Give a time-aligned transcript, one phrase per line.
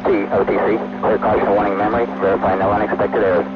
[0.00, 1.00] LT, OTC.
[1.00, 2.06] Clear caution warning memory.
[2.20, 3.46] Verify no unexpected errors.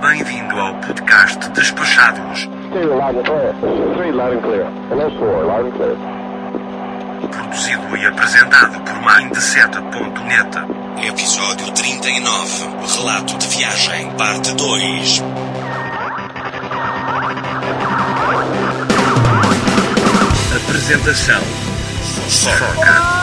[0.00, 3.52] Bem-vindo ao podcast Despachados, Stereo loud and clear.
[3.96, 4.64] Three loud and clear.
[4.88, 5.96] Hello, four loud and clear.
[7.28, 10.58] produzido e apresentado por Mindset.net.
[11.06, 12.66] Episódio 39.
[12.96, 15.22] Relato de viagem, parte 2.
[20.56, 21.42] Apresentação.
[22.28, 23.17] Foca.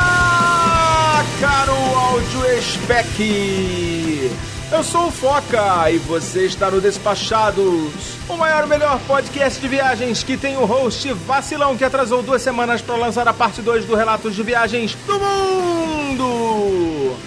[1.39, 4.31] Caro áudio spec!
[4.71, 10.23] Eu sou o Foca e você está no Despachados, o maior melhor podcast de viagens
[10.23, 13.95] que tem o host vacilão que atrasou duas semanas para lançar a parte 2 do
[13.95, 16.44] Relatos de Viagens do Mundo!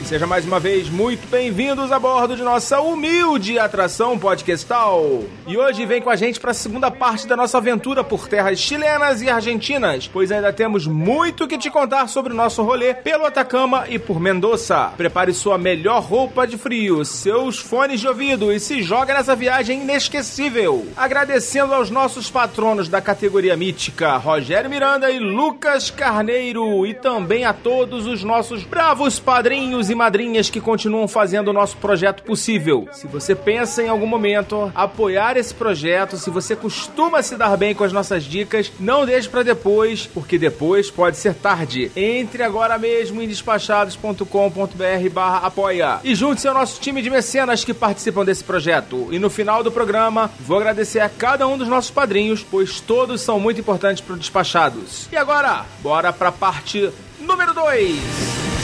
[0.08, 5.22] Seja mais uma vez muito bem-vindos a bordo de nossa humilde atração podcastal.
[5.46, 8.58] E hoje vem com a gente para a segunda parte da nossa aventura por terras
[8.58, 13.26] chilenas e argentinas, pois ainda temos muito que te contar sobre o nosso rolê pelo
[13.26, 14.94] Atacama e por Mendoza.
[14.96, 19.82] Prepare sua melhor roupa de frio, seus fones de ouvido e se joga nessa viagem
[19.82, 20.86] inesquecível.
[20.96, 27.52] Agradecendo aos nossos patronos da categoria mítica, Rogério Miranda e Lucas Carneiro, e também a
[27.52, 32.88] todos os nossos bravos padrinhos e madrinhas que continuam fazendo o nosso projeto possível.
[32.92, 37.74] Se você pensa em algum momento apoiar esse projeto, se você costuma se dar bem
[37.74, 41.90] com as nossas dicas, não deixe para depois, porque depois pode ser tarde.
[41.96, 44.24] Entre agora mesmo em despachados.com.br
[45.12, 49.08] barra apoia e junte-se ao nosso time de mecenas que participam desse projeto.
[49.10, 53.20] E no final do programa, vou agradecer a cada um dos nossos padrinhos, pois todos
[53.20, 55.08] são muito importantes para o Despachados.
[55.10, 56.88] E agora, bora para a parte
[57.20, 58.57] número 2.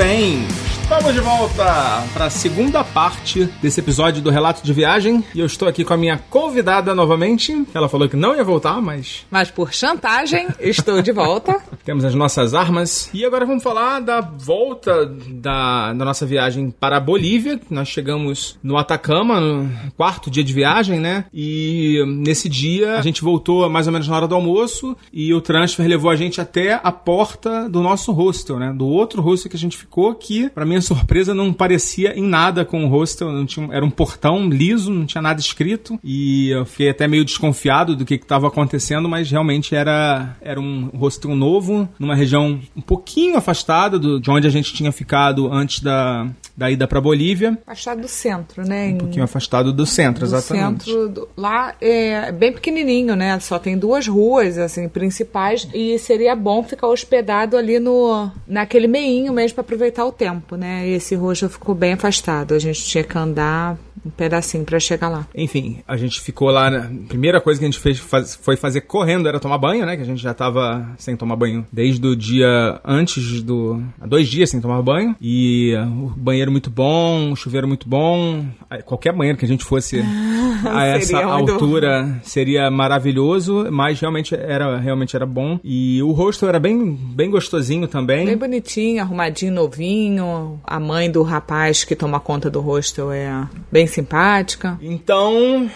[0.00, 0.59] Bem.
[1.00, 5.24] Estamos de volta para a segunda parte desse episódio do Relato de Viagem.
[5.34, 7.64] E eu estou aqui com a minha convidada novamente.
[7.72, 11.58] Ela falou que não ia voltar, mas Mas por chantagem, estou de volta.
[11.86, 13.08] temos as nossas armas.
[13.14, 17.58] E agora vamos falar da volta da, da nossa viagem para a Bolívia.
[17.70, 21.24] Nós chegamos no Atacama, no quarto dia de viagem, né?
[21.32, 25.40] E nesse dia a gente voltou mais ou menos na hora do almoço e o
[25.40, 28.70] transfer levou a gente até a porta do nosso hostel, né?
[28.70, 32.64] Do outro hostel que a gente ficou, que, pra minha surpresa, não parecia em nada
[32.64, 33.30] com o hostel.
[33.30, 35.98] Não tinha, era um portão liso, não tinha nada escrito.
[36.02, 40.90] E eu fiquei até meio desconfiado do que estava acontecendo, mas realmente era, era um
[40.96, 45.80] hostel novo, numa região um pouquinho afastada do, de onde a gente tinha ficado antes
[45.80, 46.26] da,
[46.60, 47.56] da ida pra Bolívia.
[47.66, 48.88] Afastado do centro, né?
[48.88, 50.84] Um pouquinho afastado do centro, do exatamente.
[50.84, 51.08] centro.
[51.08, 53.40] do- lá é bem pequenininho, né?
[53.40, 55.66] Só tem duas ruas, assim, principais.
[55.72, 60.86] E seria bom ficar hospedado ali no naquele meinho mesmo para aproveitar o tempo, né?
[60.86, 62.52] E esse roxo ficou bem afastado.
[62.52, 65.26] A gente tinha que andar um pedacinho para chegar lá.
[65.34, 66.70] Enfim, a gente ficou lá.
[66.70, 66.90] né?
[67.04, 69.96] A primeira coisa que a gente fez faz- foi fazer correndo, era tomar banho, né?
[69.96, 73.82] Que a gente já tava sem tomar banho desde o dia antes do.
[74.00, 75.14] há dois dias sem tomar banho.
[75.20, 78.44] E uh, o banheiro muito bom, o chuveiro muito bom.
[78.84, 80.00] Qualquer banheiro que a gente fosse
[80.70, 85.58] a essa Seria muito altura seria maravilhoso, mas realmente era, realmente era bom.
[85.64, 88.26] E o hostel era bem, bem gostosinho também.
[88.26, 90.60] Bem bonitinho, arrumadinho, novinho.
[90.64, 94.78] A mãe do rapaz que toma conta do hostel é bem simpática.
[94.80, 95.70] Então,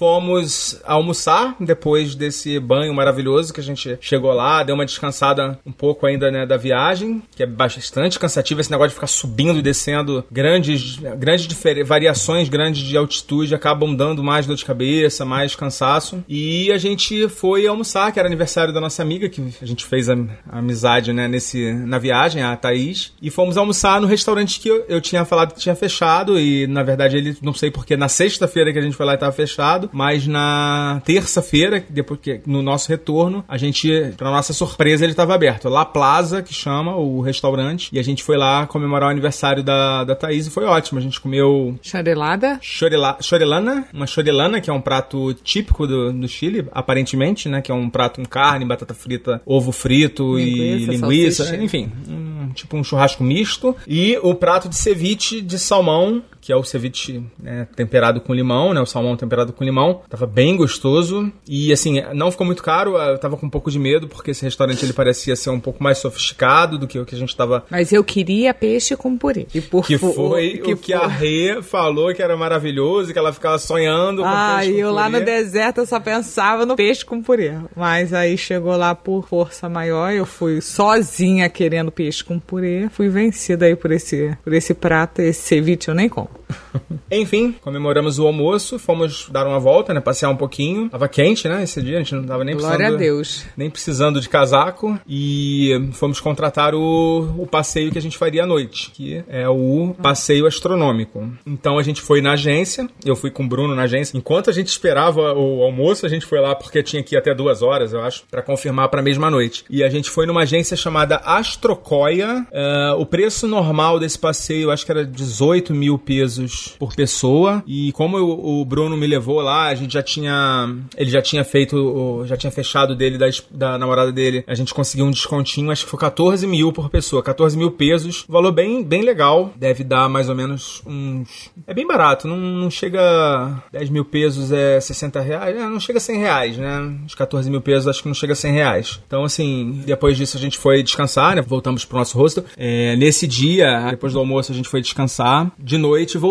[0.00, 5.70] fomos almoçar depois desse banho maravilhoso que a gente chegou lá, deu uma descansada um
[5.70, 9.62] pouco ainda né, da viagem, que é bastante cansativo esse negócio de ficar subindo e
[9.62, 11.46] descendo, grandes, grandes
[11.86, 16.24] variações grandes de altitude acabam dando mais dor de cabeça, mais cansaço.
[16.26, 20.08] E a gente foi almoçar, que era aniversário da nossa amiga, que a gente fez
[20.08, 20.14] a,
[20.48, 24.82] a amizade né, nesse, na viagem, a Thaís, e fomos almoçar no restaurante que eu,
[24.88, 28.72] eu tinha falado que tinha fechado, e na verdade ele, não sei porque, na sexta-feira
[28.72, 33.44] que a gente foi lá estava fechado, mas na terça-feira, depois que no nosso retorno,
[33.48, 35.68] a gente, pra nossa surpresa, ele estava aberto.
[35.68, 40.04] La Plaza, que chama o restaurante, e a gente foi lá comemorar o aniversário da,
[40.04, 40.98] da Thaís e foi ótimo.
[40.98, 42.58] A gente comeu Charelada.
[42.60, 47.60] chorela, chorelana, uma chorelana, que é um prato típico do, do Chile, aparentemente, né?
[47.60, 51.62] Que é um prato com carne, batata frita, ovo frito e Linguiça, linguiça, salsicha.
[51.62, 53.76] enfim, um, tipo um churrasco misto.
[53.86, 58.34] E o prato de ceviche de salmão, que que é o ceviche né, temperado com
[58.34, 58.80] limão, né?
[58.80, 60.02] O salmão temperado com limão.
[60.08, 61.32] Tava bem gostoso.
[61.46, 62.96] E assim, não ficou muito caro.
[62.96, 65.80] Eu tava com um pouco de medo, porque esse restaurante ele parecia ser um pouco
[65.80, 67.64] mais sofisticado do que o que a gente tava.
[67.70, 69.46] Mas eu queria peixe com purê.
[69.54, 73.56] E por Que foi o que a Rê falou que era maravilhoso, que ela ficava
[73.56, 75.24] sonhando com Ah, peixe e com eu lá no purê.
[75.24, 77.52] deserto eu só pensava no peixe com purê.
[77.76, 82.88] Mas aí chegou lá por força maior, eu fui sozinha querendo peixe com purê.
[82.90, 86.39] Fui vencida aí por esse, por esse prato, esse ceviche eu nem como.
[87.10, 90.00] Enfim, comemoramos o almoço, fomos dar uma volta, né?
[90.00, 90.88] Passear um pouquinho.
[90.88, 91.62] Tava quente, né?
[91.62, 92.94] Esse dia, a gente não tava nem Glória precisando.
[92.94, 93.46] a Deus.
[93.56, 94.98] Nem precisando de casaco.
[95.08, 99.94] E fomos contratar o, o passeio que a gente faria à noite, que é o
[100.00, 101.28] passeio astronômico.
[101.46, 104.16] Então a gente foi na agência, eu fui com o Bruno na agência.
[104.16, 107.34] Enquanto a gente esperava o almoço, a gente foi lá porque tinha que ir até
[107.34, 109.64] duas horas, eu acho, pra confirmar pra mesma noite.
[109.68, 112.46] E a gente foi numa agência chamada Astrocoia.
[112.52, 116.39] Ah, o preço normal desse passeio, acho que era 18 mil pesos
[116.78, 117.62] por pessoa.
[117.66, 120.74] E como eu- o Bruno me levou lá, a gente já tinha.
[120.96, 122.24] Ele já tinha feito.
[122.26, 124.44] Já tinha fechado dele da, da namorada dele.
[124.46, 127.22] A gente conseguiu um descontinho, acho que foi 14 mil por pessoa.
[127.22, 128.24] 14 mil pesos.
[128.28, 129.52] Valor bem, bem legal.
[129.56, 131.50] Deve dar mais ou menos uns.
[131.66, 133.62] É bem barato, não, não chega.
[133.72, 135.56] 10 mil pesos é 60 reais.
[135.56, 136.96] É, não chega a 100 reais, né?
[137.06, 139.00] Os 14 mil pesos acho que não chega a 100 reais.
[139.06, 141.42] Então, assim, depois disso a gente foi descansar, né?
[141.42, 142.44] Voltamos pro nosso hostel.
[142.56, 145.50] É, nesse dia, depois do almoço, a gente foi descansar.
[145.58, 146.29] De noite, voltamos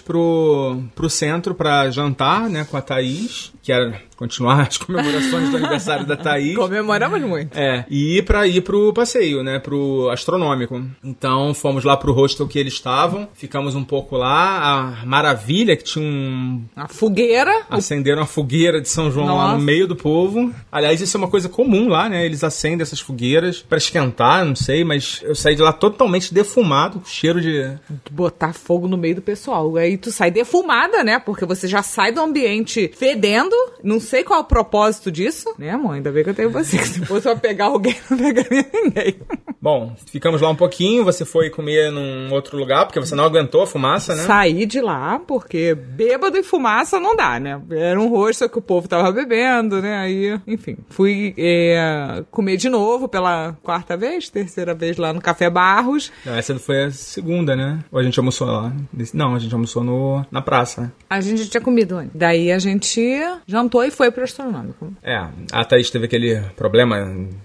[0.00, 2.64] pro, pro centro pra jantar, né?
[2.64, 6.56] Com a Thaís, que era continuar as comemorações do aniversário da Thaís.
[6.56, 7.56] Comemoramos muito.
[7.56, 9.58] É, e ir pra ir pro passeio, né?
[9.58, 10.82] Pro astronômico.
[11.04, 14.96] Então fomos lá pro hostel que eles estavam, ficamos um pouco lá.
[15.02, 16.64] A maravilha que tinha um.
[16.74, 19.58] A fogueira, Acenderam a fogueira de São João lá Nossa.
[19.58, 20.52] no meio do povo.
[20.72, 22.24] Aliás, isso é uma coisa comum lá, né?
[22.24, 27.00] Eles acendem essas fogueiras pra esquentar, não sei, mas eu saí de lá totalmente defumado,
[27.00, 27.76] com cheiro de.
[28.10, 29.76] botar fogo no meio do pessoal.
[29.76, 31.18] Aí tu sai defumada, né?
[31.18, 33.54] Porque você já sai do ambiente fedendo.
[33.82, 35.92] Não sei qual é o propósito disso, né, amor?
[35.94, 36.78] Ainda bem que eu tenho você.
[36.78, 39.16] Se fosse pra pegar alguém, não pegaria ninguém.
[39.60, 41.04] Bom, ficamos lá um pouquinho.
[41.04, 44.22] Você foi comer num outro lugar, porque você não aguentou a fumaça, né?
[44.22, 47.60] Saí de lá, porque bêbado e fumaça não dá, né?
[47.70, 49.96] Era um rosto que o povo tava bebendo, né?
[49.98, 55.50] Aí, enfim, fui é, comer de novo pela quarta vez, terceira vez lá no Café
[55.50, 56.12] Barros.
[56.24, 57.80] Não, essa foi a segunda, né?
[57.90, 58.72] Ou a gente almoçou lá?
[59.12, 60.82] Não, a gente almoçou no, na praça.
[60.82, 60.92] né?
[61.10, 62.12] A gente já tinha comido antes.
[62.14, 64.92] Daí a gente jantou e foi pro astronômico.
[65.02, 65.16] É,
[65.52, 66.96] a Thaís teve aquele problema,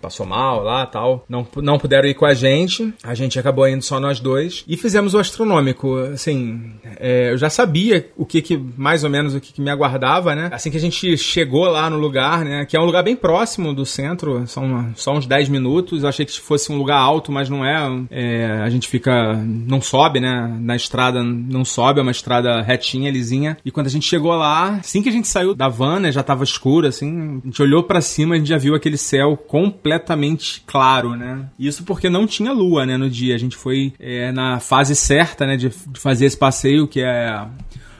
[0.01, 1.25] passou mal lá tal.
[1.27, 2.93] Não, não puderam ir com a gente.
[3.03, 4.63] A gente acabou indo só nós dois.
[4.67, 5.97] E fizemos o astronômico.
[5.97, 9.69] Assim, é, eu já sabia o que, que mais ou menos o que, que me
[9.69, 10.49] aguardava, né?
[10.51, 12.65] Assim que a gente chegou lá no lugar, né?
[12.65, 16.03] Que é um lugar bem próximo do centro, são só uns 10 minutos.
[16.03, 18.05] Eu achei que fosse um lugar alto, mas não é.
[18.09, 19.33] É, a gente fica.
[19.33, 20.53] não sobe, né?
[20.59, 23.57] Na estrada não sobe, é uma estrada retinha, lisinha.
[23.63, 26.11] E quando a gente chegou lá, assim que a gente saiu da van, né?
[26.11, 27.41] Já tava escuro, assim.
[27.43, 31.45] A gente olhou pra cima, a gente já viu aquele céu completamente claro, né?
[31.59, 32.97] Isso porque não tinha lua, né?
[32.97, 33.35] No dia.
[33.35, 35.57] A gente foi é, na fase certa, né?
[35.57, 37.45] De, de fazer esse passeio, que é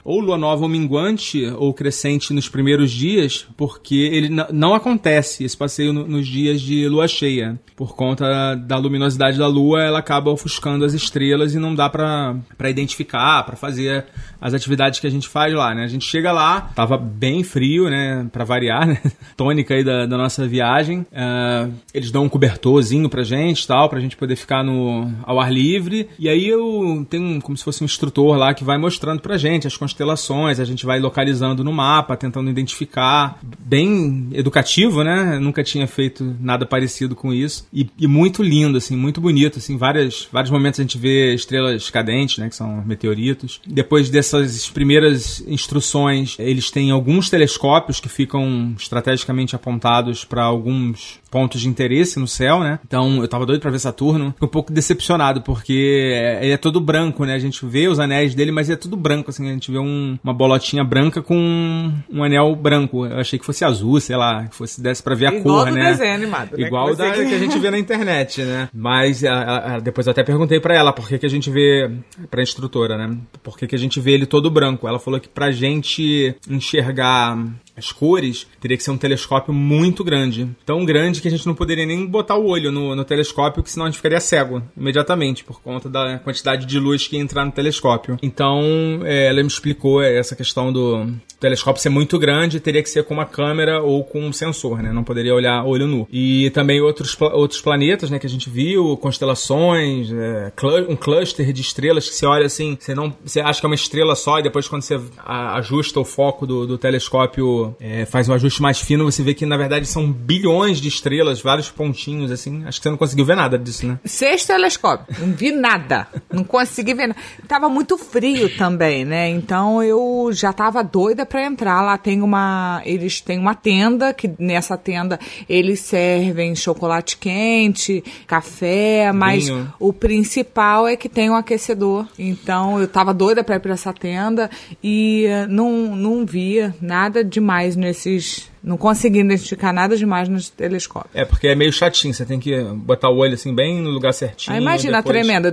[0.04, 5.56] ou lua nova ou minguante ou crescente nos primeiros dias, porque ele não acontece esse
[5.56, 7.60] passeio no- nos dias de lua cheia.
[7.76, 12.36] Por conta da luminosidade da lua, ela acaba ofuscando as estrelas e não dá pra
[12.68, 14.06] identificar, pra fazer
[14.42, 15.84] as atividades que a gente faz lá, né?
[15.84, 18.28] A gente chega lá, tava bem frio, né?
[18.32, 19.00] Pra variar, né?
[19.38, 21.06] Tônica aí da, da nossa viagem.
[21.14, 25.52] Ah, eles dão um cobertorzinho pra gente, tal, pra gente poder ficar no, ao ar
[25.54, 26.10] livre.
[26.18, 29.38] E aí eu tenho um- como se fosse um instrutor lá que vai mostrando pra
[29.38, 33.40] gente as constelações, a gente vai localizando no mapa, tentando identificar.
[33.60, 35.36] Bem educativo, né?
[35.36, 37.68] Eu nunca tinha feito nada parecido com isso.
[37.74, 41.90] E, e muito lindo, assim, muito bonito, assim, várias, vários momentos a gente vê estrelas
[41.90, 42.50] cadentes, né?
[42.50, 43.62] Que são meteoritos.
[43.68, 44.10] Depois
[44.40, 51.68] dessas primeiras instruções, eles têm alguns telescópios que ficam estrategicamente apontados para alguns pontos de
[51.70, 52.80] interesse no céu, né?
[52.86, 54.32] Então eu tava doido pra ver Saturno.
[54.34, 57.34] Fiquei um pouco decepcionado, porque é- ele é todo branco, né?
[57.34, 59.50] A gente vê os anéis dele, mas é tudo branco, assim.
[59.50, 63.06] A gente vê um- uma bolotinha branca com um anel branco.
[63.06, 65.72] Eu achei que fosse azul, sei lá, que fosse desse pra ver a Igual cor,
[65.72, 65.92] né?
[65.92, 66.68] desenho animado, né?
[66.68, 68.68] Igual da que a gente vê na internet, né?
[68.74, 71.90] Mas a- a- depois eu até perguntei pra ela por que, que a gente vê,
[72.30, 73.18] pra instrutora, né?
[73.42, 74.88] Por que, que a gente vê ele todo branco.
[74.88, 77.38] Ela falou que pra gente enxergar
[77.82, 80.48] as cores, teria que ser um telescópio muito grande.
[80.66, 83.72] Tão grande que a gente não poderia nem botar o olho no, no telescópio, que
[83.72, 87.44] senão a gente ficaria cego imediatamente, por conta da quantidade de luz que ia entrar
[87.44, 88.18] no telescópio.
[88.22, 88.62] Então,
[89.04, 91.08] é, ela me explicou essa questão do
[91.40, 94.94] telescópio ser muito grande, teria que ser com uma câmera ou com um sensor, né?
[94.94, 96.08] Não poderia olhar olho nu.
[96.12, 100.52] E também outros, outros planetas, né, que a gente viu, constelações, é,
[100.88, 103.76] um cluster de estrelas que você olha assim, você não, você acha que é uma
[103.76, 108.34] estrela só e depois quando você ajusta o foco do, do telescópio, é, faz um
[108.34, 112.64] ajuste mais fino, você vê que na verdade são bilhões de estrelas, vários pontinhos assim.
[112.66, 114.00] Acho que você não conseguiu ver nada disso, né?
[114.06, 117.20] Seis telescópios, não vi nada, não consegui ver nada.
[117.48, 119.30] Tava muito frio também, né?
[119.30, 121.82] Então eu já tava doida para entrar.
[121.82, 129.12] Lá tem uma, eles têm uma tenda que nessa tenda eles servem chocolate quente, café,
[129.12, 129.74] mas Vinho.
[129.80, 132.08] o principal é que tem um aquecedor.
[132.18, 134.50] Então eu tava doida para ir para essa tenda
[134.84, 140.42] e eh, não não via nada demais mais nesses não consegui identificar nada demais no
[140.42, 141.10] telescópio.
[141.14, 144.14] É, porque é meio chatinho, você tem que botar o olho assim bem no lugar
[144.14, 144.56] certinho.
[144.56, 145.16] Ah, imagina depois...
[145.16, 145.52] a tremenda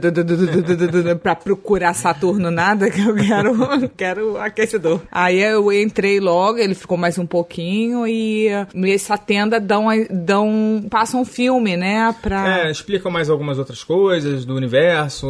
[1.16, 5.00] para pra procurar Saturno nada, que eu quero, quero aquecedor.
[5.10, 11.20] Aí eu entrei logo, ele ficou mais um pouquinho e nessa tenda dão, dão, passam
[11.20, 12.14] um filme, né?
[12.22, 12.66] Pra...
[12.66, 15.28] É, explicam mais algumas outras coisas do universo,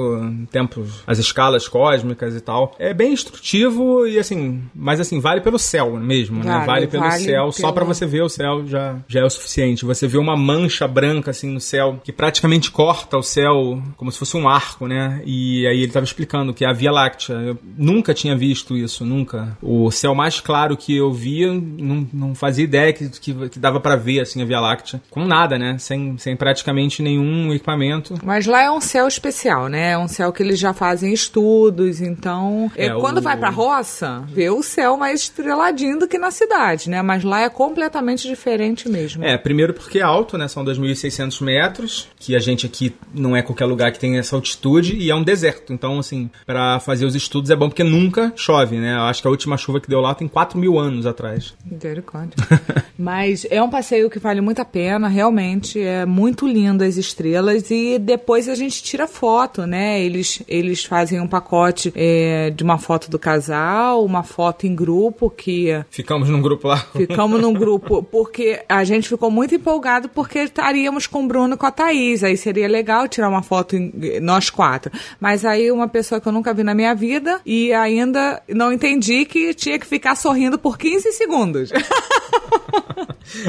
[0.50, 2.75] tempos, as escalas cósmicas e tal.
[2.78, 6.54] É bem instrutivo e assim, mas assim, vale pelo céu mesmo, vale, né?
[6.54, 7.52] Vale, vale pelo céu, pelo...
[7.52, 9.84] só pelo- pra você ver o céu já, já é o suficiente.
[9.84, 14.18] Você vê uma mancha branca assim no céu que praticamente corta o céu como se
[14.18, 15.22] fosse um arco, né?
[15.25, 17.34] E aí ele tava explicando que é a Via Láctea.
[17.34, 19.56] Eu nunca tinha visto isso, nunca.
[19.62, 23.80] O céu mais claro que eu via, não, não fazia ideia que, que, que dava
[23.80, 25.00] pra ver assim a Via Láctea.
[25.10, 25.76] Com nada, né?
[25.78, 28.14] Sem, sem praticamente nenhum equipamento.
[28.25, 29.92] Mas lá é um céu especial, né?
[29.92, 32.70] É um céu que eles já fazem estudos, então...
[32.76, 36.90] É, quando o- vai pra roça, vê o céu mais estreladinho do que na cidade,
[36.90, 37.02] né?
[37.02, 39.25] Mas lá é completamente diferente mesmo.
[39.25, 40.47] É, primeiro porque é alto, né?
[40.47, 44.95] São 2.600 metros, que a gente aqui não é qualquer lugar que tem essa altitude,
[44.95, 45.73] e é um deserto.
[45.73, 48.95] Então, assim, pra fazer os estudos é bom porque nunca chove, né?
[48.95, 51.53] Eu acho que a última chuva que deu lá tem 4 mil anos atrás.
[51.65, 52.37] Misericórdia.
[52.97, 55.81] Mas é um passeio que vale muito a pena, realmente.
[55.81, 57.71] É muito lindo as estrelas.
[57.73, 60.00] E depois a gente tira foto, né?
[60.00, 65.29] Eles, eles fazem um pacote é, de uma foto do casal, uma foto em grupo,
[65.29, 66.77] que Ficamos num grupo lá.
[66.95, 71.57] ficamos num grupo, porque a gente ficou muito empolgado porque estaríamos com o Bruno e
[71.57, 72.23] com a Thaís.
[72.25, 74.90] Aí seria legal tirar uma foto em- nós quatro.
[75.21, 79.25] Mas aí uma pessoa que eu nunca vi na minha vida e ainda não entendi
[79.25, 81.71] que tinha que ficar sorrindo por 15 segundos.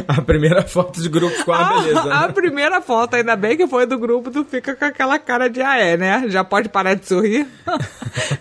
[0.07, 1.99] A primeira foto de grupo ficou uma beleza.
[2.01, 2.33] A, a Né?
[2.33, 5.95] primeira foto, ainda bem que foi do grupo, tu fica com aquela cara de aé,
[5.95, 6.25] né?
[6.27, 7.47] Já pode parar de sorrir.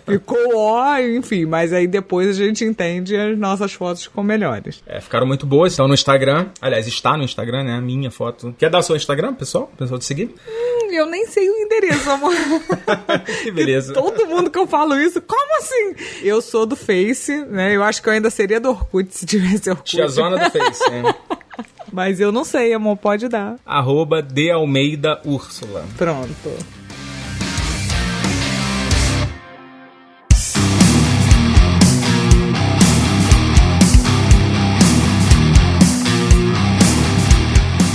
[0.05, 4.83] Ficou ó, enfim, mas aí depois a gente entende e as nossas fotos ficam melhores.
[4.85, 6.47] É, ficaram muito boas, estão no Instagram.
[6.61, 7.73] Aliás, está no Instagram, né?
[7.73, 8.53] A minha foto.
[8.57, 9.71] Quer dar o seu Instagram, pessoal?
[9.77, 10.33] Pessoal de seguir?
[10.47, 12.31] Hum, Eu nem sei o endereço, amor.
[13.43, 13.93] que beleza.
[13.97, 15.95] Todo mundo que eu falo isso, como assim?
[16.23, 17.75] Eu sou do Face, né?
[17.75, 19.89] Eu acho que eu ainda seria do Orkut se tivesse Orkut.
[19.89, 21.13] Tia Zona do Face, né?
[21.91, 23.55] Mas eu não sei, amor, pode dar.
[23.65, 25.83] Arroba de Almeida Úrsula.
[25.97, 26.78] Pronto.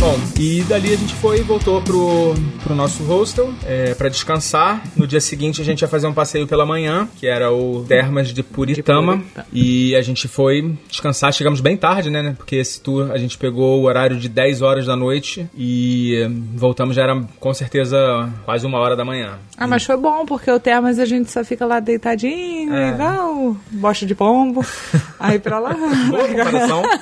[0.05, 0.34] phone.
[0.39, 4.83] E dali a gente foi e voltou pro, pro nosso hostel é, para descansar.
[4.97, 8.29] No dia seguinte a gente ia fazer um passeio pela manhã, que era o Termas
[8.33, 9.17] de Puritama.
[9.19, 9.47] De Puritama.
[9.53, 11.33] E a gente foi descansar.
[11.33, 12.35] Chegamos bem tarde, né?
[12.37, 16.97] Porque esse tour a gente pegou o horário de 10 horas da noite e voltamos
[16.97, 17.97] já era com certeza
[18.45, 19.39] quase uma hora da manhã.
[19.57, 22.91] Ah, mas foi bom, porque o Termas a gente só fica lá deitadinho, É.
[22.91, 24.65] igual bosta de pombo.
[25.21, 25.75] Aí pra lá.
[26.11, 26.83] Boa comparação.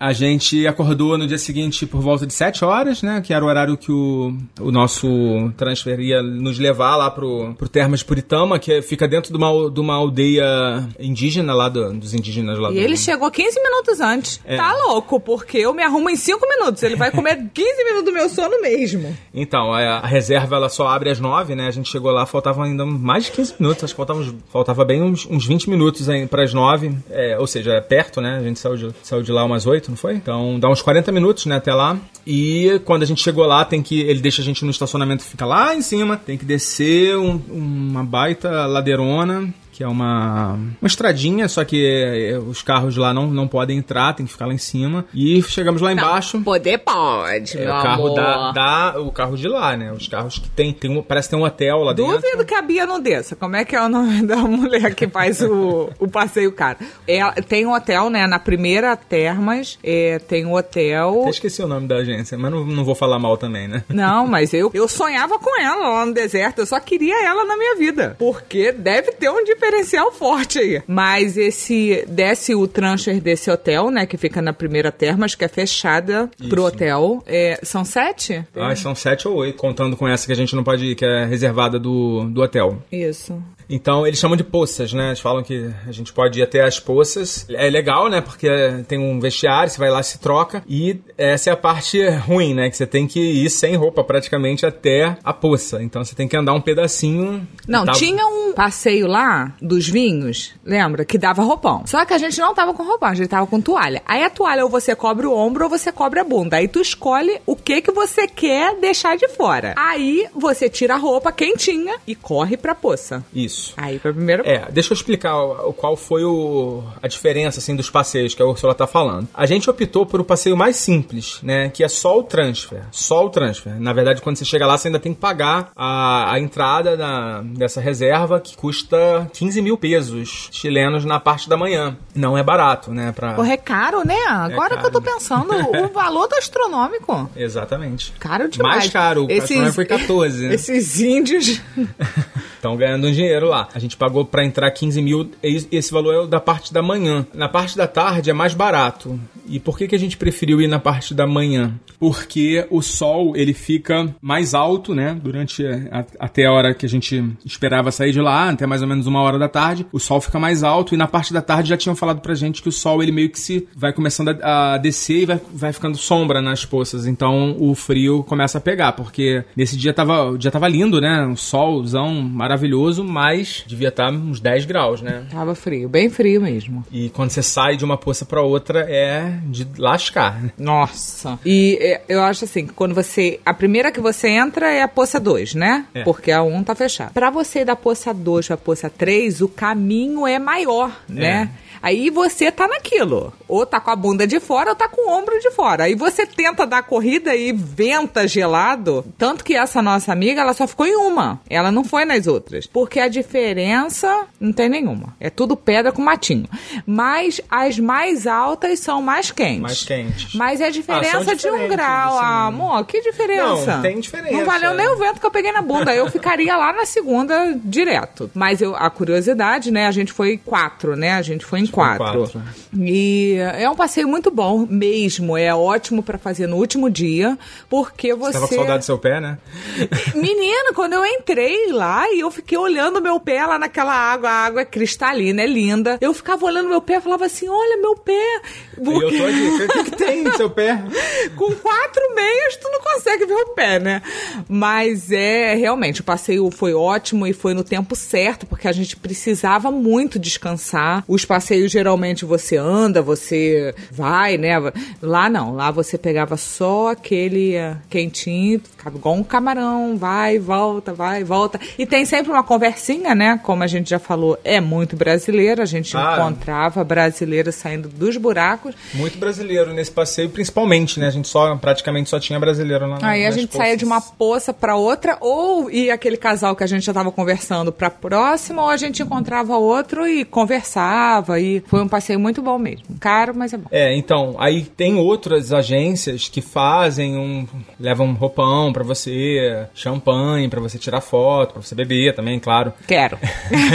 [0.00, 3.20] A gente acordou no dia seguinte por volta de 7 horas, né?
[3.20, 5.08] Que era o horário que o, o nosso
[5.56, 9.80] transfer ia nos levar lá pro, pro Termas Puritama, que fica dentro de uma, de
[9.80, 12.78] uma aldeia indígena lá do- dos indígenas lá E do...
[12.80, 14.40] ele chegou 15 minutos antes.
[14.44, 14.56] É.
[14.56, 16.82] Tá louco, porque eu me arrumo em 5 minutos.
[16.82, 19.16] Ele vai comer 15 minutos do meu sono mesmo.
[19.34, 21.66] Então, a, a reserva ela só abre às 9, né?
[21.66, 24.84] A gente chegou lá, faltavam ainda mais de 15 minutos, acho que faltava, uns- faltava
[24.84, 28.36] bem uns, uns 20 minutos para as 9, é, ou seja, é perto, né?
[28.38, 30.14] A gente saiu de, saiu de lá umas 8, não foi?
[30.14, 31.96] Então dá uns 40 minutos, né, até lá.
[32.26, 34.00] E quando a gente chegou lá, tem que.
[34.00, 38.04] Ele deixa a gente no estacionamento fica lá em cima, tem que descer um- uma
[38.04, 39.52] baita ladeirona.
[39.78, 44.12] Que é uma, uma estradinha, só que é, os carros lá não, não podem entrar,
[44.12, 45.04] tem que ficar lá em cima.
[45.14, 46.40] E chegamos lá embaixo.
[46.40, 49.92] Poder pode, É o carro da, da- o carro de lá, né?
[49.92, 52.12] Os carros que tem, tem um- parece que tem um hotel lá dentro.
[52.20, 53.36] Duvido que a Bia não desça.
[53.36, 56.78] Como é que é o nome da mulher que faz o, o passeio caro?
[57.06, 58.26] Ela, tem um hotel, né?
[58.26, 61.20] Na primeira Termas, é, tem um hotel.
[61.20, 63.84] Até esqueci o nome da agência, mas não, não vou falar mal também, né?
[63.88, 66.58] Não, mas eu, eu sonhava com ela lá no deserto.
[66.58, 68.16] Eu só queria ela na minha vida.
[68.18, 69.67] Porque deve ter um diferencial
[70.12, 70.82] forte aí.
[70.86, 72.04] Mas esse.
[72.08, 74.06] Desce o transfer desse hotel, né?
[74.06, 76.66] Que fica na primeira Termas, que é fechada pro Isso.
[76.66, 77.22] hotel.
[77.26, 78.44] É, são sete?
[78.54, 81.04] Ah, são sete ou oito, contando com essa que a gente não pode ir, que
[81.04, 82.82] é reservada do, do hotel.
[82.90, 83.40] Isso.
[83.68, 85.08] Então eles chamam de poças, né?
[85.08, 87.46] Eles falam que a gente pode ir até as poças.
[87.50, 88.20] É legal, né?
[88.20, 88.48] Porque
[88.88, 90.62] tem um vestiário, você vai lá, se troca.
[90.68, 92.70] E essa é a parte ruim, né?
[92.70, 95.82] Que você tem que ir sem roupa praticamente até a poça.
[95.82, 97.46] Então você tem que andar um pedacinho.
[97.66, 101.04] Não, Tá- tinha um passeio lá dos vinhos, lembra?
[101.04, 101.86] Que dava roupão.
[101.86, 104.02] Só que a gente não tava com roupão, a gente tava com toalha.
[104.06, 106.56] Aí a toalha ou você cobre o ombro ou você cobre a bunda.
[106.56, 109.74] Aí tu escolhe o que que você quer deixar de fora.
[109.76, 113.24] Aí você tira a roupa quentinha e corre pra poça.
[113.34, 113.57] Isso.
[113.76, 114.42] Aí pra primeiro.
[114.46, 118.42] É, deixa eu explicar o, o- qual foi o, a diferença assim dos passeios que
[118.42, 119.28] a Ursula tá falando.
[119.34, 121.68] A gente optou por o passeio mais simples, né?
[121.68, 122.82] Que é só o transfer.
[122.90, 123.78] Só o transfer.
[123.80, 127.40] Na verdade, quando você chega lá, você ainda tem que pagar a, a entrada da-
[127.42, 131.96] dessa reserva que custa 15 mil pesos chilenos na parte da manhã.
[132.14, 133.12] Não é barato, né?
[133.12, 133.34] Pra...
[133.34, 134.18] Porra, é caro, né?
[134.28, 134.80] Agora caro.
[134.80, 137.30] que eu tô pensando, o valor tá astronômico.
[137.36, 138.12] Exatamente.
[138.18, 138.76] Caro demais.
[138.78, 139.26] Mais caro.
[139.26, 139.74] O Esses...
[139.74, 140.46] foi 14.
[140.48, 140.54] né?
[140.58, 141.60] Esses índios.
[142.56, 143.68] Estão ganhando um dinheiro lá.
[143.74, 147.26] A gente pagou pra entrar 15 mil, esse valor é o da parte da manhã.
[147.34, 149.18] Na parte da tarde é mais barato.
[149.48, 151.72] E por que, que a gente preferiu ir na parte da manhã?
[151.98, 155.18] Porque o sol ele fica mais alto, né?
[155.22, 158.88] Durante a- até a hora que a gente esperava sair de lá, até mais ou
[158.88, 160.94] menos uma hora da tarde, o sol fica mais alto.
[160.94, 163.30] E na parte da tarde já tinham falado pra gente que o sol ele meio
[163.30, 167.06] que se vai começando a, a descer e vai, vai ficando sombra nas poças.
[167.06, 171.26] Então o frio começa a pegar, porque nesse dia tava, o dia tava lindo, né?
[171.26, 175.26] Um solzão maravilhoso, mas devia estar uns 10 graus, né?
[175.30, 176.84] Tava frio, bem frio mesmo.
[176.90, 180.50] E quando você sai de uma poça pra outra é de lascar, né?
[180.58, 181.38] Nossa.
[181.44, 183.40] E é, eu acho assim, que quando você.
[183.44, 185.86] A primeira que você entra é a poça 2, né?
[185.94, 186.04] É.
[186.04, 187.10] Porque a 1 um tá fechada.
[187.12, 191.50] Pra você ir da poça 2 pra poça 3, o caminho é maior, né?
[191.82, 193.32] Aí você tá naquilo.
[193.46, 195.84] Ou tá com a bunda de fora ou tá com o ombro de fora.
[195.84, 199.04] Aí você tenta dar corrida e venta gelado.
[199.16, 201.40] Tanto que essa nossa amiga, ela só ficou em uma.
[201.48, 202.66] Ela não foi nas outras.
[202.66, 205.14] Porque a diferença não tem nenhuma.
[205.20, 206.48] É tudo pedra com matinho.
[206.86, 209.60] Mas as mais altas são mais quentes.
[209.62, 210.34] Mais quentes.
[210.34, 212.18] Mas é a Ah, diferença são de um grau.
[212.18, 213.76] Ah, amor, que diferença?
[213.76, 214.36] Não, tem diferença.
[214.36, 215.94] Não valeu nem o vento que eu peguei na bunda.
[215.94, 218.30] Eu ficaria lá na segunda direto.
[218.34, 219.86] Mas eu, a curiosidade, né?
[219.86, 221.12] A gente foi quatro, né?
[221.14, 222.20] A gente foi em quatro.
[222.20, 222.42] quatro.
[222.76, 225.36] E é um passeio muito bom mesmo.
[225.36, 228.32] É ótimo pra fazer no último dia, porque você.
[228.32, 229.38] Tava com saudade do seu pé, né?
[230.14, 234.44] Menino, quando eu entrei lá e eu fiquei olhando meu pé lá naquela água, a
[234.44, 235.98] água é cristalina, é linda.
[236.00, 238.42] Eu ficava olhando meu pé e falava assim: olha meu pé.
[238.78, 239.64] E eu tô aqui.
[239.64, 240.82] O que, que tem no seu pé?
[241.36, 244.02] Com quatro meias, tu não consegue ver o pé, né?
[244.48, 248.96] Mas é, realmente, o passeio foi ótimo e foi no tempo certo, porque a gente
[248.96, 251.04] precisava muito descansar.
[251.06, 254.54] Os passeios, geralmente, você anda, você vai, né?
[255.02, 260.92] Lá não, lá você pegava só aquele eh, quentinho, ficava igual um camarão, vai, volta,
[260.92, 261.58] vai, volta.
[261.78, 263.40] E tem sempre uma conversinha, né?
[263.42, 266.16] Como a gente já falou, é muito brasileira, a gente Ah.
[266.18, 268.74] encontrava brasileiros saindo dos buracos.
[268.94, 271.06] Muito brasileiro nesse passeio, principalmente, né?
[271.06, 274.00] A gente só, praticamente só tinha brasileiro lá na Aí a gente saía de uma
[274.00, 274.14] poças.
[274.18, 278.62] poça pra outra, ou ia aquele casal que a gente já tava conversando pra próxima,
[278.62, 281.40] ou a gente encontrava outro e conversava.
[281.40, 282.84] E foi um passeio muito bom mesmo.
[283.00, 283.68] Caro, mas é bom.
[283.70, 287.46] É, então, aí tem outras agências que fazem um.
[287.78, 292.72] levam um roupão pra você, champanhe pra você tirar foto, pra você beber também, claro.
[292.86, 293.18] Quero.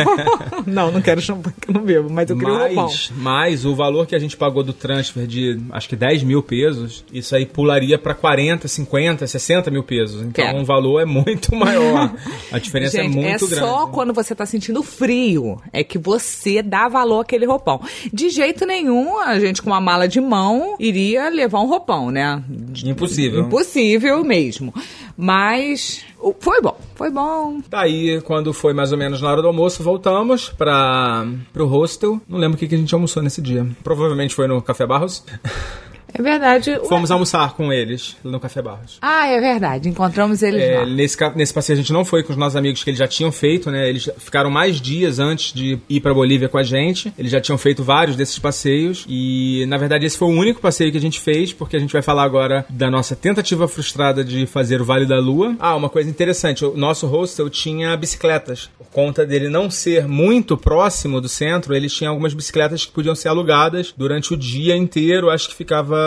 [0.66, 2.84] não, não quero champanhe que eu não bebo, mas eu queria um roupão.
[2.86, 6.42] Mas, mas o valor que a gente pagou do transfer de acho que 10 mil
[6.44, 10.22] pesos, isso aí pularia pra 40, 50, 60 mil pesos.
[10.22, 10.60] Então Quero.
[10.60, 12.14] o valor é muito maior.
[12.52, 13.66] A diferença Gente, é muito grande.
[13.66, 17.63] só quando você tá sentindo frio é que você dá valor àquele roupão.
[18.12, 22.44] De jeito nenhum, a gente com uma mala de mão iria levar um roupão, né?
[22.84, 23.42] Impossível.
[23.42, 24.74] Impossível mesmo.
[25.18, 26.04] Mas
[26.40, 27.62] foi bom, foi bom.
[27.70, 32.20] Daí, quando foi mais ou menos na hora do almoço, voltamos para pro hostel.
[32.28, 33.68] Não lembro o que, que a gente almoçou nesse dia.
[33.84, 35.24] Provavelmente foi no Café Barros.
[36.14, 36.80] É verdade.
[36.88, 38.98] Fomos almoçar com eles no Café Barros.
[39.02, 39.90] Ah, é verdade.
[39.90, 40.86] Encontramos eles É, lá.
[40.86, 43.32] nesse, nesse passeio a gente não foi com os nossos amigos que eles já tinham
[43.32, 43.90] feito, né?
[43.90, 47.12] Eles ficaram mais dias antes de ir pra Bolívia com a gente.
[47.18, 50.92] Eles já tinham feito vários desses passeios e, na verdade, esse foi o único passeio
[50.92, 54.46] que a gente fez, porque a gente vai falar agora da nossa tentativa frustrada de
[54.46, 55.56] fazer o Vale da Lua.
[55.60, 58.70] Ah, uma coisa interessante, o nosso hostel tinha bicicletas.
[58.78, 63.16] Por conta dele não ser muito próximo do centro, eles tinham algumas bicicletas que podiam
[63.16, 66.03] ser alugadas durante o dia inteiro, acho que ficava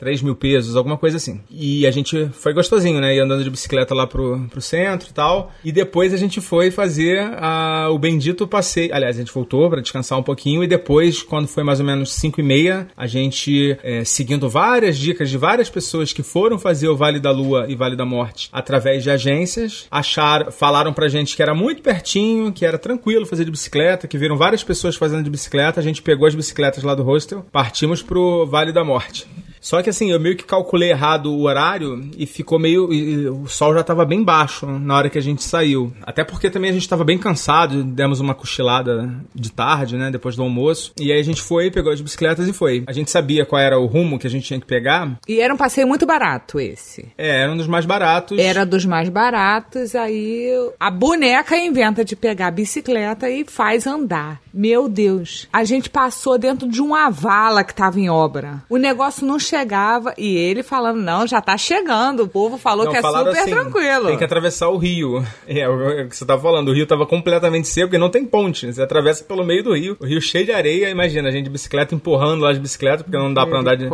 [0.00, 1.40] 3 mil pesos, alguma coisa assim.
[1.50, 3.14] E a gente foi gostosinho, né?
[3.16, 5.52] Ia andando de bicicleta lá pro, pro centro e tal.
[5.64, 8.94] E depois a gente foi fazer a- o bendito passeio.
[8.94, 10.62] Aliás, a gente voltou pra descansar um pouquinho.
[10.62, 14.96] E depois, quando foi mais ou menos 5 e meia, a gente, é, seguindo várias
[14.98, 18.48] dicas de várias pessoas que foram fazer o Vale da Lua e Vale da Morte
[18.52, 23.44] através de agências, acharam, falaram pra gente que era muito pertinho, que era tranquilo fazer
[23.44, 25.80] de bicicleta, que viram várias pessoas fazendo de bicicleta.
[25.80, 29.26] A gente pegou as bicicletas lá do hostel, partimos pro Vale da Morte.
[29.60, 32.92] Só que assim, eu meio que calculei errado o horário e ficou meio.
[32.92, 35.92] e- o sol já tava bem baixo na hora que a gente saiu.
[36.02, 40.10] Até porque também a gente tava bem cansado, demos uma cochilada de tarde, né?
[40.10, 40.92] Depois do almoço.
[40.98, 42.84] E aí a gente foi, pegou as bicicletas e foi.
[42.86, 45.18] A gente sabia qual era o rumo que a gente tinha que pegar.
[45.28, 47.06] E era um passeio muito barato esse.
[47.16, 48.38] É, era um dos mais baratos.
[48.38, 54.40] Era dos mais baratos, aí a boneca inventa de pegar a bicicleta e faz andar.
[54.52, 55.46] Meu Deus.
[55.52, 58.62] A gente passou dentro de uma vala que tava em obra.
[58.68, 62.24] O negócio não chegava e ele falando, não, já tá chegando.
[62.24, 64.06] O povo falou Não, que é super assim, tranquilo.
[64.06, 65.24] Tem que atravessar o rio.
[65.48, 66.68] É, o é o que você tava falando.
[66.68, 68.66] O rio tava completamente seco e não tem ponte.
[68.66, 68.72] né?
[68.72, 69.96] Você atravessa pelo meio do rio.
[69.98, 70.90] O rio cheio de areia.
[70.90, 73.88] Imagina, a gente de bicicleta empurrando lá as bicicletas, porque não dá pra andar de.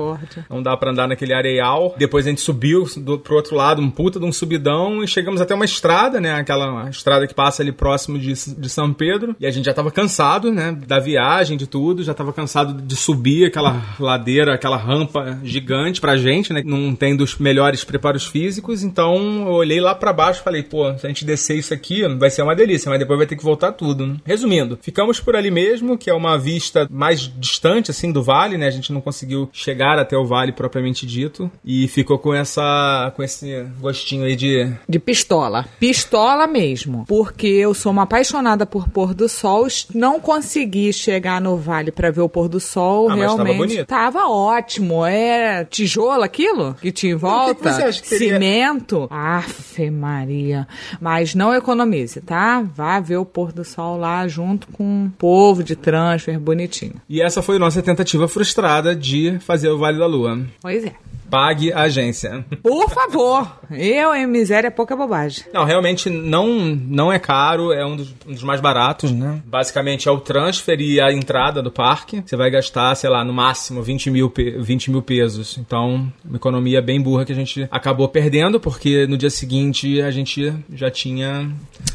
[0.50, 1.94] Não dá pra andar naquele areal.
[1.96, 5.40] Depois a gente subiu do, pro outro lado, um puta de um subidão, e chegamos
[5.40, 6.34] até uma estrada, né?
[6.34, 9.36] Aquela estrada que passa ali próximo de, de São Pedro.
[9.38, 10.76] E a gente já tava cansado, né?
[10.86, 12.02] Da viagem, de tudo.
[12.02, 16.62] Já tava cansado de subir aquela ladeira, aquela rampa gigante pra gente, né?
[16.64, 18.82] Não tem dos melhores preparos físicos.
[18.82, 22.02] Então eu olhei lá pra baixo e falei, pô, se a gente descer isso aqui,
[22.16, 24.16] vai ser uma delícia, mas depois vai ter que voltar tudo, né?
[24.24, 28.66] Resumindo, ficamos por ali mesmo, que é uma vista mais distante, assim, do vale, né?
[28.66, 31.50] A gente não conseguiu chegar até o vale propriamente dito.
[31.64, 33.12] E ficou com essa.
[33.14, 34.72] com esse gostinho aí de.
[34.88, 35.66] De pistola.
[35.78, 37.04] Pistola mesmo.
[37.06, 39.66] Porque eu sou uma apaixonada por pôr do sol.
[39.94, 43.10] Não consegui chegar no vale pra ver o pôr do sol.
[43.10, 43.56] Ah, mas tava realmente.
[43.56, 43.86] bonito.
[43.86, 45.04] Tava ótimo.
[45.04, 45.33] É
[45.70, 47.72] tijolo aquilo que em volta?
[47.72, 49.06] você acha que teria- Cimento?
[49.10, 50.66] Afe Maria.
[51.00, 52.62] Mas não economize, tá?
[52.62, 56.94] Vá ver o pôr do sol lá junto com o povo de transfer bonitinho.
[57.08, 60.40] E essa foi a nossa tentativa frustrada de fazer o Vale da Lua.
[60.60, 60.92] Pois é.
[61.30, 62.44] Pague a agência.
[62.62, 63.58] Por favor.
[63.70, 65.44] Eu em miséria é pouca bobagem.
[65.52, 69.40] Não, realmente não, não é caro, é um dos, um dos mais baratos, né?
[69.44, 72.22] Basicamente é o transfer e a entrada do parque.
[72.24, 75.58] Você vai gastar, sei lá, no máximo 20 mil, pe- 20 mil pesos.
[75.58, 80.10] Então, uma economia bem burra que a gente acabou perdendo, porque no dia seguinte a
[80.10, 81.50] gente já tinha.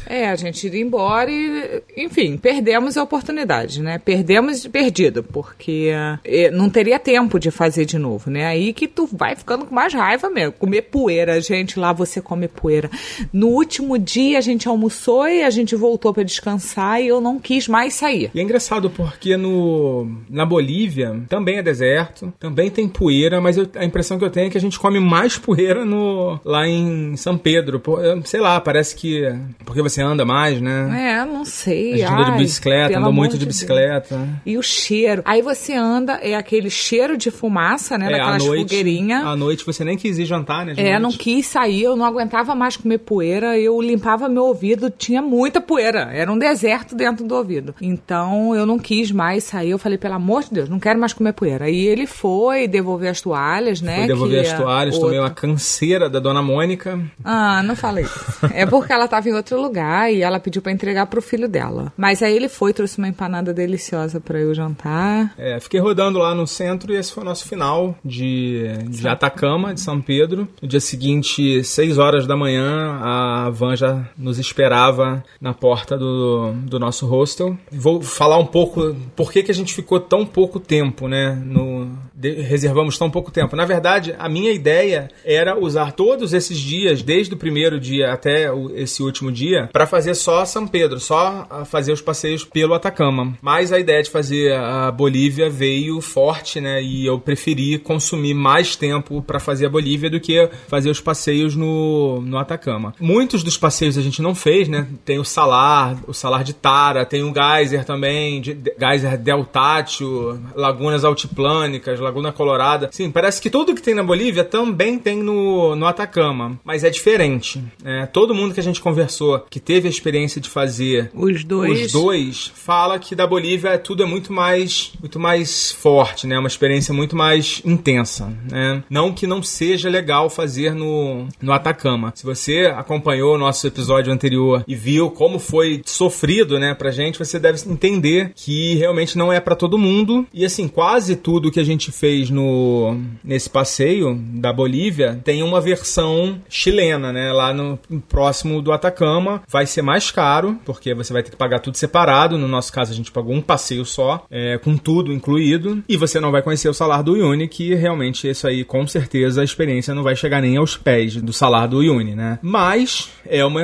[0.06, 3.98] É, a gente iria embora e, enfim, perdemos a oportunidade, né?
[3.98, 5.90] Perdemos perdido, porque
[6.24, 8.46] eh, não teria tempo de fazer de novo, né?
[8.46, 10.52] Aí que tu vai ficando com mais raiva mesmo.
[10.52, 12.90] Comer poeira, gente, lá você come poeira.
[13.30, 17.38] No último dia a gente almoçou e a gente voltou pra descansar e eu não
[17.38, 18.30] quis mais sair.
[18.34, 23.68] E é engraçado porque no na Bolívia também é deserto, também tem poeira, mas eu-
[23.76, 27.14] a impressão que eu tenho é que a gente come mais poeira no lá em
[27.16, 27.82] São Pedro.
[28.24, 29.22] Sei lá, parece que
[29.66, 31.20] porque você anda mais, né?
[31.20, 31.92] É, não sei.
[31.92, 33.48] A gente andou de ai, bicicleta, andou muito de Deus.
[33.48, 34.28] bicicleta.
[34.46, 35.20] E o cheiro.
[35.26, 38.06] Aí você anda, é aquele cheiro de fumaça, né?
[38.06, 38.74] É, Daquelas noite,
[39.10, 39.26] fogueirinhas.
[39.26, 40.74] à noite você nem quis ir jantar, né?
[40.76, 41.02] É, noite.
[41.02, 45.60] não quis sair, eu não aguentava mais comer poeira, eu limpava meu ouvido, tinha muita
[45.60, 47.74] poeira, era um deserto dentro do ouvido.
[47.80, 51.12] Então eu não quis mais sair, eu falei, pelo amor de Deus, não quero mais
[51.12, 51.64] comer poeira.
[51.66, 53.98] Aí ele foi devolver as toalhas, né?
[53.98, 57.00] Fui devolver que as toalhas, outro- tomei uma canseira da dona Mônica.
[57.24, 58.06] Ah, não falei.
[58.54, 61.92] É porque ela tava em outro lugar e ela pediu pra entregar pro filho dela.
[61.96, 65.32] Mas aí ele foi, trouxe uma empanada deliciosa pra eu jantar.
[65.38, 69.74] É, fiquei rodando lá no centro e esse foi o nosso final de, de Atacama,
[69.74, 70.48] de São Pedro.
[70.60, 76.52] No dia seguinte, 6 horas da manhã, a van já nos esperava na porta do,
[76.64, 77.56] do nosso hostel.
[77.70, 81.40] Vou falar um pouco por que, que a gente ficou tão pouco tempo, né?
[81.44, 83.56] No, de- reservamos tão pouco tempo.
[83.56, 88.52] Na verdade, a minha ideia era usar todos esses dias, desde o primeiro dia até
[88.52, 92.74] o- esse último dia, para fazer só São Pedro, só ah, fazer os passeios pelo
[92.74, 93.36] Atacama.
[93.40, 96.82] Mas a ideia de fazer a Bolívia veio forte, né?
[96.82, 101.00] E eu preferi consumir mais tempo tempo para fazer a Bolívia do que fazer os
[101.00, 102.92] passeios no, no Atacama.
[102.98, 104.86] Muitos dos passeios a gente não fez, né?
[105.04, 110.40] Tem o Salar, o Salar de Tara, tem o Geyser também, de, de, Geyser Deltátil,
[110.54, 112.88] Lagunas Altiplânicas, Laguna Colorada.
[112.92, 116.90] Sim, parece que tudo que tem na Bolívia também tem no, no Atacama, mas é
[116.90, 117.62] diferente.
[117.84, 121.86] É, todo mundo que a gente conversou que teve a experiência de fazer os dois,
[121.86, 126.38] os dois fala que da Bolívia tudo é muito mais, muito mais forte, né?
[126.38, 128.79] Uma experiência muito mais intensa, né?
[128.88, 132.12] Não que não seja legal fazer no, no Atacama.
[132.14, 137.18] Se você acompanhou o nosso episódio anterior e viu como foi sofrido, né, pra gente,
[137.18, 140.26] você deve entender que realmente não é para todo mundo.
[140.32, 145.60] E assim, quase tudo que a gente fez no nesse passeio da Bolívia tem uma
[145.60, 147.32] versão chilena, né?
[147.32, 151.60] Lá no próximo do Atacama vai ser mais caro, porque você vai ter que pagar
[151.60, 152.38] tudo separado.
[152.38, 155.82] No nosso caso, a gente pagou um passeio só, é, com tudo incluído.
[155.88, 159.40] E você não vai conhecer o salário do Uyuni, que realmente isso aí, com certeza,
[159.40, 162.38] a experiência não vai chegar nem aos pés do salário do Uyuni, né?
[162.40, 163.60] Mas é uma,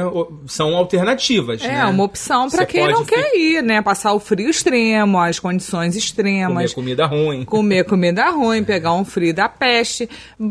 [0.48, 1.62] são alternativas.
[1.62, 1.84] É, né?
[1.84, 3.80] uma opção para quem não quer ir, né?
[3.80, 6.72] Passar o frio extremo, as condições extremas.
[6.72, 7.44] Comer comida ruim.
[7.44, 10.10] Comer comida ruim, pegar um frio da peste.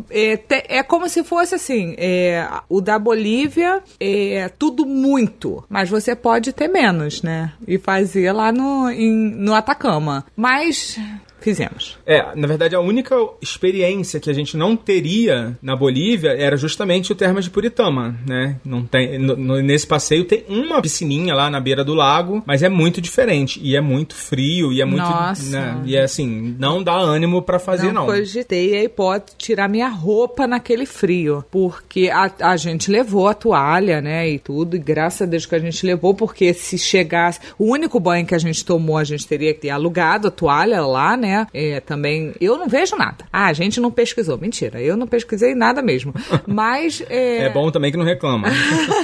[0.09, 0.39] É,
[0.77, 6.53] é como se fosse assim: é, o da Bolívia é tudo muito, mas você pode
[6.53, 7.51] ter menos, né?
[7.67, 10.25] E fazer lá no, em, no Atacama.
[10.33, 10.97] Mas
[11.45, 11.95] fizemos.
[12.08, 17.12] É, na verdade, a única experiência que a gente não teria na Bolívia era justamente
[17.12, 18.58] o Termas de Puritama, né?
[18.65, 22.69] Não tem, no, nesse passeio tem uma piscininha lá na beira do lago, mas é
[22.69, 25.51] muito diferente e é muito frio e é muito, Nossa.
[25.51, 25.84] Né?
[25.86, 28.08] E é assim, não dá ânimo para fazer não.
[28.08, 33.27] Não cogitei a hipótese de tirar minha roupa naquele frio, porque a, a gente levou
[33.27, 36.79] a toalha, né, e tudo, e graças a Deus que a gente levou, porque se
[36.79, 40.31] chegasse, o único banho que a gente tomou, a gente teria que ter alugado a
[40.31, 43.25] toalha lá, né, é, também, eu não vejo nada.
[43.31, 44.37] Ah, a gente não pesquisou.
[44.37, 46.13] Mentira, eu não pesquisei nada mesmo.
[46.47, 47.03] Mas.
[47.09, 48.47] É, é bom também que não reclama.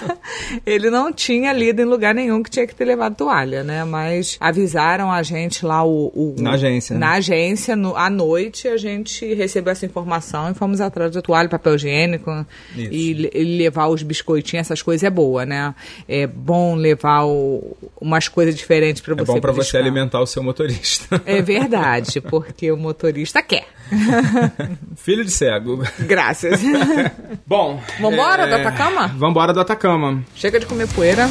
[0.66, 3.84] ele não tinha lido em lugar nenhum que tinha que ter levado toalha, né?
[3.84, 6.12] Mas avisaram a gente lá o.
[6.14, 6.98] o na agência.
[6.98, 7.18] Na né?
[7.18, 11.76] agência, no, à noite, a gente recebeu essa informação e fomos atrás da toalha, papel
[11.76, 15.74] higiênico e, e, levar os biscoitinhos, essas coisas é boa, né?
[16.08, 19.32] É bom levar o, umas coisas diferentes para é você.
[19.32, 21.22] É bom para você alimentar o seu motorista.
[21.26, 23.66] É verdade, porque o motorista quer.
[24.96, 25.84] Filho de cego.
[26.00, 26.62] Graças.
[27.46, 27.82] Bom.
[28.00, 28.48] Vambora é...
[28.48, 29.08] do Atacama?
[29.08, 30.24] Vambora do Atacama.
[30.36, 31.28] Chega de comer poeira.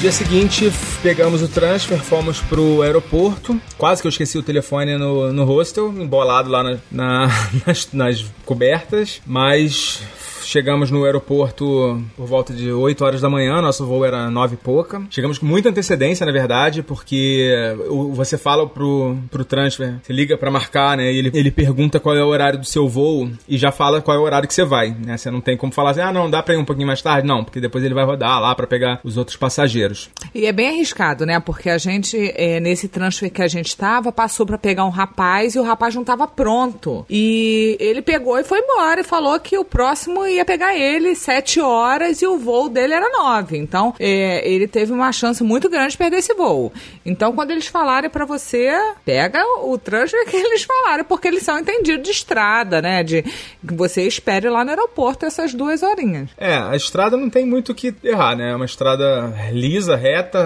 [0.00, 3.60] Dia seguinte, pegamos o transfer, fomos pro aeroporto.
[3.76, 7.28] Quase que eu esqueci o telefone no, no hostel, embolado lá na, na,
[7.66, 9.20] nas, nas cobertas.
[9.26, 10.00] Mas
[10.48, 14.56] chegamos no aeroporto por volta de 8 horas da manhã, nosso voo era 9 e
[14.56, 15.02] pouca.
[15.10, 17.76] Chegamos com muita antecedência, na verdade, porque
[18.12, 21.12] você fala pro, pro transfer, você liga para marcar, né?
[21.12, 24.16] E ele, ele pergunta qual é o horário do seu voo e já fala qual
[24.16, 25.18] é o horário que você vai, né?
[25.18, 27.28] Você não tem como falar assim, ah, não, dá pra ir um pouquinho mais tarde?
[27.28, 30.08] Não, porque depois ele vai rodar lá para pegar os outros passageiros.
[30.34, 31.38] E é bem arriscado, né?
[31.40, 35.54] Porque a gente, é, nesse transfer que a gente estava, passou para pegar um rapaz
[35.54, 37.04] e o rapaz não estava pronto.
[37.10, 41.14] E ele pegou e foi embora e falou que o próximo ia ia pegar ele
[41.14, 43.56] sete horas e o voo dele era nove.
[43.58, 46.72] Então, é, ele teve uma chance muito grande de perder esse voo.
[47.04, 48.72] Então, quando eles falarem para você,
[49.04, 53.02] pega o transfer que eles falaram, porque eles são entendidos de estrada, né?
[53.02, 56.30] De que você espere lá no aeroporto essas duas horinhas.
[56.36, 58.52] É, a estrada não tem muito o que errar, né?
[58.52, 60.38] É uma estrada lisa, reta.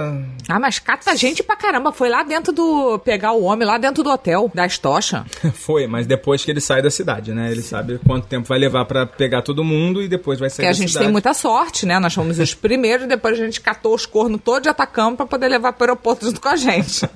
[0.48, 1.92] Ah, mas cata gente pra caramba.
[1.92, 2.98] Foi lá dentro do.
[3.00, 5.24] pegar o homem lá dentro do hotel, da Estocha.
[5.54, 7.50] Foi, mas depois que ele sai da cidade, né?
[7.50, 7.68] Ele Sim.
[7.68, 10.70] sabe quanto tempo vai levar para pegar todo mundo mundo e depois vai sair Que
[10.70, 11.06] a gente cidade.
[11.06, 11.98] tem muita sorte, né?
[11.98, 15.48] Nós fomos os primeiros, depois a gente catou os cornos todos de Atacama para poder
[15.48, 17.08] levar para o aeroporto junto com a gente.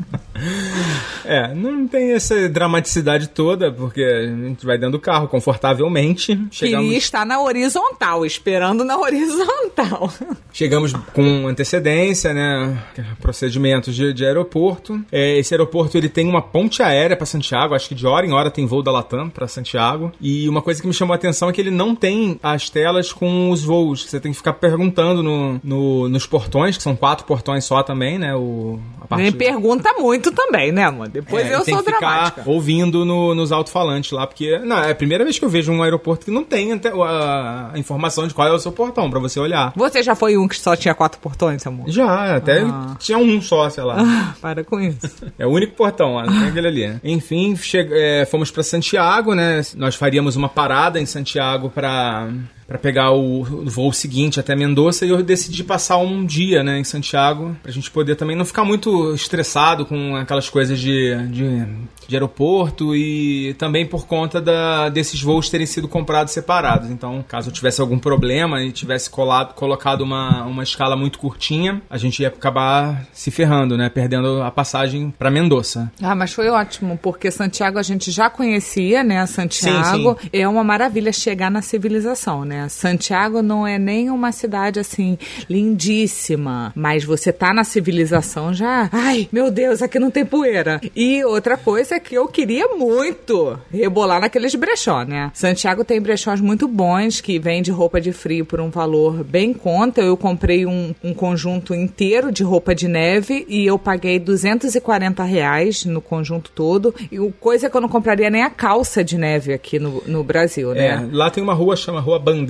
[1.25, 6.38] É, não tem essa dramaticidade toda, porque a gente vai dentro do carro confortavelmente.
[6.51, 6.87] Chegamos...
[6.87, 10.12] Queria estar na horizontal, esperando na horizontal.
[10.53, 12.79] Chegamos com antecedência, né?
[13.20, 15.05] Procedimentos de, de aeroporto.
[15.11, 18.33] É, esse aeroporto ele tem uma ponte aérea para Santiago, acho que de hora em
[18.33, 20.12] hora tem voo da Latam para Santiago.
[20.20, 23.12] E uma coisa que me chamou a atenção é que ele não tem as telas
[23.12, 24.05] com os voos.
[24.05, 28.18] Você tem que ficar perguntando no, no nos portões, que são quatro portões só também,
[28.18, 28.35] né?
[28.35, 29.22] O, a parte...
[29.22, 31.08] Nem pergunta muito também, né, amor?
[31.08, 32.42] Depois é, eu sou dramática.
[32.46, 35.82] ouvindo no, nos alto-falantes lá, porque não, é a primeira vez que eu vejo um
[35.82, 39.38] aeroporto que não tem a, a informação de qual é o seu portão para você
[39.38, 39.72] olhar.
[39.76, 41.88] Você já foi um que só tinha quatro portões, amor?
[41.88, 42.96] Já, até ah.
[42.98, 43.96] tinha um só, sei lá.
[43.98, 44.98] Ah, para com isso.
[45.38, 47.00] É o único portão, ó, aquele ali.
[47.04, 49.60] Enfim, che é, fomos para Santiago, né?
[49.76, 52.28] Nós faríamos uma parada em Santiago para
[52.66, 56.85] para pegar o, voo seguinte até Mendoza e eu decidi passar um dia, né, em
[56.85, 61.66] Santiago, pra gente poder também não ficar muito estressado com aquelas coisas de, de,
[62.09, 66.90] de aeroporto e também por conta da, desses voos terem sido comprados separados.
[66.90, 71.81] Então, caso eu tivesse algum problema e tivesse colado, colocado uma, uma escala muito curtinha,
[71.88, 75.90] a gente ia acabar se ferrando, né, perdendo a passagem para Mendoza.
[76.02, 79.24] Ah, mas foi ótimo, porque Santiago a gente já conhecia, né?
[79.26, 80.31] Santiago sim, sim.
[80.33, 82.56] é uma maravilha chegar na civilização, né?
[82.69, 89.29] Santiago não é nem uma cidade assim lindíssima, mas você tá na civilização já, ai,
[89.31, 90.81] meu Deus, aqui não tem poeira.
[90.95, 95.31] E outra coisa é que eu queria muito rebolar naqueles brechó, né?
[95.35, 100.01] Santiago tem brechós muito bons que vende roupa de frio por um valor bem conta.
[100.01, 105.85] Eu comprei um, um conjunto inteiro de roupa de neve e eu paguei 240 reais
[105.85, 106.95] no conjunto todo.
[107.11, 110.75] E coisa que eu não compraria nem a calça de neve aqui no, no Brasil,
[110.75, 110.87] né?
[110.87, 112.45] É, lá tem uma rua chama Rua Bandeira,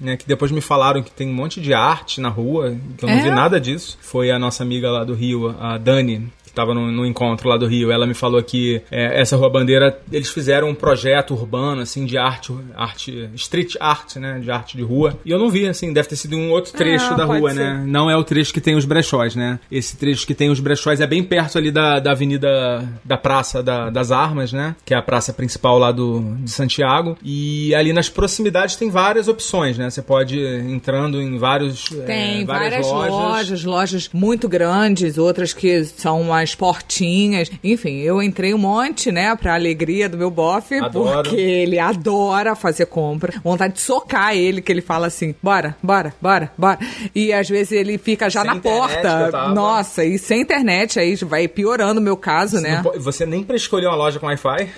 [0.00, 0.16] né?
[0.16, 3.16] Que depois me falaram que tem um monte de arte na rua, que eu não
[3.16, 3.22] é?
[3.22, 3.98] vi nada disso.
[4.00, 7.66] Foi a nossa amiga lá do Rio, a Dani, estava no, no, encontro lá do
[7.66, 12.04] Rio, ela me falou que é, essa Rua Bandeira, eles fizeram um projeto urbano, assim,
[12.04, 15.18] de arte, arte, street art, né, de arte de rua.
[15.24, 17.54] E eu não vi, assim, deve ter sido um outro trecho ah, da rua, né?
[17.54, 17.74] ser.
[17.74, 17.84] né?
[17.86, 19.58] Não é o trecho que tem os brechóis, né?
[19.70, 23.62] Esse trecho que tem os brechóis é bem perto ali da, da avenida da Praça
[23.62, 24.74] da, das Armas, né?
[24.84, 27.16] Que é a praça principal lá do, de Santiago.
[27.22, 29.90] E ali nas proximidades tem várias opções, né?
[29.90, 33.12] Você pode ir entrando em vários Tem é, várias, várias lojas.
[33.12, 37.50] lojas, lojas muito grandes, outras que são mais as portinhas.
[37.62, 41.22] Enfim, eu entrei um monte, né, pra alegria do meu bofe, Adoro.
[41.22, 43.34] porque ele adora fazer compra.
[43.44, 46.78] Vontade de socar ele, que ele fala assim: bora, bora, bora, bora.
[47.14, 49.48] E às vezes ele fica já sem na porta.
[49.48, 52.82] Nossa, e sem internet, aí vai piorando o meu caso, você né?
[52.98, 54.68] Você nem pra escolher uma loja com Wi-Fi?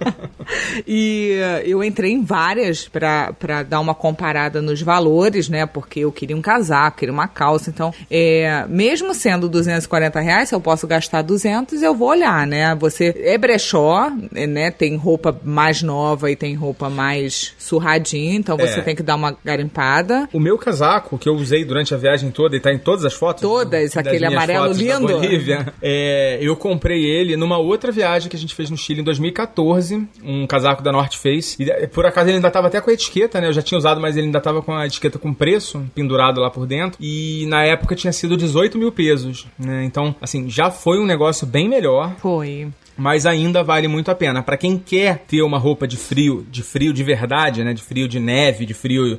[0.86, 5.66] e uh, eu entrei em várias pra, pra dar uma comparada nos valores, né?
[5.66, 7.70] Porque eu queria um casaco, queria uma calça.
[7.70, 12.46] Então, é, mesmo sendo 240 reais, se eu posso gastar gastar 200, eu vou olhar,
[12.46, 12.74] né?
[12.74, 14.70] Você é brechó, né?
[14.70, 18.82] Tem roupa mais nova e tem roupa mais surradinha, então você é.
[18.82, 20.28] tem que dar uma garimpada.
[20.32, 23.14] O meu casaco, que eu usei durante a viagem toda e tá em todas as
[23.14, 23.40] fotos.
[23.40, 25.08] Todas, aquele amarelo lindo.
[25.08, 29.04] Bolívia, é, eu comprei ele numa outra viagem que a gente fez no Chile em
[29.04, 31.56] 2014, um casaco da North Face.
[31.58, 33.48] E por acaso ele ainda tava até com a etiqueta, né?
[33.48, 36.50] Eu já tinha usado, mas ele ainda tava com a etiqueta com preço pendurado lá
[36.50, 36.98] por dentro.
[37.00, 39.84] E na época tinha sido 18 mil pesos, né?
[39.84, 42.14] Então, assim, já foi um negócio bem melhor.
[42.18, 42.68] Foi
[43.00, 44.42] mas ainda vale muito a pena.
[44.42, 48.06] Para quem quer ter uma roupa de frio, de frio de verdade, né, de frio
[48.06, 49.18] de neve, de frio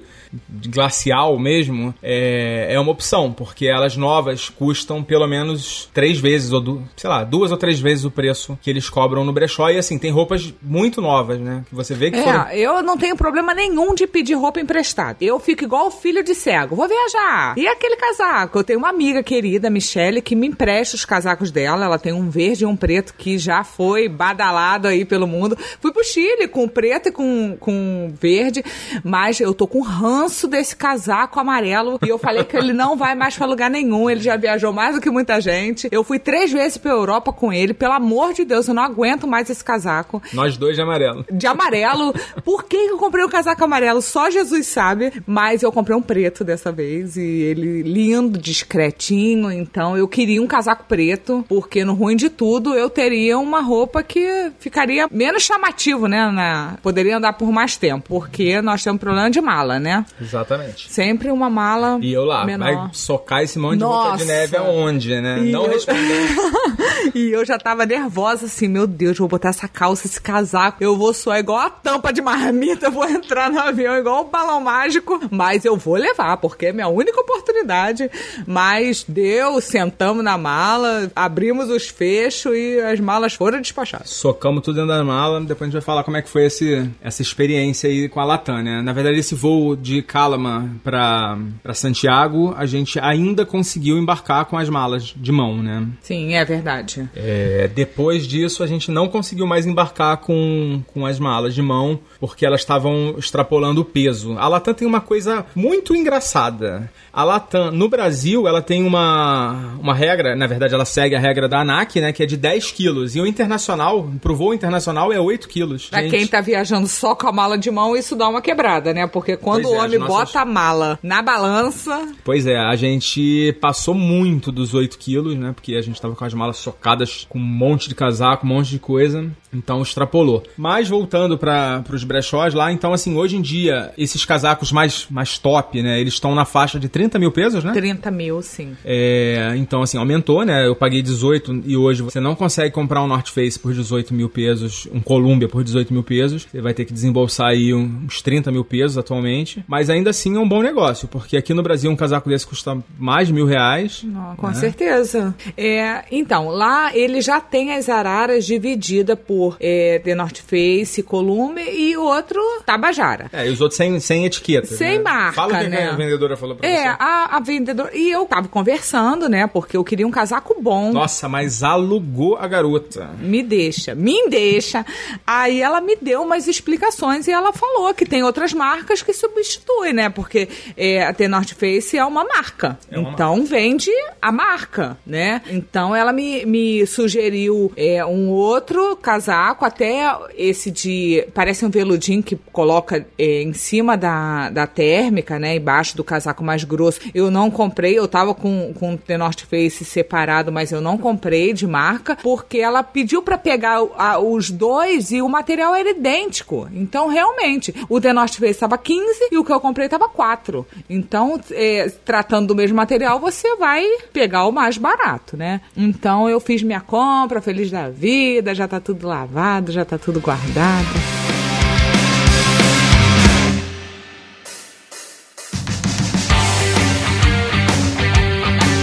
[0.49, 6.61] glacial mesmo, é, é uma opção, porque elas novas custam pelo menos três vezes, ou
[6.61, 9.69] du, sei lá, duas ou três vezes o preço que eles cobram no brechó.
[9.69, 11.63] E assim, tem roupas muito novas, né?
[11.67, 12.51] Que você vê que é, foram...
[12.51, 15.17] eu não tenho problema nenhum de pedir roupa emprestada.
[15.21, 16.75] Eu fico igual o filho de cego.
[16.75, 17.53] Vou viajar.
[17.57, 18.59] E aquele casaco?
[18.59, 21.85] Eu tenho uma amiga querida, Michelle, que me empresta os casacos dela.
[21.85, 25.57] Ela tem um verde e um preto que já foi badalado aí pelo mundo.
[25.79, 28.63] Fui pro Chile com preto e com, com verde,
[29.03, 29.81] mas eu tô com
[30.21, 34.09] ranço desse casaco amarelo e eu falei que ele não vai mais pra lugar nenhum.
[34.09, 35.87] Ele já viajou mais do que muita gente.
[35.91, 37.73] Eu fui três vezes pra Europa com ele.
[37.73, 40.21] Pelo amor de Deus, eu não aguento mais esse casaco.
[40.33, 41.25] Nós dois de amarelo.
[41.31, 42.13] De amarelo.
[42.43, 44.01] Por que eu comprei um casaco amarelo?
[44.01, 45.11] Só Jesus sabe.
[45.25, 49.51] Mas eu comprei um preto dessa vez e ele lindo, discretinho.
[49.51, 54.03] Então eu queria um casaco preto, porque no ruim de tudo eu teria uma roupa
[54.03, 56.29] que ficaria menos chamativo, né?
[56.31, 56.77] Na...
[56.83, 60.05] Poderia andar por mais tempo, porque nós temos problema de mala, né?
[60.19, 60.91] Exatamente.
[60.91, 61.99] Sempre uma mala.
[62.01, 62.65] E eu lá, menor.
[62.65, 64.01] vai socar esse monte Nossa.
[64.01, 65.39] de roupa de neve aonde, né?
[65.39, 65.71] E Não eu...
[65.71, 66.61] respondendo.
[67.15, 70.97] e eu já tava nervosa assim, meu Deus, vou botar essa calça, esse casaco, eu
[70.97, 75.19] vou suar igual a tampa de marmita, vou entrar no avião igual o balão mágico,
[75.29, 78.09] mas eu vou levar, porque é minha única oportunidade.
[78.45, 84.09] Mas deu, sentamos na mala, abrimos os fechos e as malas foram despachadas.
[84.09, 86.89] Socamos tudo dentro da mala, depois a gente vai falar como é que foi esse,
[87.01, 88.81] essa experiência aí com a Latam, né?
[88.81, 94.69] Na verdade, esse voo de Calama para Santiago, a gente ainda conseguiu embarcar com as
[94.69, 95.87] malas de mão, né?
[96.01, 97.09] Sim, é verdade.
[97.15, 101.99] É, depois disso, a gente não conseguiu mais embarcar com, com as malas de mão,
[102.19, 104.37] porque elas estavam extrapolando o peso.
[104.37, 106.89] A Latam tem uma coisa muito engraçada.
[107.13, 111.47] A Latam, no Brasil, ela tem uma, uma regra, na verdade, ela segue a regra
[111.47, 112.13] da ANAC, né?
[112.13, 113.15] Que é de 10 quilos.
[113.15, 115.89] E eu internacional, pro voo internacional, é 8 quilos.
[115.89, 118.93] Pra Gente, quem tá viajando só com a mala de mão, isso dá uma quebrada,
[118.93, 119.07] né?
[119.07, 122.57] Porque quando Pois é, o homem as nossas- bota a mala na balança, Pois é,
[122.57, 125.51] a gente passou muito dos 8 quilos, né?
[125.53, 128.69] Porque a gente tava com as malas socadas com um monte de casaco, um monte
[128.69, 129.29] de coisa.
[129.53, 130.43] Então extrapolou.
[130.57, 135.37] Mas voltando para os brechós lá, então assim, hoje em dia, esses casacos mais, mais
[135.37, 135.99] top, né?
[135.99, 137.71] Eles estão na faixa de 30 mil pesos, né?
[137.73, 138.75] 30 mil, sim.
[138.85, 140.65] É, então, assim, aumentou, né?
[140.67, 144.29] Eu paguei 18 e hoje você não consegue comprar um North Face por 18 mil
[144.29, 146.47] pesos, um Columbia por 18 mil pesos.
[146.49, 149.63] Você vai ter que desembolsar aí uns 30 mil pesos atualmente.
[149.67, 152.77] Mas ainda assim é um bom negócio, porque aqui no Brasil um casaco desse custa
[152.97, 154.01] mais de mil reais.
[154.03, 154.53] Não, com né?
[154.53, 155.35] certeza.
[155.57, 161.71] É, então, lá ele já tem as araras divididas por é, The North Face, Columbia
[161.71, 163.29] e outro Tabajara.
[163.33, 164.67] É, e os outros sem, sem etiqueta.
[164.67, 165.03] Sem né?
[165.03, 165.89] marca, Fala o que né?
[165.89, 166.87] a vendedora falou pra É, você.
[166.99, 167.91] a, a vendedora.
[167.95, 169.47] E eu tava conversando, né?
[169.47, 170.91] Porque eu queria um casaco bom.
[170.91, 173.09] Nossa, mas alugou a garota.
[173.19, 174.85] Me deixa, me deixa.
[175.25, 179.70] Aí ela me deu umas explicações e ela falou que tem outras marcas que substituem,
[179.93, 180.09] né?
[180.09, 180.47] Porque
[180.77, 182.77] é, a The North Face é uma marca.
[182.89, 183.89] É uma então vende
[184.21, 185.41] a marca, né?
[185.49, 190.03] Então ela me, me sugeriu é, um outro casaco, até
[190.37, 191.27] esse de.
[191.33, 195.55] Parece um veludinho que coloca é, em cima da, da térmica, né?
[195.55, 196.99] Embaixo do casaco mais grosso.
[197.13, 200.97] Eu não comprei, eu tava com, com o The North Face separado, mas eu não
[200.97, 205.89] comprei de marca, porque ela pediu pra pegar a- os dois e o material era
[205.89, 206.67] idêntico.
[206.73, 210.65] Então, realmente, o The North Face tava 15 e o que eu comprei tava 4.
[210.89, 215.61] Então, é, tratando do mesmo material, você vai pegar o mais barato, né?
[215.75, 220.19] Então, eu fiz minha compra, feliz da vida, já tá tudo lavado, já tá tudo
[220.19, 221.20] guardado.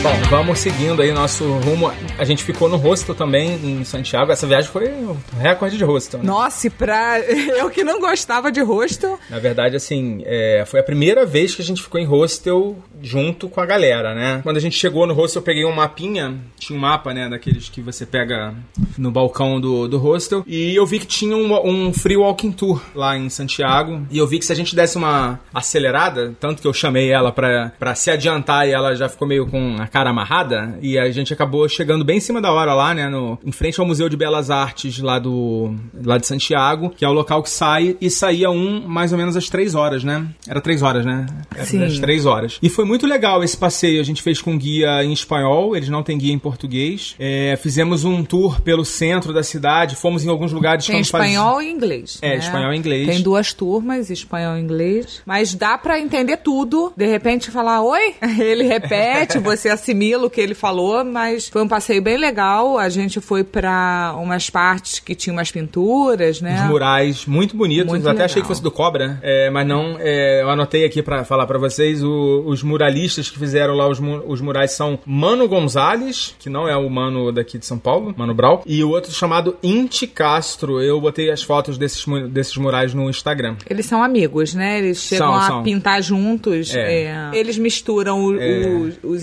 [0.09, 1.93] Bom, vamos seguindo aí nosso rumo.
[2.17, 4.33] A gente ficou no hostel também em Santiago.
[4.33, 6.27] Essa viagem foi um recorde de hostel, né?
[6.27, 10.83] Nossa, e pra eu que não gostava de rosto, Na verdade, assim, é, foi a
[10.83, 14.41] primeira vez que a gente ficou em hostel junto com a galera, né?
[14.43, 17.69] Quando a gente chegou no hostel, eu peguei um mapinha, tinha um mapa, né, daqueles
[17.69, 18.55] que você pega
[18.97, 22.83] no balcão do, do hostel, e eu vi que tinha um, um free walking tour
[22.95, 26.67] lá em Santiago, e eu vi que se a gente desse uma acelerada, tanto que
[26.67, 30.11] eu chamei ela pra, pra se adiantar e ela já ficou meio com a cara
[30.11, 33.51] amarrada, e a gente acabou chegando bem em cima da hora lá, né, no, em
[33.51, 35.75] frente ao Museu de Belas Artes lá do
[36.05, 39.37] lá de Santiago, que é o local que sai, e saía um mais ou menos
[39.37, 40.25] às três horas, né?
[40.47, 41.27] Era três horas, né?
[41.53, 41.83] Era Sim.
[41.83, 42.59] às três horas.
[42.63, 44.01] E foi muito legal esse passeio.
[44.01, 47.17] A gente fez com guia em espanhol, eles não têm guia em português.
[47.19, 51.07] É, fizemos um tour pelo centro da cidade, fomos em alguns lugares que tem não
[51.09, 52.19] faz- espanhol e inglês.
[52.23, 52.37] É, né?
[52.37, 53.07] espanhol e inglês.
[53.09, 55.23] Tem duas turmas, espanhol e inglês.
[55.27, 56.93] Mas dá pra entender tudo.
[56.97, 61.69] De repente falar oi, ele repete, você assimila o que ele falou, mas foi um
[61.69, 62.79] passeio bem legal.
[62.79, 66.63] A gente foi pra umas partes que tinham umas pinturas, né?
[66.65, 68.25] Os murais muito bonitos, Muito até legal.
[68.27, 69.97] achei que fosse do Cobra, é, mas não.
[69.99, 74.01] é, eu anotei aqui pra falar pra vocês: o- os muralistas que fizeram lá os,
[74.01, 78.15] mu- os murais são Mano Gonzalez, que não é o mano daqui de São Paulo,
[78.17, 80.81] Mano Brau, e o outro chamado Inti Castro.
[80.83, 83.57] Eu botei as fotos desses, desses murais no Instagram.
[83.69, 84.79] Eles são amigos, né?
[84.79, 85.63] Eles chegam São, a são.
[85.63, 86.75] pintar juntos.
[86.75, 87.05] É.
[87.05, 87.31] é.
[87.33, 88.67] Eles misturam o- É.
[88.69, 89.23] os, os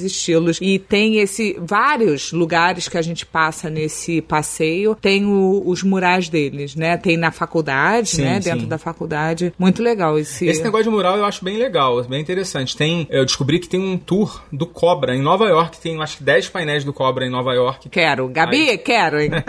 [0.62, 4.96] E tem esse vários lugares que a gente passa nesse passeio.
[4.96, 6.98] Tem o- os murais deles, né?
[6.98, 8.42] Tem na faculdade, Sim, né?
[8.42, 8.50] sim.
[8.52, 9.54] Dentro da faculdade.
[9.58, 10.46] Muito legal esse.
[10.48, 12.76] Esse negócio de mural eu acho bem legal, bem interessante.
[12.76, 16.24] Tem, eu descobri que tem um tour do Cobra em Nova York, tem acho que
[16.24, 17.90] 10 painéis do Cobra em Nova York.
[17.90, 18.28] Quero.
[18.28, 19.32] Gabi, quero, hein?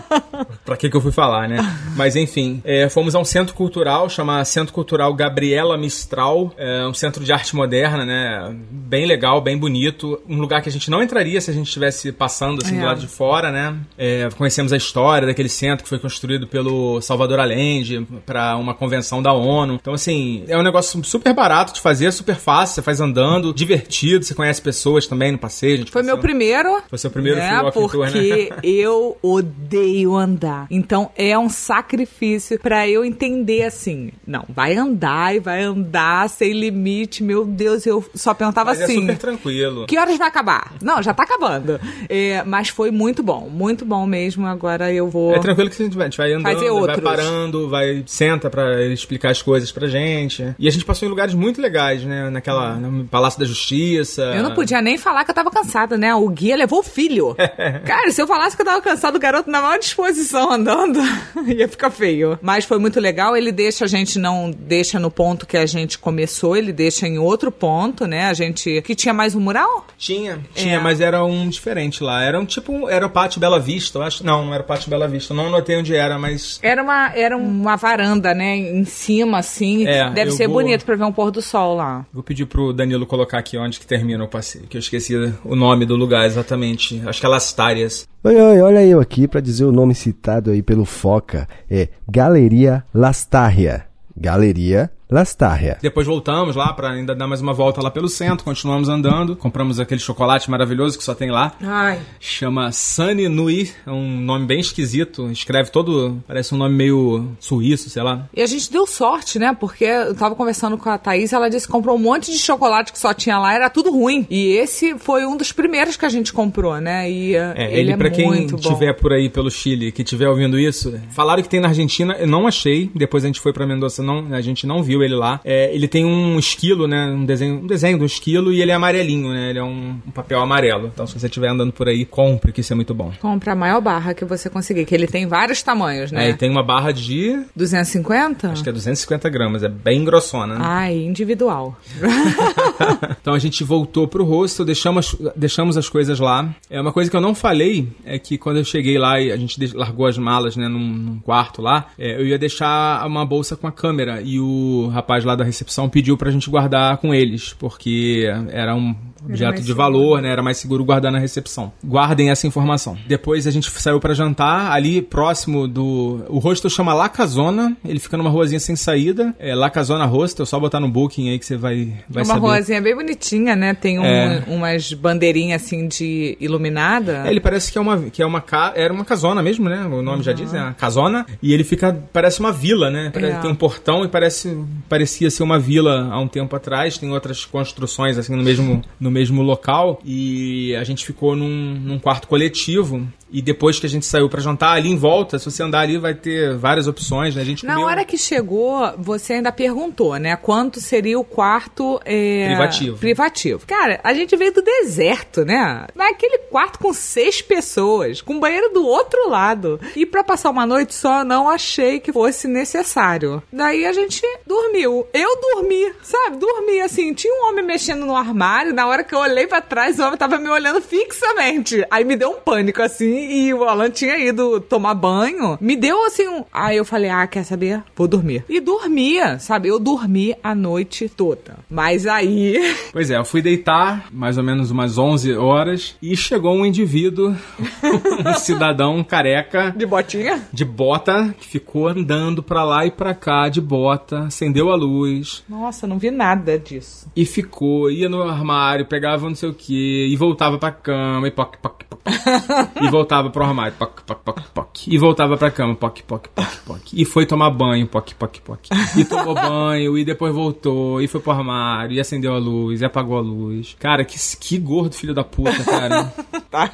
[0.70, 1.56] Pra que que eu fui falar, né?
[1.96, 6.94] Mas enfim, é, fomos a um centro cultural, chama Centro Cultural Gabriela Mistral, é um
[6.94, 8.54] centro de arte moderna, né?
[8.70, 10.20] Bem legal, bem bonito.
[10.28, 12.80] Um lugar que a gente não entraria se a gente estivesse passando assim É.
[12.82, 13.74] do lado de fora, né?
[13.98, 19.20] É, conhecemos a história daquele centro que foi construído pelo Salvador Allende para uma convenção
[19.20, 19.74] da ONU.
[19.74, 24.24] Então, assim, é um negócio super barato de fazer, super fácil, você faz andando, divertido,
[24.24, 25.78] você conhece pessoas também no passeio.
[25.90, 26.80] Foi meu passeou- primeiro.
[26.88, 27.60] Foi seu primeiro né?
[27.60, 28.12] walking tour, né?
[28.12, 30.59] Porque eu odeio andar.
[30.70, 34.12] Então é um sacrifício pra eu entender assim.
[34.26, 37.22] Não, vai andar e vai andar sem limite.
[37.22, 39.00] Meu Deus, eu só perguntava Mas é assim.
[39.00, 39.86] super tranquilo.
[39.86, 40.72] Que horas vai acabar?
[40.82, 41.80] Não, já tá acabando.
[42.08, 44.46] É, mas foi muito bom, muito bom mesmo.
[44.46, 45.34] Agora eu vou.
[45.34, 48.80] É tranquilo que a gente vai, a gente vai andando, vai parando, vai senta pra
[48.80, 50.54] ele explicar as coisas pra gente.
[50.58, 52.30] E a gente passou em lugares muito legais, né?
[52.30, 54.22] Naquela no Palácio da Justiça.
[54.22, 56.14] Eu não podia nem falar que eu tava cansada, né?
[56.14, 57.34] O guia levou o filho.
[57.84, 61.00] Cara, se eu falasse que eu tava cansado, o garoto na maior disposição, andando,
[61.48, 62.38] ia ficar feio.
[62.40, 63.36] Mas foi muito legal.
[63.36, 67.18] Ele deixa a gente não deixa no ponto que a gente começou, ele deixa em
[67.18, 68.26] outro ponto, né?
[68.26, 69.86] A gente que tinha mais um mural?
[69.98, 70.80] Tinha, tinha, É.
[70.80, 72.22] mas era um diferente lá.
[72.22, 74.24] Era um tipo, era o Pátio Bela Vista, eu acho.
[74.24, 75.34] Não, não era o Pátio Bela Vista.
[75.34, 78.56] Não anotei onde era, mas Era uma, era uma varanda, né?
[78.56, 79.86] Em cima, assim.
[79.86, 82.04] É, Deve ser vou- bonito pra ver um pôr do sol lá.
[82.12, 85.14] Vou pedir pro Danilo colocar aqui onde que termina o passeio, que eu esqueci
[85.44, 87.00] o nome do lugar exatamente.
[87.06, 88.06] Acho que é Lastárias.
[88.22, 91.48] Oi, oi, olha eu aqui para dizer o nome citado aí pelo Foca.
[91.70, 93.84] É Galeria Lastarria.
[94.16, 95.78] Galeria Lastarria.
[95.82, 99.80] Depois voltamos lá pra ainda dar mais uma volta lá pelo centro, continuamos andando, compramos
[99.80, 101.52] aquele chocolate maravilhoso que só tem lá.
[101.60, 101.98] Ai.
[102.18, 107.90] Chama Sunny Nui, é um nome bem esquisito, escreve todo, parece um nome meio suíço,
[107.90, 108.26] sei lá.
[108.34, 109.56] E a gente deu sorte, né?
[109.58, 112.92] Porque eu tava conversando com a Thaís, ela disse que comprou um monte de chocolate
[112.92, 114.26] que só tinha lá, era tudo ruim.
[114.30, 117.10] E esse foi um dos primeiros que a gente comprou, né?
[117.10, 118.74] E uh, É, ele, ele, é pra quem muito bom.
[118.74, 122.26] tiver por aí pelo Chile, que tiver ouvindo isso, falaram que tem na Argentina, eu
[122.26, 122.90] não achei.
[122.94, 125.40] Depois a gente foi pra Mendoza, não, a gente não viu ele lá.
[125.44, 127.06] É, ele tem um esquilo, né?
[127.06, 129.50] Um desenho, um desenho do esquilo e ele é amarelinho, né?
[129.50, 130.90] Ele é um, um papel amarelo.
[130.92, 133.12] Então, se você estiver andando por aí, compre, que isso é muito bom.
[133.20, 136.30] Compra a maior barra que você conseguir, que ele tem vários tamanhos, É, né?
[136.30, 137.40] e tem uma barra de.
[137.56, 138.50] 250?
[138.50, 140.60] Acho que é 250 gramas, é bem grossona, né?
[140.64, 141.78] Ai, individual.
[143.20, 146.48] então a gente voltou pro hostel, deixamos, deixamos as coisas lá.
[146.68, 149.36] É uma coisa que eu não falei é que quando eu cheguei lá e a
[149.36, 153.24] gente de- largou as malas, né, num, num quarto lá, é, eu ia deixar uma
[153.24, 157.14] bolsa com a câmera e o rapaz lá da recepção pediu pra gente guardar com
[157.14, 159.76] eles, porque era um objeto de seguro.
[159.76, 161.72] valor, né, era mais seguro guardar na recepção.
[161.84, 162.96] Guardem essa informação.
[163.06, 167.98] Depois a gente saiu pra jantar ali próximo do o hostel chama La Casona, ele
[167.98, 171.46] fica numa ruazinha sem saída, é La Casona Hostel, só botar no booking aí que
[171.46, 172.40] você vai vai É uma saber.
[172.40, 173.74] ruazinha bem bonitinha, né?
[173.74, 174.44] Tem um- É.
[174.48, 177.24] umas bandeirinhas assim de iluminada.
[177.26, 178.72] É, ele parece que é uma que é uma ca...
[178.76, 179.84] era uma casona mesmo, né?
[179.86, 181.26] O nome já diz, é uma casona.
[181.42, 183.10] E ele fica parece uma vila, né?
[183.12, 183.40] Parece, É.
[183.40, 184.56] Tem um portão e parece
[184.88, 186.98] parecia ser uma vila há um tempo atrás.
[186.98, 191.98] Tem outras construções assim no mesmo no mesmo local e a gente ficou num, num
[191.98, 193.06] quarto coletivo.
[193.32, 195.98] E depois que a gente saiu pra jantar ali em volta, se você andar ali
[195.98, 197.42] vai ter várias opções, né?
[197.42, 200.36] A gente Na comeu hora que chegou, você ainda perguntou, né?
[200.36, 202.98] Quanto seria o quarto é, Privativo.
[202.98, 203.66] privativo.
[203.66, 205.86] Cara, a gente veio do deserto, né?
[205.94, 209.80] Naquele quarto com seis pessoas, com banheiro do outro lado.
[209.94, 213.42] E pra passar uma noite só, não achei que fosse necessário.
[213.52, 215.06] Daí a gente dormiu.
[215.12, 216.36] Eu dormi, sabe?
[216.38, 217.14] Dormi assim.
[217.14, 218.74] Tinha um homem mexendo no armário.
[218.74, 221.84] Na hora que eu olhei pra trás, o homem tava me olhando fixamente.
[221.90, 223.19] Aí me deu um pânico assim.
[223.20, 225.58] E o Alan tinha ido tomar banho.
[225.60, 226.44] Me deu assim um.
[226.52, 227.82] Aí eu falei: Ah, quer saber?
[227.96, 228.44] Vou dormir.
[228.48, 229.68] E dormia, sabe?
[229.68, 231.56] Eu dormi a noite toda.
[231.70, 232.58] Mas aí.
[232.92, 237.36] Pois é, eu fui deitar mais ou menos umas 11 horas e chegou um indivíduo,
[238.26, 240.42] um cidadão careca, De botinha?
[240.52, 245.44] de bota, que ficou andando pra lá e pra cá de bota, acendeu a luz
[245.48, 247.06] Nossa, não vi nada disso.
[247.14, 251.30] e ficou, ia no armário, pegava não sei o que e voltava pra cama e
[251.30, 252.00] poc, poc, poc,
[252.82, 256.56] e voltava pro armário, poc, poc, poc, poc, e voltava pra cama, poc, poc, poc,
[256.64, 258.60] poc, e foi tomar banho, poc, poc, poc,
[258.96, 262.84] e tomou banho e depois voltou e foi pro armário e acendeu a luz e
[262.84, 263.74] apagou a luz.
[263.80, 266.12] Cara, que, que gordo filho da puta, cara.
[266.50, 266.68] Tá?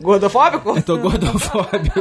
[0.00, 0.70] Gordofóbico?
[0.70, 2.00] Eu tô gordofóbico.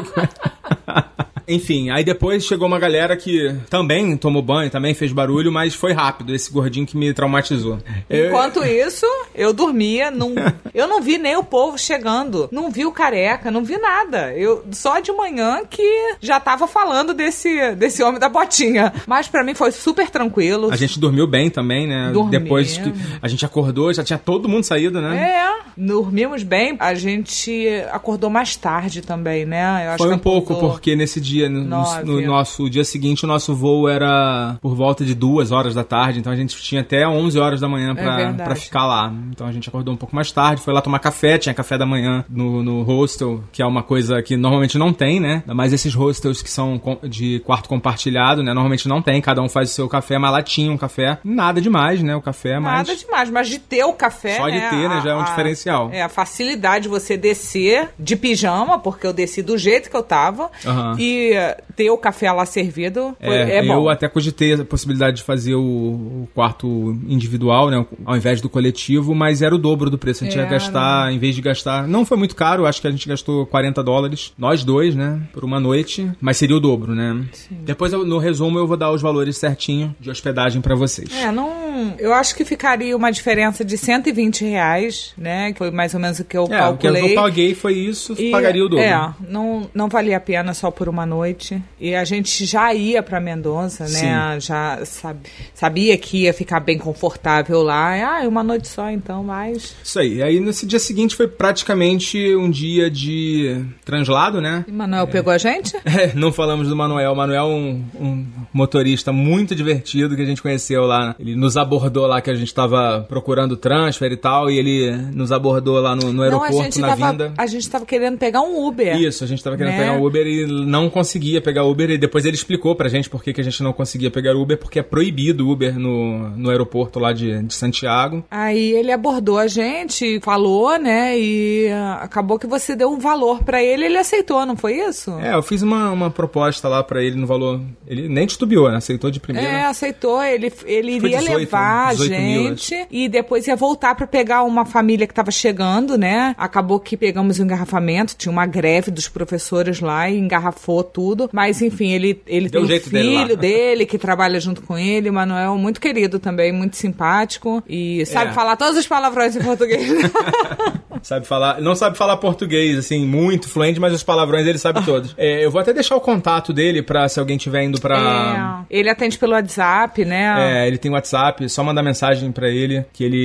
[1.54, 5.92] Enfim, aí depois chegou uma galera que também tomou banho, também fez barulho, mas foi
[5.94, 7.78] rápido, esse gordinho que me traumatizou.
[8.10, 10.34] Eu- Enquanto isso, eu dormia, não,
[10.74, 14.34] eu não vi nem o povo chegando, não vi o careca, não vi nada.
[14.34, 18.94] Eu só de manhã que já tava falando desse, desse homem da botinha.
[19.08, 20.70] Mas pra mim foi super tranquilo.
[20.72, 22.12] A gente dormiu bem também, né?
[22.14, 22.32] Dormimos.
[22.44, 25.18] Depois que a gente acordou, já tinha todo mundo saído, né?
[25.18, 26.76] É, dormimos bem.
[26.80, 29.86] A gente acordou mais tarde também, né?
[29.86, 32.04] Eu acho Foi um pouco, acordou- porque nesse dia, no, Nove.
[32.04, 36.20] no nosso dia seguinte, o nosso voo era por volta de duas horas da tarde,
[36.20, 39.12] então a gente tinha até 11 horas da manhã pra, É pra ficar lá.
[39.32, 41.86] Então a gente acordou um pouco mais tarde, foi lá tomar café, tinha café da
[41.86, 45.44] manhã no, no hostel, que é uma coisa que normalmente não tem, né?
[45.48, 48.54] Mas esses hostels que são de quarto compartilhado, né?
[48.54, 51.18] Normalmente não tem, cada um faz o seu café, mas lá tinha um café.
[51.24, 52.16] Nada demais, né?
[52.16, 52.88] O café, mas...
[52.88, 54.38] Nada demais, mas de ter o café.
[54.38, 55.90] Só de né, ter, né, a- já é um a- diferencial.
[55.92, 60.04] É, a facilidade de você descer de pijama, porque eu desci do jeito que eu
[60.04, 60.96] tava, Aham.
[61.00, 61.56] e Yeah.
[61.84, 63.74] Ter o café lá servido É, é, bom.
[63.74, 66.68] eu até cogitei a possibilidade de fazer o, o quarto
[67.08, 70.24] individual, né, ao invés do coletivo, mas era o dobro do preço.
[70.24, 70.52] A gente ia Era.
[70.52, 73.84] gastar, em vez de gastar, não foi muito caro, acho que a gente gastou 40
[73.84, 77.24] dólares, nós dois, né, por uma noite, mas seria o dobro, né.
[77.50, 81.10] Depois eu- no resumo eu vou dar os valores certinho de hospedagem pra vocês.
[81.16, 85.52] É, não, eu acho que ficaria uma diferença de 120 reais, né?
[85.52, 87.12] Que foi mais ou menos o que eu É, o que calculei.
[87.12, 88.84] eu paguei foi isso, E, pagaria o dobro.
[88.86, 91.62] É, não, não valia a pena só por uma noite.
[91.80, 94.40] E a gente já ia pra Mendonça, né?
[94.40, 95.18] Já sab-
[95.54, 98.20] sabia que ia ficar bem confortável lá.
[98.22, 99.76] Ah, uma noite só então, mas.
[99.84, 100.16] Isso aí.
[100.18, 104.66] E aí, nesse dia seguinte, foi praticamente um dia de translado, né?
[104.68, 105.76] E Manuel pegou a gente?
[105.92, 107.12] É, não falamos do Manuel.
[107.12, 111.16] O Manuel é um, um motorista muito divertido que a gente conheceu lá.
[111.20, 115.32] Ele nos abordou lá que a gente tava procurando transfer e tal, e ele nos
[115.32, 117.34] abordou lá no, no não, aeroporto gente, na tava, vinda.
[117.38, 118.96] a gente tava querendo pegar um Uber.
[119.00, 119.80] Isso, a gente tava querendo Né?
[119.80, 121.90] pegar o Uber e não conseguia pegar o Uber.
[121.90, 124.58] E depois ele explicou pra gente por que, que a gente não conseguia pegar Uber,
[124.58, 128.24] porque é proibido o Uber no, no aeroporto lá de, de Santiago.
[128.30, 131.18] Aí ele abordou a gente, falou, né?
[131.18, 135.12] E ah, acabou que você deu um valor pra ele, ele aceitou, não foi isso?
[135.20, 137.60] É, eu fiz uma, uma proposta lá pra ele no valor.
[137.88, 138.78] Ele nem titubeou, né?
[138.78, 139.50] Aceitou de primeira.
[139.50, 140.24] É, aceitou.
[140.24, 144.44] Ele, ele iria 18, levar a 18 mil, gente e depois ia voltar pra pegar
[144.44, 146.36] uma família que tava chegando, né?
[146.38, 151.30] Acabou que pegamos o engarrafamento, tinha uma greve dos professores lá e engarrafou tudo.
[151.32, 154.78] Mas enfim, ele, ele Deu tem um jeito dele filho dele que trabalha junto com
[154.78, 158.34] ele, o Manuel, muito querido também, muito simpático e sabe É.
[158.34, 159.88] falar todos os palavrões em português.
[161.04, 165.14] Sabe falar, não sabe falar português, assim, muito fluente, mas os palavrões ele sabe todos.
[165.18, 168.66] É, eu vou até deixar o contato dele pra se alguém tiver indo pra.
[168.70, 170.64] É, ele atende pelo WhatsApp, né?
[170.64, 173.18] É, ele tem WhatsApp, só mandar mensagem pra ele, que ele,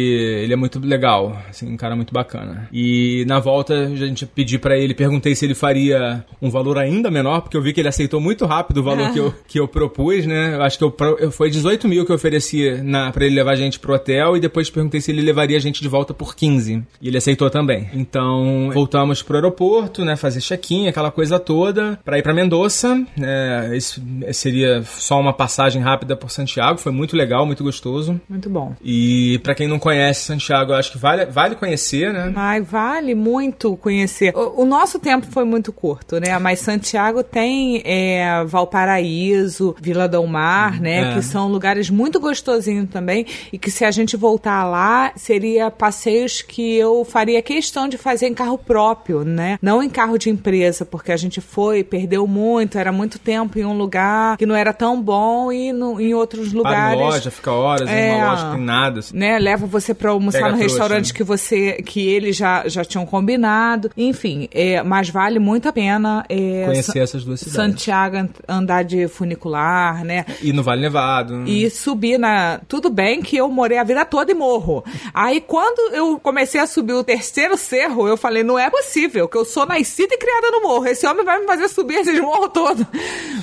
[0.43, 2.68] ele é muito legal, assim, um cara muito bacana.
[2.72, 7.11] E na volta a gente pedi pra ele, perguntei se ele faria um valor ainda
[7.11, 9.68] menor, porque eu vi que ele aceitou muito rápido o valor que, eu, que eu
[9.68, 10.55] propus, né?
[10.55, 13.53] Eu acho que eu, eu- foi 18 mil que eu ofereci na, pra ele levar
[13.53, 16.35] a gente pro hotel e depois perguntei se ele levaria a gente de volta por
[16.35, 16.83] 15.
[17.01, 17.65] E ele aceitou também.
[17.92, 20.16] Então, voltamos pro aeroporto, né?
[20.16, 22.94] Fazer check-in, aquela coisa toda, pra ir pra Mendoza.
[23.16, 24.02] né, Isso
[24.32, 28.20] seria só uma passagem rápida por Santiago, foi muito legal, muito gostoso.
[28.28, 28.74] Muito bom.
[28.82, 32.32] E pra quem não conhece Santiago, eu acho que vale, vale conhecer, né?
[32.36, 34.32] Ai, vale muito conhecer.
[34.36, 36.38] O, o nosso tempo foi muito curto, né?
[36.38, 41.10] Mas Santiago tem é, Valparaíso, Vila do Mar, né?
[41.10, 41.14] É.
[41.14, 43.26] Que são lugares muito gostosinhos também.
[43.52, 48.26] E que se a gente voltar lá, seria passeios que eu faria questão de fazer
[48.26, 49.59] em carro próprio, né?
[49.62, 53.64] Não em carro de empresa, porque a gente foi, perdeu muito, era muito tempo em
[53.64, 56.98] um lugar que não era tão bom e no- em outros Para lugares.
[57.00, 58.14] em loja, fica horas em É.
[58.16, 59.00] uma loja que nada.
[59.00, 59.16] assim.
[59.16, 61.14] né, leva você pra almoçar Pega no restaurante né?
[61.16, 63.90] que você que eles já, já tinham combinado.
[63.96, 67.57] Enfim, é, mas vale muito a pena é, Conhecer Sa- essas duas cidades.
[67.57, 70.24] Santiago an- andar de funicular, né?
[70.42, 71.44] E no Vale Nevado.
[71.46, 72.61] E subir na.
[72.68, 74.84] Tudo bem que eu morei a vida toda em morro.
[75.14, 79.36] Aí quando eu comecei a subir o terceiro cerro, eu falei: não é possível, que
[79.36, 80.86] eu sou nascida e criada no morro.
[80.86, 82.86] Esse homem vai me fazer subir esses morros todos.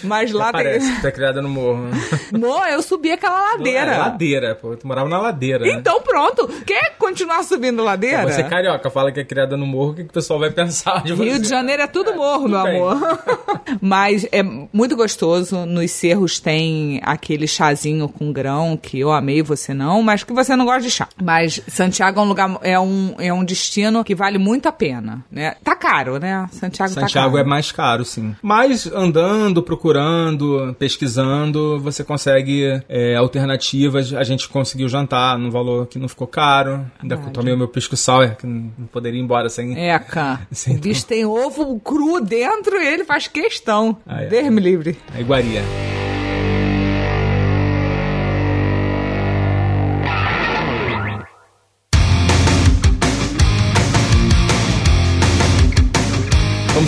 [0.03, 0.95] Mas lá Parece tem.
[0.95, 1.83] que tá criada no morro.
[2.31, 3.91] Não, eu subi aquela ladeira.
[3.93, 4.75] É, ladeira, pô.
[4.75, 5.63] Tu morava na ladeira.
[5.65, 5.71] né?
[5.71, 6.47] Então pronto.
[6.65, 8.23] Quer continuar subindo ladeira?
[8.23, 10.49] Você é carioca, fala que é criada no morro, o que, que o pessoal vai
[10.49, 11.23] pensar de você?
[11.29, 12.81] Rio de Janeiro é tudo morro, meu tudo bem.
[12.81, 13.19] amor.
[13.81, 15.65] Mas é muito gostoso.
[15.65, 20.55] Nos cerros tem aquele chazinho com grão que eu amei, você não, mas que você
[20.55, 21.07] não gosta de chá.
[21.21, 25.25] Mas Santiago é um lugar, é um, é um destino que vale muito a pena,
[25.29, 25.55] né?
[25.61, 26.47] Tá caro, né?
[26.53, 28.33] Santiago, Santiago tá é mais caro, sim.
[28.41, 34.13] Mas andando, procurando, pesquisando, você consegue é, alternativas.
[34.13, 36.85] A gente conseguiu jantar num valor que não ficou caro.
[37.01, 37.33] Ainda Verdade.
[37.33, 39.77] tomei o meu pisco sour, que não poderia ir embora sem.
[39.77, 40.41] É, cá.
[40.51, 43.97] Sim, o bicho tem ovo cru dentro e ele faz questão.
[44.07, 44.27] Ah, é.
[44.27, 44.97] Deus me livre.
[45.13, 45.61] A iguaria.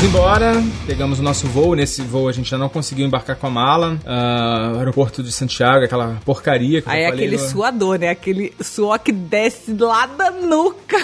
[0.06, 0.54] Embora,
[0.86, 1.74] pegamos o nosso voo.
[1.76, 3.98] Nesse voo a gente já não conseguiu embarcar com a mala.
[4.76, 8.10] O aeroporto de Santiago, aquela porcaria que eu Aí é falei aquele no- suador, né?
[8.10, 10.98] Aquele suor que desce lá da nuca.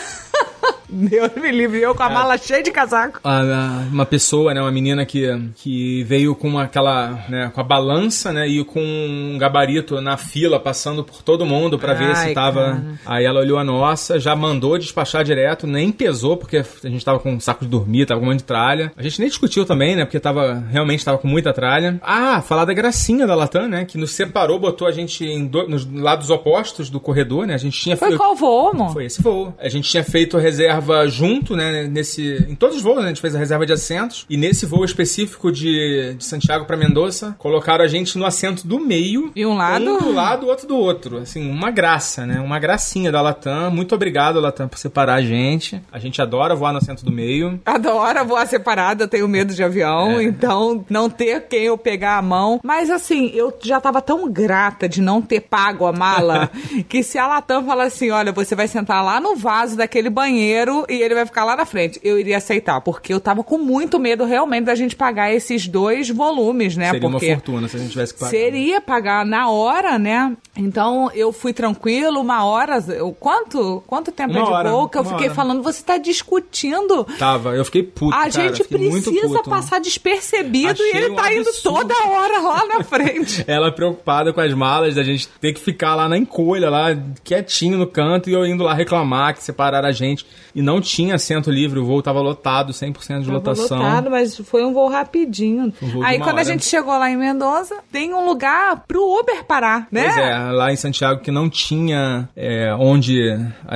[1.10, 1.94] Deus me livre, eu É.
[1.94, 3.20] com a mala cheia de casaco.
[3.24, 7.64] a- a- uma pessoa, né, uma menina que, que veio com aquela, né, com a
[7.64, 12.34] balança, né, e com um gabarito na fila, passando por todo mundo pra ver se
[12.34, 12.62] tava.
[12.62, 12.84] cara.
[13.06, 17.20] Aí ela olhou a nossa, já mandou despachar direto, nem pesou, porque a gente tava
[17.20, 18.92] com um saco de dormir, tava com um monte de tralha.
[18.98, 22.00] A gente nem discutiu também, né, porque tava, realmente tava com muita tralha.
[22.04, 25.68] Ah, falar da gracinha da Latam, né, que nos separou, botou a gente em do-
[25.68, 28.94] nos lados opostos do corredor, né, a gente tinha Foi qual voo, amor?
[28.94, 29.54] foi esse voo.
[29.60, 31.88] A gente tinha feito reserva reserva junto, né?
[31.88, 34.26] Nesse, em todos os voos, né, a gente fez a reserva de assentos.
[34.30, 38.80] E nesse voo específico de, de Santiago para Mendoza, colocaram a gente no assento do
[38.80, 39.32] meio.
[39.36, 39.86] E um lado?
[39.86, 41.18] Um do lado, o outro do outro.
[41.20, 42.40] Assim, uma graça, né?
[42.40, 43.70] Uma gracinha da Latam.
[43.72, 45.82] Muito obrigado, Latam, por separar a gente.
[45.92, 47.60] A gente adora voar no assento do meio.
[47.66, 50.24] Adoro voar separado, eu tenho medo de avião, É.
[50.24, 52.60] então não ter quem eu pegar a mão.
[52.64, 56.50] Mas assim, eu já tava tão grata de não ter pago a mala
[56.90, 60.71] que se a Latam falar assim: olha, você vai sentar lá no vaso daquele banheiro
[60.90, 64.00] e ele vai ficar lá na frente, eu iria aceitar, porque eu tava com muito
[64.00, 66.92] medo realmente da gente pagar esses dois volumes, né?
[66.92, 68.32] Seria porque uma fortuna se a gente tivesse que pagar.
[68.32, 70.36] Seria pagar na hora, né?
[70.56, 72.84] Então eu fui tranquilo, uma hora.
[72.90, 73.84] Eu, quanto?
[73.88, 74.90] Quanto tempo Uma é de hora?
[74.90, 75.36] Que eu fiquei hora.
[75.36, 77.06] falando, você tá discutindo.
[77.18, 78.14] Tava, eu fiquei puto.
[78.14, 81.80] A cara, gente precisa passar despercebido Achei e ele um tá indo absurdo.
[81.80, 83.44] toda hora lá na frente.
[83.48, 86.88] Ela preocupada com as malas, da gente ter que ficar lá na encolha, lá
[87.24, 90.26] quietinho no canto, e eu indo lá reclamar que separaram a gente.
[90.56, 93.78] E não tinha assento livre, o voo tava lotado, 100% de Tava lotação.
[93.78, 95.74] lotado, mas foi um voo rapidinho.
[95.82, 96.44] Um voo Aí quando a hora.
[96.44, 100.04] gente chegou lá em Mendoza, tem um lugar pro Uber parar, né?
[100.04, 103.20] Pois é, lá em Santiago que não tinha é, onde.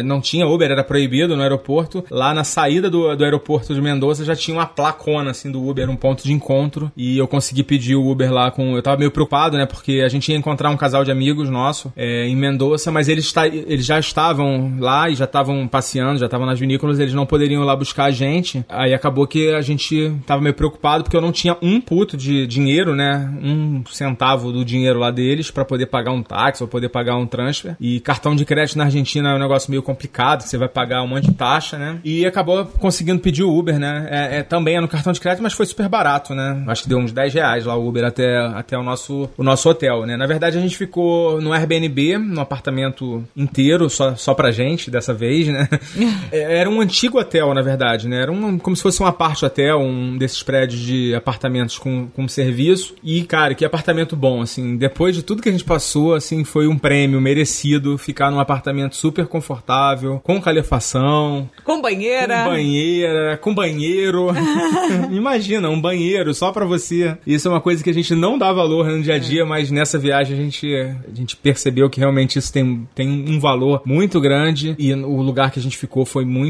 [0.03, 2.03] Não tinha Uber, era proibido no aeroporto.
[2.09, 5.89] Lá na saída do, do aeroporto de Mendoza já tinha uma placona assim do Uber,
[5.89, 6.91] um ponto de encontro.
[6.95, 8.75] E eu consegui pedir o Uber lá com.
[8.75, 9.65] Eu tava meio preocupado, né?
[9.65, 13.33] Porque a gente ia encontrar um casal de amigos nosso é, em Mendoza, mas eles,
[13.51, 17.61] eles já estavam lá e já estavam passeando, já estavam nas vinícolas, eles não poderiam
[17.61, 18.65] ir lá buscar a gente.
[18.67, 22.47] Aí acabou que a gente tava meio preocupado porque eu não tinha um puto de
[22.47, 23.31] dinheiro, né?
[23.41, 27.25] Um centavo do dinheiro lá deles pra poder pagar um táxi ou poder pagar um
[27.25, 27.75] transfer.
[27.79, 31.07] E cartão de crédito na Argentina é um negócio meio complicado, você vai pagar um
[31.07, 31.99] monte de taxa, né?
[32.03, 34.07] E acabou conseguindo pedir o Uber, né?
[34.09, 36.63] É, é, também é no cartão de crédito, mas foi super barato, né?
[36.67, 39.69] Acho que deu uns 10 reais lá o Uber até, até o, nosso, o nosso
[39.69, 40.17] hotel, né?
[40.17, 45.13] Na verdade, a gente ficou no Airbnb, no apartamento inteiro, só, só pra gente, dessa
[45.13, 45.67] vez, né?
[46.31, 48.21] É, Era um antigo hotel, na verdade, né?
[48.21, 52.27] Era um, como se fosse um aparte hotel, um desses prédios de apartamentos com, com
[52.27, 52.95] serviço.
[53.03, 54.77] E, cara, que apartamento bom, assim.
[54.77, 58.95] Depois de tudo que a gente passou, assim, foi um prêmio merecido ficar num apartamento
[58.95, 62.43] super confortável, com calefação, Com banheira.
[62.43, 64.27] com banheira, com banheiro.
[65.11, 67.17] Imagina, um banheiro só pra você.
[67.25, 69.71] Isso é uma coisa que a gente não dá valor no dia a dia, mas
[69.71, 74.19] nessa viagem a gente, a gente percebeu que realmente isso tem, tem um valor muito
[74.19, 76.44] grande e o lugar que a gente ficou foi muito,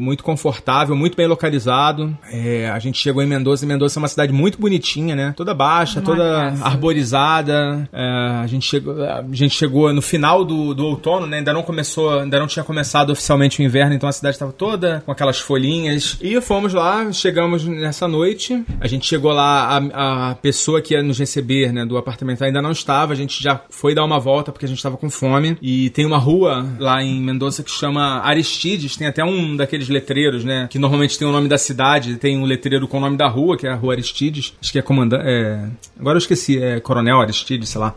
[0.00, 2.16] muito confortável, muito bem localizado.
[2.30, 5.34] É, a gente chegou em Mendoza e Mendoza é uma cidade muito bonitinha, né?
[5.36, 6.64] Toda baixa, Uma toda graça.
[6.64, 7.88] arborizada.
[7.92, 11.38] É, a, gente chegou, a gente chegou no final do, do outono, né?
[11.38, 15.02] Ainda não começou, ainda não tinha começado oficialmente o inverno, então a cidade estava toda
[15.04, 16.16] com aquelas folhinhas.
[16.20, 18.62] E fomos lá, chegamos nessa noite.
[18.80, 22.62] A gente chegou lá, a, a pessoa que ia nos receber, né, do apartamento ainda
[22.62, 23.12] não estava.
[23.12, 25.56] A gente já foi dar uma volta porque a gente estava com fome.
[25.62, 28.96] E tem uma rua lá em Mendoza que chama Aristides.
[28.96, 32.16] Tem até um daqueles letreiros, né, que normalmente tem o nome da cidade.
[32.16, 34.54] Tem um letreiro com o nome da rua, que é a Rua Aristides.
[34.60, 35.24] Acho que é comandante.
[35.26, 35.64] É...
[35.98, 37.94] Agora eu esqueci, é Coronel Aristides, sei lá.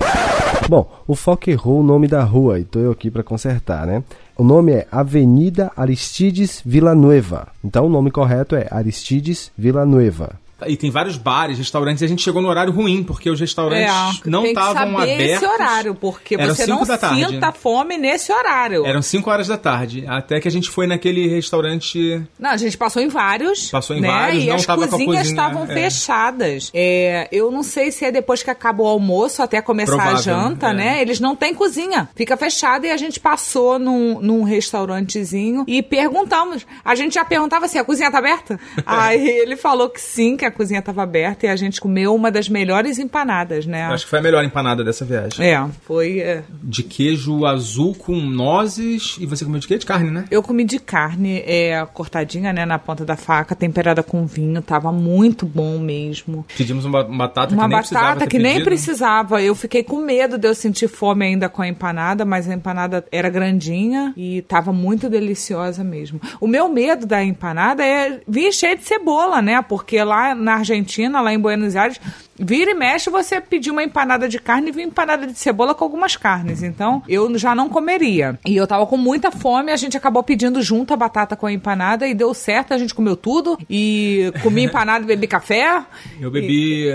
[0.70, 4.04] Bom, o Foca errou o nome da rua e tô eu aqui para consertar, né?
[4.38, 7.50] O nome é Avenida Aristides Villanueva.
[7.64, 10.43] Então o nome correto é Aristides Villanueva.
[10.68, 14.22] E tem vários bares, restaurantes, e a gente chegou no horário ruim, porque os restaurantes
[14.26, 15.26] não É, que estavam abertos.
[15.26, 17.26] esse horário, porque Eram você não da tarde.
[17.26, 18.86] sinta fome nesse horário.
[18.86, 20.06] Eram 5 horas da tarde.
[20.08, 22.22] Até que a gente foi naquele restaurante.
[22.40, 23.70] Não, a gente passou em vários.
[23.70, 24.08] Passou em né?
[24.08, 25.74] vários, e não as tava com a cozinhas cozinha, estavam é.
[25.74, 26.72] fechadas.
[26.74, 30.22] É, eu não sei se é depois que acaba o almoço até começar a Provável,
[30.22, 30.74] janta, é.
[30.74, 31.02] né?
[31.02, 32.10] Eles não têm cozinha.
[32.16, 36.66] Fica fechada e a gente passou num, num restaurantezinho e perguntamos.
[36.84, 38.60] A gente já perguntava se a cozinha tá aberta.
[38.86, 42.32] Aí ele falou que sim, que a cozinha estava aberta e a gente comeu uma
[42.32, 43.84] das melhores empanadas, né?
[43.86, 45.46] Acho que foi a melhor empanada dessa viagem.
[45.46, 46.20] É, foi.
[46.20, 46.44] é.
[46.62, 49.18] De queijo azul com nozes.
[49.20, 49.78] E você comeu de quê?
[49.78, 50.26] De carne, né?
[50.32, 54.92] Eu comi de carne, é, cortadinha, né, na ponta da faca, temperada com vinho, tava
[54.92, 56.46] muito bom mesmo.
[56.58, 58.66] Pedimos uma batata Uma que nem precisava batata ter que nem pedido.
[58.66, 59.42] precisava.
[59.42, 63.04] Eu fiquei com medo de eu sentir fome ainda com a empanada, mas a empanada
[63.12, 66.22] era grandinha e tava muito deliciosa mesmo.
[66.40, 69.62] O meu medo da empanada é vir cheio de cebola, né?
[69.62, 72.00] Porque lá na Argentina, lá em Buenos Aires,
[72.40, 75.84] vira e mexe você pedir uma empanada de carne e vir empanada de cebola com
[75.84, 76.64] algumas carnes.
[76.64, 78.40] Então, eu já não comeria.
[78.46, 81.54] E eu tava com muita fome, a gente acabou pedindo junto a batata com a
[81.54, 85.84] empanada e deu certo, a gente comeu tudo e comi empanada e bebi café.
[86.20, 86.90] Eu bebi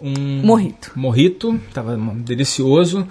[0.00, 0.92] um Morrito.
[0.96, 3.06] morrito, tava delicioso.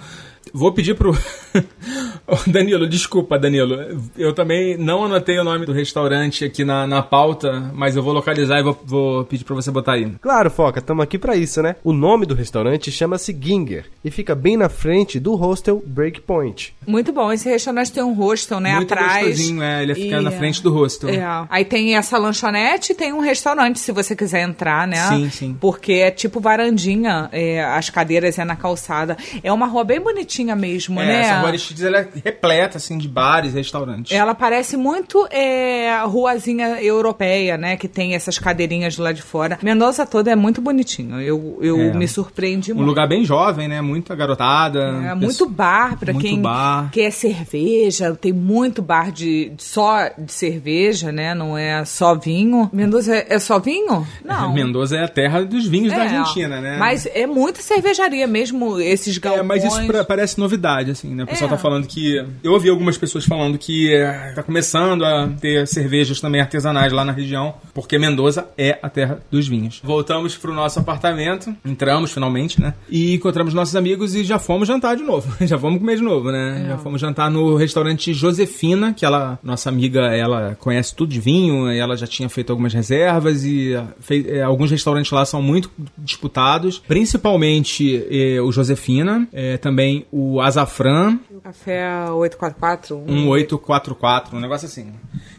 [0.52, 1.16] Vou pedir pro.
[2.46, 3.76] Danilo, desculpa, Danilo.
[4.16, 8.12] Eu também não anotei o nome do restaurante aqui na, na pauta, mas eu vou
[8.12, 10.10] localizar e vou, vou pedir pra você botar aí.
[10.20, 11.76] Claro, Foca, estamos aqui pra isso, né?
[11.82, 16.74] O nome do restaurante chama-se Ginger e fica bem na frente do hostel Breakpoint.
[16.86, 17.32] Muito bom.
[17.32, 18.76] Esse restaurante tem um hostel, né?
[18.76, 19.26] Muito atrás.
[19.26, 19.82] gostosinho, é.
[19.82, 21.10] Ele fica E- na frente do hostel.
[21.10, 21.20] É.
[21.48, 25.08] Aí tem essa lanchonete e tem um restaurante, se você quiser entrar, né?
[25.08, 25.56] Sim, sim.
[25.60, 29.16] Porque é tipo varandinha, é, as cadeiras é na calçada.
[29.42, 31.20] É uma rua bem bonitinha mesmo, É, né?
[31.22, 34.12] essa rua Aristides ela é repleta, assim, de bares, restaurantes.
[34.16, 37.76] Ela parece muito é, ruazinha europeia, né?
[37.76, 39.58] Que tem essas cadeirinhas lá de fora.
[39.62, 41.20] Mendoza toda é muito bonitinho.
[41.20, 41.92] Eu, eu É.
[41.94, 42.88] me surpreendi Um muito.
[42.88, 43.80] lugar bem jovem, né?
[43.80, 44.78] Muita garotada.
[44.80, 46.90] É, pessoa- muito bar pra muito quem bar.
[46.90, 48.14] quer cerveja.
[48.14, 51.34] Tem muito bar de só de cerveja, né?
[51.34, 52.68] Não é só vinho.
[52.72, 54.06] Mendoza é, é só vinho?
[54.24, 54.52] Não.
[54.52, 56.76] Mendoza é a terra dos vinhos da É, Argentina, né?
[56.78, 59.40] Mas é muita cervejaria mesmo, esses galpões.
[59.44, 61.24] É, mas isso pra- parece novidade, assim, né?
[61.24, 61.52] O pessoal É.
[61.54, 62.22] tá falando que.
[62.44, 67.04] Eu ouvi algumas pessoas falando que é, tá começando a ter cervejas também artesanais lá
[67.04, 69.80] na região, porque Mendoza é a terra dos vinhos.
[69.82, 72.74] Voltamos pro nosso apartamento, entramos finalmente, né?
[72.88, 75.32] E encontramos nossos amigos e já fomos jantar de novo.
[75.46, 76.64] já vamos comer de novo, né?
[76.68, 81.70] Já fomos jantar no restaurante Josefina, que ela, nossa amiga, ela conhece tudo de vinho,
[81.72, 85.40] e ela já tinha feito algumas reservas e ah, fei- eh, alguns restaurantes lá são
[85.42, 92.96] muito disputados, principalmente eh, o Josefina, eh, também o Azafran, O café 844.
[92.96, 94.92] um- 1844, um negócio assim.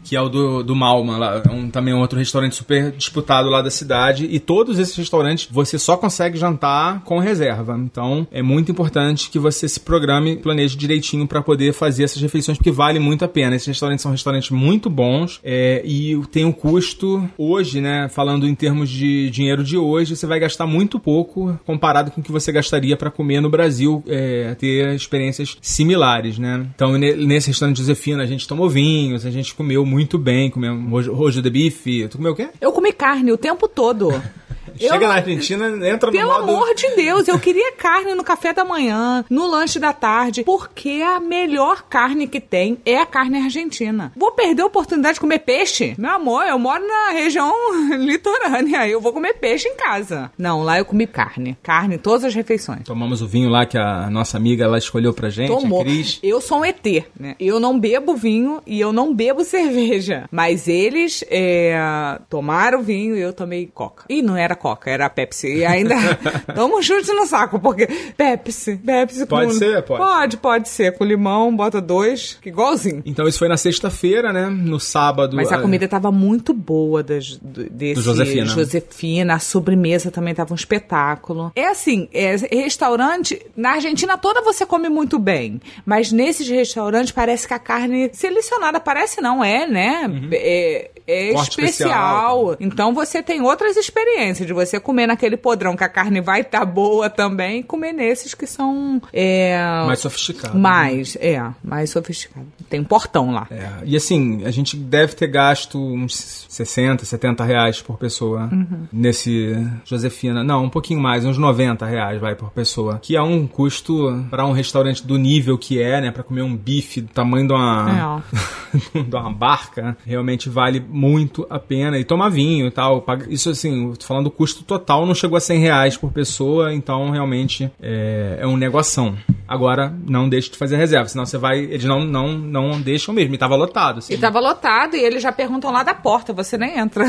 [0.04, 3.48] Que é o do, do Malma, lá, é um, também um outro restaurante super disputado
[3.48, 4.26] lá da cidade.
[4.30, 7.78] E todos esses restaurantes você só consegue jantar com reserva.
[7.78, 12.58] Então é muito importante que você se programe, planeje direitinho para poder fazer essas refeições,
[12.58, 13.54] porque vale muito a pena.
[13.54, 18.08] Esses restaurantes são restaurantes muito bons é, e tem um custo hoje, né?
[18.08, 22.24] Falando em termos de dinheiro de hoje, você vai gastar muito pouco comparado com o
[22.24, 26.66] que você gastaria para comer no Brasil, é, ter experiências similares, né?
[26.74, 30.74] Então, ne- nesse restaurante Josefina, a gente tomou vinhos, a gente comeu muito bem, comeu
[30.88, 32.08] rojo, rojo de bife.
[32.08, 32.48] Tu comeu o quê?
[32.60, 34.10] Eu comi carne o tempo todo.
[34.88, 36.42] Chega Eu- na Argentina, entra no Pelo modo...
[36.52, 41.02] amor de Deus, eu queria carne no café da manhã, no lanche da tarde, porque
[41.04, 44.12] a melhor carne que tem é a carne argentina.
[44.16, 45.94] Vou perder a oportunidade de comer peixe?
[45.98, 47.52] Meu amor, eu moro na região
[47.98, 50.30] litorânea, eu vou comer peixe em casa.
[50.36, 51.56] Não, lá eu comi carne.
[51.62, 52.82] Carne todas as refeições.
[52.84, 55.80] Tomamos o vinho lá que a nossa amiga ela escolheu pra gente, Tomou.
[55.80, 56.18] a Cris.
[56.22, 56.84] Eu sou um ET,
[57.18, 57.34] né?
[57.38, 60.28] Eu não bebo vinho e eu não bebo cerveja.
[60.30, 64.04] Mas eles é, tomaram vinho e eu tomei coca.
[64.08, 65.48] E não era coca, era Pepsi.
[65.56, 65.94] E ainda
[66.54, 69.58] toma um chute no saco, porque Pepsi, Pepsi Pode com...
[69.58, 69.82] ser?
[69.82, 70.02] Pode.
[70.02, 70.96] Pode, pode ser.
[70.96, 73.02] Com limão, bota dois, que igualzinho.
[73.04, 74.48] Então isso foi na sexta-feira, né?
[74.48, 75.36] No sábado...
[75.36, 78.46] Mas a ah, comida tava muito boa das, do, desse Do Josefina.
[78.46, 79.34] Josefina.
[79.34, 81.52] A sobremesa também tava um espetáculo.
[81.54, 87.46] É assim, é, restaurante, na Argentina toda você come muito bem, mas nesses restaurantes parece
[87.46, 90.10] que a carne selecionada, parece não, é, né?
[90.32, 91.32] É, é.
[91.32, 92.52] Corte especial.
[92.52, 92.56] especial.
[92.60, 96.64] Então você tem outras experiências de você comer naquele podrão que a carne vai estar
[96.64, 99.00] boa também, e comer nesses que são...
[99.12, 100.54] É, Mais sofisticado.
[100.54, 100.60] né?
[100.60, 102.46] mais, é, mais sofisticado.
[102.68, 103.46] Tem um portão lá.
[103.50, 108.86] É, e assim, a gente deve ter gasto uns 60, 70 reais por pessoa Uhum.
[108.92, 110.42] nesse Josefina.
[110.44, 112.98] Não, um pouquinho mais, uns 90 reais vai por pessoa.
[113.02, 116.10] Que é um custo para um restaurante do nível que é, né?
[116.10, 118.22] Pra comer um bife do tamanho de uma,
[118.94, 121.98] de uma barca, realmente vale muito a pena.
[121.98, 123.04] E tomar vinho e tal.
[123.28, 127.70] Isso assim, falando do custo total, não chegou a 100 reais por pessoa, então realmente
[127.80, 129.16] é, é um negoção.
[129.46, 131.58] Agora, não deixe de fazer reserva, senão você vai.
[131.58, 133.34] Eles não, não, não deixam mesmo.
[133.34, 133.98] E tava lotado.
[133.98, 134.14] Assim.
[134.14, 137.04] E tava lotado e eles já perguntam lá da porta, você nem entra.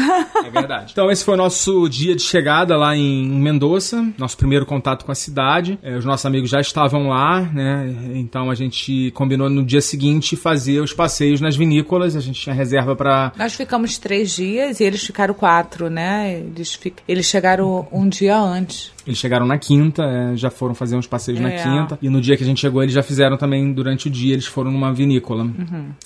[0.45, 0.93] É verdade.
[0.93, 5.11] Então, esse foi o nosso dia de chegada lá em Mendoza, nosso primeiro contato com
[5.11, 5.79] a cidade.
[5.81, 7.95] É, os nossos amigos já estavam lá, né?
[8.13, 12.15] Então a gente combinou no dia seguinte fazer os passeios nas vinícolas.
[12.15, 16.33] A gente tinha reserva para Nós ficamos três dias e eles ficaram quatro, né?
[16.55, 18.91] Eles, fi- eles chegaram um dia antes.
[19.05, 21.63] Eles chegaram na quinta, é, já foram fazer uns passeios na É.
[21.63, 21.99] quinta.
[22.01, 24.45] E no dia que a gente chegou, eles já fizeram também durante o dia, eles
[24.45, 25.47] foram numa vinícola.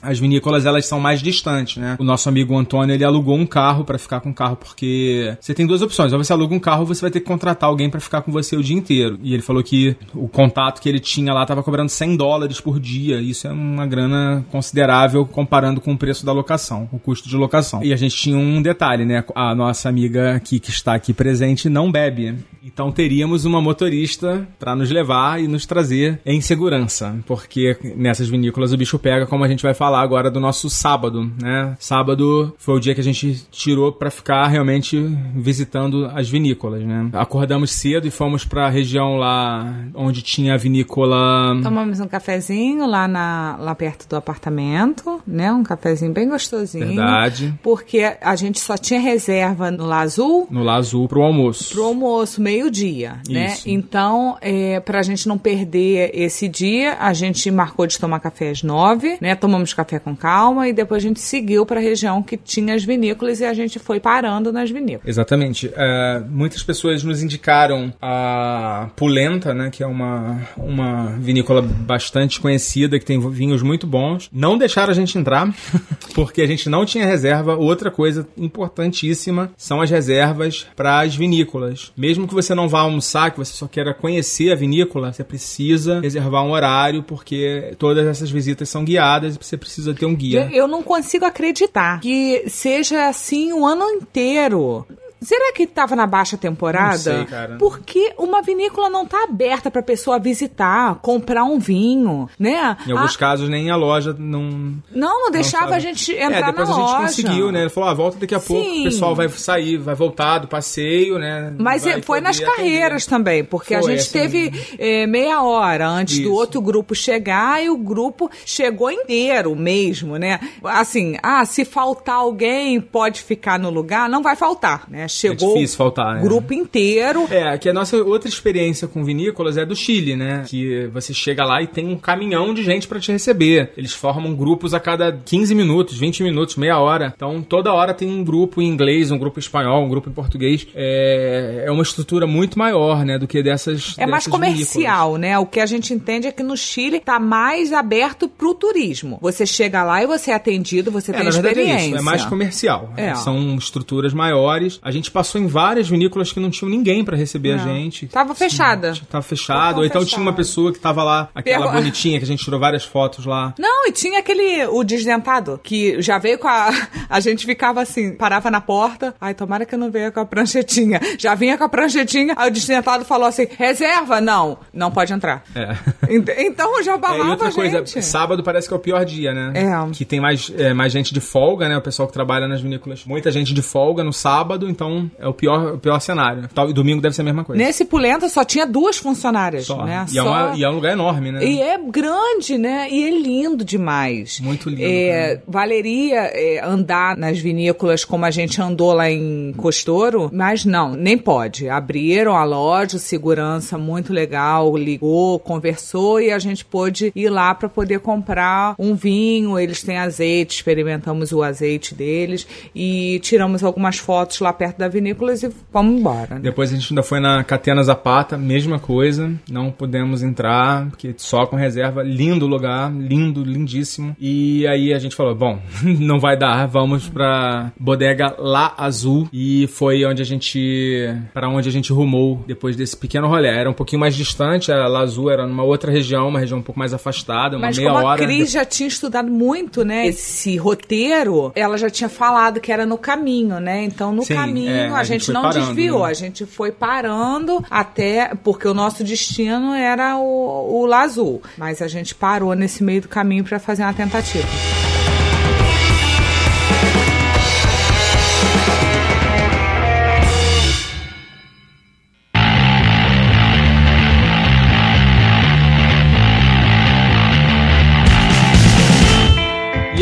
[0.02, 1.95] As vinícolas, elas são mais distantes, né?
[2.00, 5.54] O nosso amigo Antônio, ele alugou um carro pra ficar com o carro, porque você
[5.54, 6.12] tem duas opções.
[6.14, 8.32] Ou você aluga um carro, ou você vai ter que contratar alguém pra ficar com
[8.32, 9.20] você o dia inteiro.
[9.22, 12.80] E ele falou que o contato que ele tinha lá tava cobrando 100 dólares por
[12.80, 13.22] dia.
[13.22, 17.84] Isso é uma grana considerável comparando com o preço da locação, o custo de locação.
[17.84, 19.24] E a gente tinha um detalhe, né?
[19.36, 22.36] A nossa amiga aqui, que está aqui presente, não bebe.
[22.64, 28.30] Então Então teríamos uma motorista para nos levar e nos trazer em segurança, porque nessas
[28.30, 31.76] vinícolas o bicho pega, como a gente vai falar agora do nosso sábado, né?
[31.80, 34.98] Sábado foi o dia que a gente tirou para ficar realmente
[35.36, 37.10] visitando as vinícolas, né?
[37.12, 41.60] Acordamos cedo e fomos para a região lá onde tinha a vinícola.
[41.62, 45.52] Tomamos um cafezinho lá, na, lá perto do apartamento, né?
[45.52, 46.88] Um cafezinho bem gostosinho.
[46.88, 47.54] Verdade.
[47.62, 51.74] Porque a gente só tinha reserva no Lá Azul No Lá Azul pro almoço.
[51.74, 52.42] pro almoço,
[52.78, 53.47] meio-dia, né?
[53.47, 53.69] Isso.
[53.69, 58.63] Então, é, pra gente não perder esse dia, a gente marcou de tomar café às
[58.63, 59.36] nove, né?
[59.36, 63.39] Tomamos café com calma e depois a gente seguiu pra região que tinha as vinícolas
[63.39, 65.07] e a gente foi parando nas vinícolas.
[65.07, 65.71] Exatamente.
[65.75, 72.99] É, muitas pessoas nos indicaram a Pulenta, né, que é uma, uma vinícola bastante conhecida,
[72.99, 74.30] que tem vinhos muito bons.
[74.32, 75.53] Não deixaram a gente entrar,
[76.13, 77.55] porque a gente não tinha reserva.
[77.55, 81.91] Outra coisa importantíssima são as reservas para as vinícolas.
[81.95, 85.99] Mesmo que você não vá almoçar, que você só queira conhecer a vinícola, você precisa
[86.01, 90.49] reservar um horário, porque todas essas visitas são guiadas e você precisa ter um guia.
[90.51, 94.86] Eu não consigo acreditar que seja assim o ano inteiro.
[95.22, 96.91] Será que estava na baixa temporada?
[96.91, 97.55] Não sei, cara.
[97.57, 102.78] Porque uma vinícola não tá aberta para pessoa visitar, comprar um vinho, né?
[102.88, 104.43] Em alguns Ah, casos, nem a loja não,
[104.91, 105.76] não, não deixava sabe.
[105.76, 107.61] a gente entrar É, depois na a gente conseguiu, né?
[107.61, 108.82] Ele falou, ah, volta daqui a pouco, Sim.
[108.82, 111.53] o pessoal vai sair, vai voltar do passeio, né?
[111.57, 113.09] Mas Vai é, foi nas carreiras atender.
[113.18, 116.34] também, porque a Foi, gente assim, teve é, meia hora antes do Isso.
[116.34, 120.39] outro grupo chegar e o grupo chegou inteiro mesmo, né?
[120.63, 125.07] Assim, ah, se faltar alguém pode ficar no lugar, não vai faltar, né?
[125.08, 126.22] Chegou É difícil faltar, né?
[126.22, 127.28] grupo inteiro.
[127.30, 130.43] É, que a nossa outra experiência com vinícolas é do Chile, né?
[130.47, 133.72] Que você chega lá e tem um caminhão de gente pra te receber.
[133.78, 137.14] Eles formam grupos a cada 15 minutos, 20 minutos, meia hora.
[137.16, 140.14] Então toda hora tem um grupo em inglês, um grupo em espanhol, um grupo em
[140.14, 140.68] português.
[140.76, 143.18] É, é uma estrutura muito maior, né?
[143.18, 143.95] Do que dessas.
[143.97, 145.38] É mais dessas comercial, né?
[145.39, 149.18] O que a gente entende é que no Chile tá mais aberto pro turismo.
[149.22, 151.88] Você chega lá e você é atendido, você É, tem verdade é experiência.
[151.89, 152.93] isso, é mais comercial.
[152.97, 153.14] É.
[153.16, 154.80] São estruturas maiores.
[154.82, 157.64] A gente passou em várias vinícolas que não tinham ninguém pra receber a Não.
[157.66, 158.08] gente.
[158.08, 158.93] Tava fechada.
[159.10, 159.78] Tava fechado.
[159.80, 162.84] Ou então tinha uma pessoa que tava lá, aquela bonitinha que a gente tirou várias
[162.84, 163.54] fotos lá.
[163.60, 166.70] Não, e tinha aquele, o desdentado, que já veio com a.
[167.10, 169.16] A gente ficava assim, parava na porta.
[169.22, 171.00] Ai, tomara que eu não venha com a pranchetinha.
[171.18, 174.20] Já vinha com a pranchetinha, aí o desdentado falou assim: reserva?
[174.20, 175.43] Não, não pode entrar.
[175.56, 175.76] É.
[176.14, 178.02] Ent- Então já É, barrava e outra a coisa, gente.
[178.04, 179.54] sábado parece que é o pior dia, né?
[179.56, 179.91] É.
[179.93, 181.78] Que tem mais, é, mais gente de folga, né?
[181.78, 183.06] O pessoal que trabalha nas vinícolas.
[183.06, 184.87] Muita gente de folga no sábado, então
[185.20, 186.48] é o pior, o pior cenário.
[186.54, 187.62] Tal- E domingo deve ser a mesma coisa.
[187.62, 189.84] Nesse Pulenta só tinha duas funcionárias, Só.
[189.86, 190.06] né?
[190.12, 191.44] E, é Só- uma- e é um lugar enorme, né?
[191.46, 192.88] E é grande, né?
[192.90, 194.40] E é lindo demais.
[194.40, 200.30] Muito lindo, É, valeria é, andar nas vinícolas como a gente andou lá em Costoro,
[200.34, 201.68] mas não, nem pode.
[201.70, 207.70] Abriram a loja, segurança muito legal, ligou, conversou e a gente pôde ir lá para
[207.70, 209.58] poder comprar um vinho.
[209.60, 215.34] Eles têm azeite, experimentamos o azeite deles e tiramos algumas fotos lá perto da vinícola
[215.34, 216.36] e vamos embora.
[216.36, 216.39] né?
[216.41, 219.32] Depois a gente ainda foi na Catena Zapata, mesma coisa.
[219.49, 222.03] Não pudemos entrar, porque só com reserva.
[222.03, 224.15] Lindo lugar, lindo, lindíssimo.
[224.19, 229.28] E aí a gente falou: bom, não vai dar, vamos pra Bodega La Azul.
[229.32, 231.07] E foi onde a gente.
[231.34, 233.47] para onde a gente rumou depois desse pequeno rolê.
[233.47, 236.63] Era um pouquinho mais distante, a La Azul era numa outra região, uma região um
[236.63, 238.21] pouco mais afastada, uma Mas meia como a hora.
[238.23, 240.07] Cris já tinha estudado muito, né?
[240.07, 243.84] Esse roteiro, ela já tinha falado que era no caminho, né?
[243.84, 246.03] Então, no Sim, caminho, é, a, a gente, gente não parando, desviou.
[246.03, 246.09] né?
[246.09, 248.34] A gente foi parando até...
[248.43, 251.41] Porque o nosso destino era o, o Lazul.
[251.57, 254.47] Mas a gente parou nesse meio do caminho para fazer uma tentativa.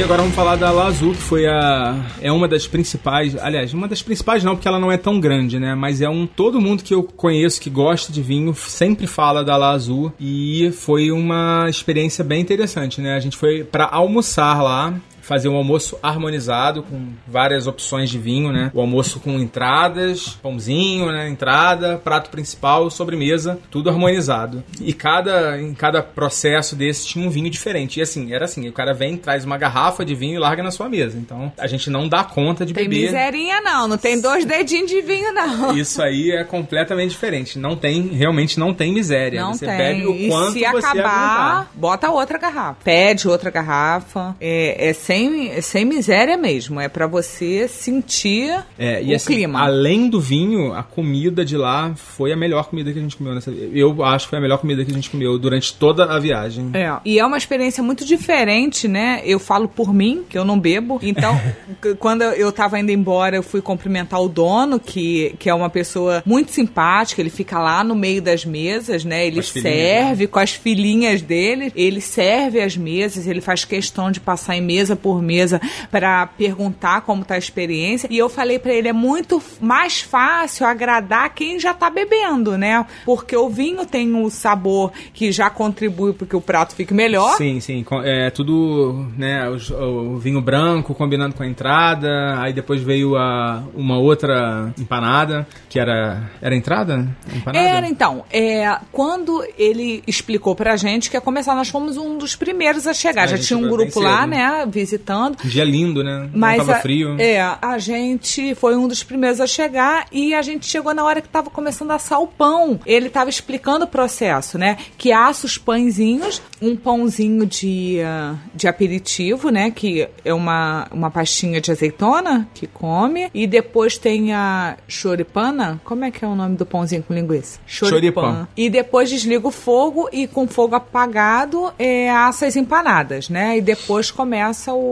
[0.06, 2.06] Agora vamos falar da La Azul, que foi a.
[2.22, 3.36] É uma das principais.
[3.38, 5.74] Aliás, uma das principais não, porque ela não é tão grande, né?
[5.74, 6.28] Mas é um.
[6.28, 10.14] Todo mundo que eu conheço que gosta de vinho sempre fala da La Azul.
[10.20, 13.16] E foi uma experiência bem interessante, né?
[13.16, 14.93] A gente foi para almoçar lá.
[15.26, 18.69] Fazer um almoço harmonizado com várias opções de vinho, né?
[18.73, 21.28] O almoço com entradas, pãozinho, né?
[21.28, 24.63] Entrada, prato principal, sobremesa, tudo harmonizado.
[24.80, 27.99] E cada em cada processo desse tinha um vinho diferente.
[27.99, 30.69] E assim, era assim, o cara vem, traz uma garrafa de vinho e larga na
[30.69, 31.17] sua mesa.
[31.17, 33.05] Então, a gente não dá conta de Tem beber.
[33.05, 35.76] miserinha não, não tem dois dedinhos de vinho não.
[35.78, 37.57] Isso aí é completamente diferente.
[37.57, 39.41] Não tem, realmente não tem miséria.
[39.41, 39.78] Não você tem.
[39.78, 41.71] bebe o e quanto se você acabar, aguentar.
[41.73, 42.78] bota outra garrafa.
[42.84, 44.36] Pede outra garrafa.
[44.39, 46.80] É, é sempre sem, sem miséria mesmo.
[46.80, 49.61] É pra você sentir É, e o assim, clima.
[49.61, 53.34] além do vinho, a comida de lá foi a melhor comida que a gente comeu
[53.34, 53.51] nessa.
[53.51, 56.72] Eu acho que foi a melhor comida que a gente comeu durante toda a viagem.
[56.74, 59.22] É, e é uma experiência muito diferente, né?
[59.24, 60.99] Eu falo por mim, que eu não bebo.
[61.01, 61.39] Então,
[61.99, 66.22] quando eu tava indo embora, eu fui cumprimentar o dono, que, que é uma pessoa
[66.26, 67.22] muito simpática.
[67.22, 69.26] Ele fica lá no meio das mesas, né?
[69.26, 71.72] Ele serve com as filhinhas dele.
[71.76, 77.01] Ele serve as mesas, ele faz questão de passar em mesa por mesa para perguntar
[77.01, 78.08] como tá a experiência.
[78.10, 82.84] E eu falei pra ele, é muito mais fácil agradar quem já tá bebendo, né?
[83.06, 87.38] Porque o vinho tem um sabor que já contribui para que o prato fique melhor.
[87.38, 87.86] Sim, sim.
[88.03, 89.47] É tudo, né?
[89.47, 92.10] os- O, vinho branco combinando com a entrada.
[92.41, 96.32] Aí depois veio a, uma outra empanada, que era.
[96.41, 97.08] Era entrada?
[97.32, 97.64] Empanada?
[97.64, 102.36] Era então, é, quando ele explicou pra gente que ia começar, nós fomos um dos
[102.36, 103.26] primeiros a chegar.
[103.26, 104.30] A Já tinha um grupo lá, cedo.
[104.30, 104.95] né, visitando.
[105.43, 106.30] Um dia lindo, né?
[106.34, 107.16] Mas Não tava a, frio.
[107.20, 111.22] É, a gente foi um dos primeiros a chegar e a gente chegou na hora
[111.22, 112.80] que tava começando a assar o pão.
[112.86, 114.78] Ele tava explicando o processo, né?
[114.98, 119.72] Que assa os pãezinhos, um pãozinho de, ah, de aperitivo, né?
[119.72, 123.30] Que é uma, uma pastinha de azeitona que come.
[123.34, 125.80] E depois tem a choripana.
[125.84, 127.60] Como é que é o nome do pãozinho com linguiça?
[127.66, 128.48] Choripan.
[128.56, 133.58] E depois desliga o fogo e com fogo apagado é, assa as empanadas, né?
[133.58, 134.85] E depois começa o...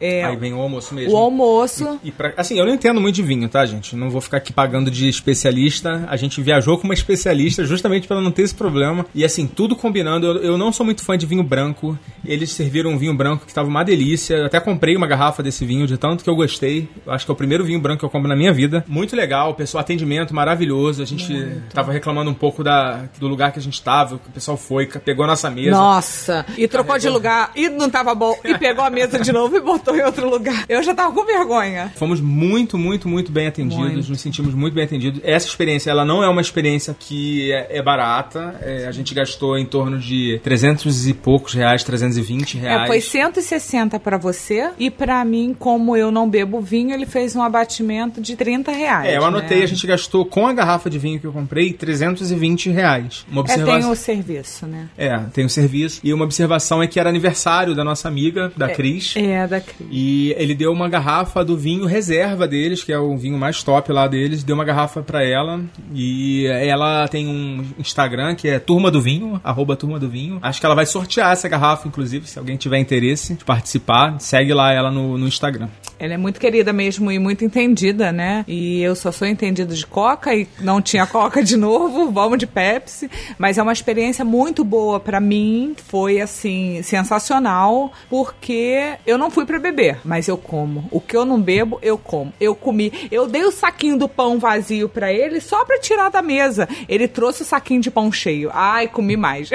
[0.00, 1.12] é, Aí vem o almoço mesmo.
[1.12, 1.98] o almoço.
[2.02, 3.94] E pra- assim, eu não entendo muito de vinho, tá, gente?
[3.96, 6.04] Não vou ficar aqui pagando de especialista.
[6.08, 9.06] A gente viajou com uma especialista justamente para não ter esse problema.
[9.14, 10.26] E assim, tudo combinando.
[10.26, 11.98] Eu, eu não sou muito fã de vinho branco.
[12.24, 14.34] Eles serviram um vinho branco que estava uma delícia.
[14.34, 16.88] Eu até comprei uma garrafa desse vinho, de tanto que eu gostei.
[17.06, 18.84] Eu acho que é o primeiro vinho branco que eu compro na minha vida.
[18.86, 21.02] Muito legal, o pessoal, atendimento maravilhoso.
[21.02, 21.32] A gente
[21.72, 24.86] tava reclamando um pouco da, do lugar que a gente tava, que o pessoal foi,
[24.86, 25.70] pegou a nossa mesa.
[25.70, 29.39] Nossa, e trocou de lugar e não tava bom, e pegou a mesa de novo
[29.48, 30.64] e botou em outro lugar.
[30.68, 31.92] Eu já tava com vergonha.
[31.96, 34.08] Fomos muito, muito, muito bem atendidos, Muito.
[34.08, 35.20] nos sentimos muito bem atendidos.
[35.24, 38.56] Essa experiência, ela não é uma experiência que é, é barata.
[38.62, 42.82] É, a gente gastou em torno de 300 e poucos reais, 320 reais.
[42.84, 47.34] É, foi 160 pra você e pra mim, como eu não bebo vinho, ele fez
[47.36, 49.06] um abatimento de 30 reais.
[49.08, 49.64] É, eu anotei, né?
[49.64, 53.24] a gente gastou com a garrafa de vinho que eu comprei 320 reais.
[53.30, 53.80] Uma É, observação.
[53.80, 54.88] tem o serviço, né?
[54.96, 56.00] É, tem o serviço.
[56.02, 59.14] E uma observação é que era aniversário da nossa amiga, da Cris.
[59.16, 59.88] É, da Cris.
[59.90, 63.92] E ele deu uma garrafa do vinho reserva deles, que é o vinho mais top
[63.92, 65.60] lá deles, deu uma garrafa pra ela.
[65.94, 70.38] E ela tem um Instagram que é Turma do Vinho, arroba Turma do Vinho.
[70.42, 74.52] Acho que ela vai sortear essa garrafa, inclusive, se alguém tiver interesse de participar, segue
[74.52, 75.68] lá ela no, no Instagram.
[75.98, 78.44] Ela é muito querida mesmo e muito entendida, né?
[78.48, 82.46] E eu só sou entendida de Coca e não tinha Coca de novo, vamos de
[82.46, 83.10] Pepsi.
[83.38, 85.74] Mas é uma experiência muito boa pra mim.
[85.88, 90.86] Foi, assim, sensacional, porque eu não fui pra beber, mas eu como.
[90.90, 92.32] O que eu não bebo, eu como.
[92.40, 92.92] Eu comi.
[93.10, 96.68] Eu dei o saquinho do pão vazio pra ele só pra tirar da mesa.
[96.88, 98.50] Ele trouxe o saquinho de pão cheio.
[98.52, 99.50] Ai, comi mais.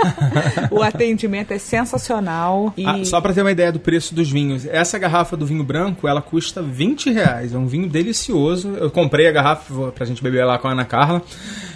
[0.70, 2.72] o atendimento é sensacional.
[2.76, 2.86] E...
[2.86, 6.08] Ah, só pra ter uma ideia do preço dos vinhos, essa garrafa do vinho branco,
[6.08, 7.52] ela custa 20 reais.
[7.52, 8.70] É um vinho delicioso.
[8.80, 11.22] Eu comprei a garrafa pra gente beber lá com a Ana Carla.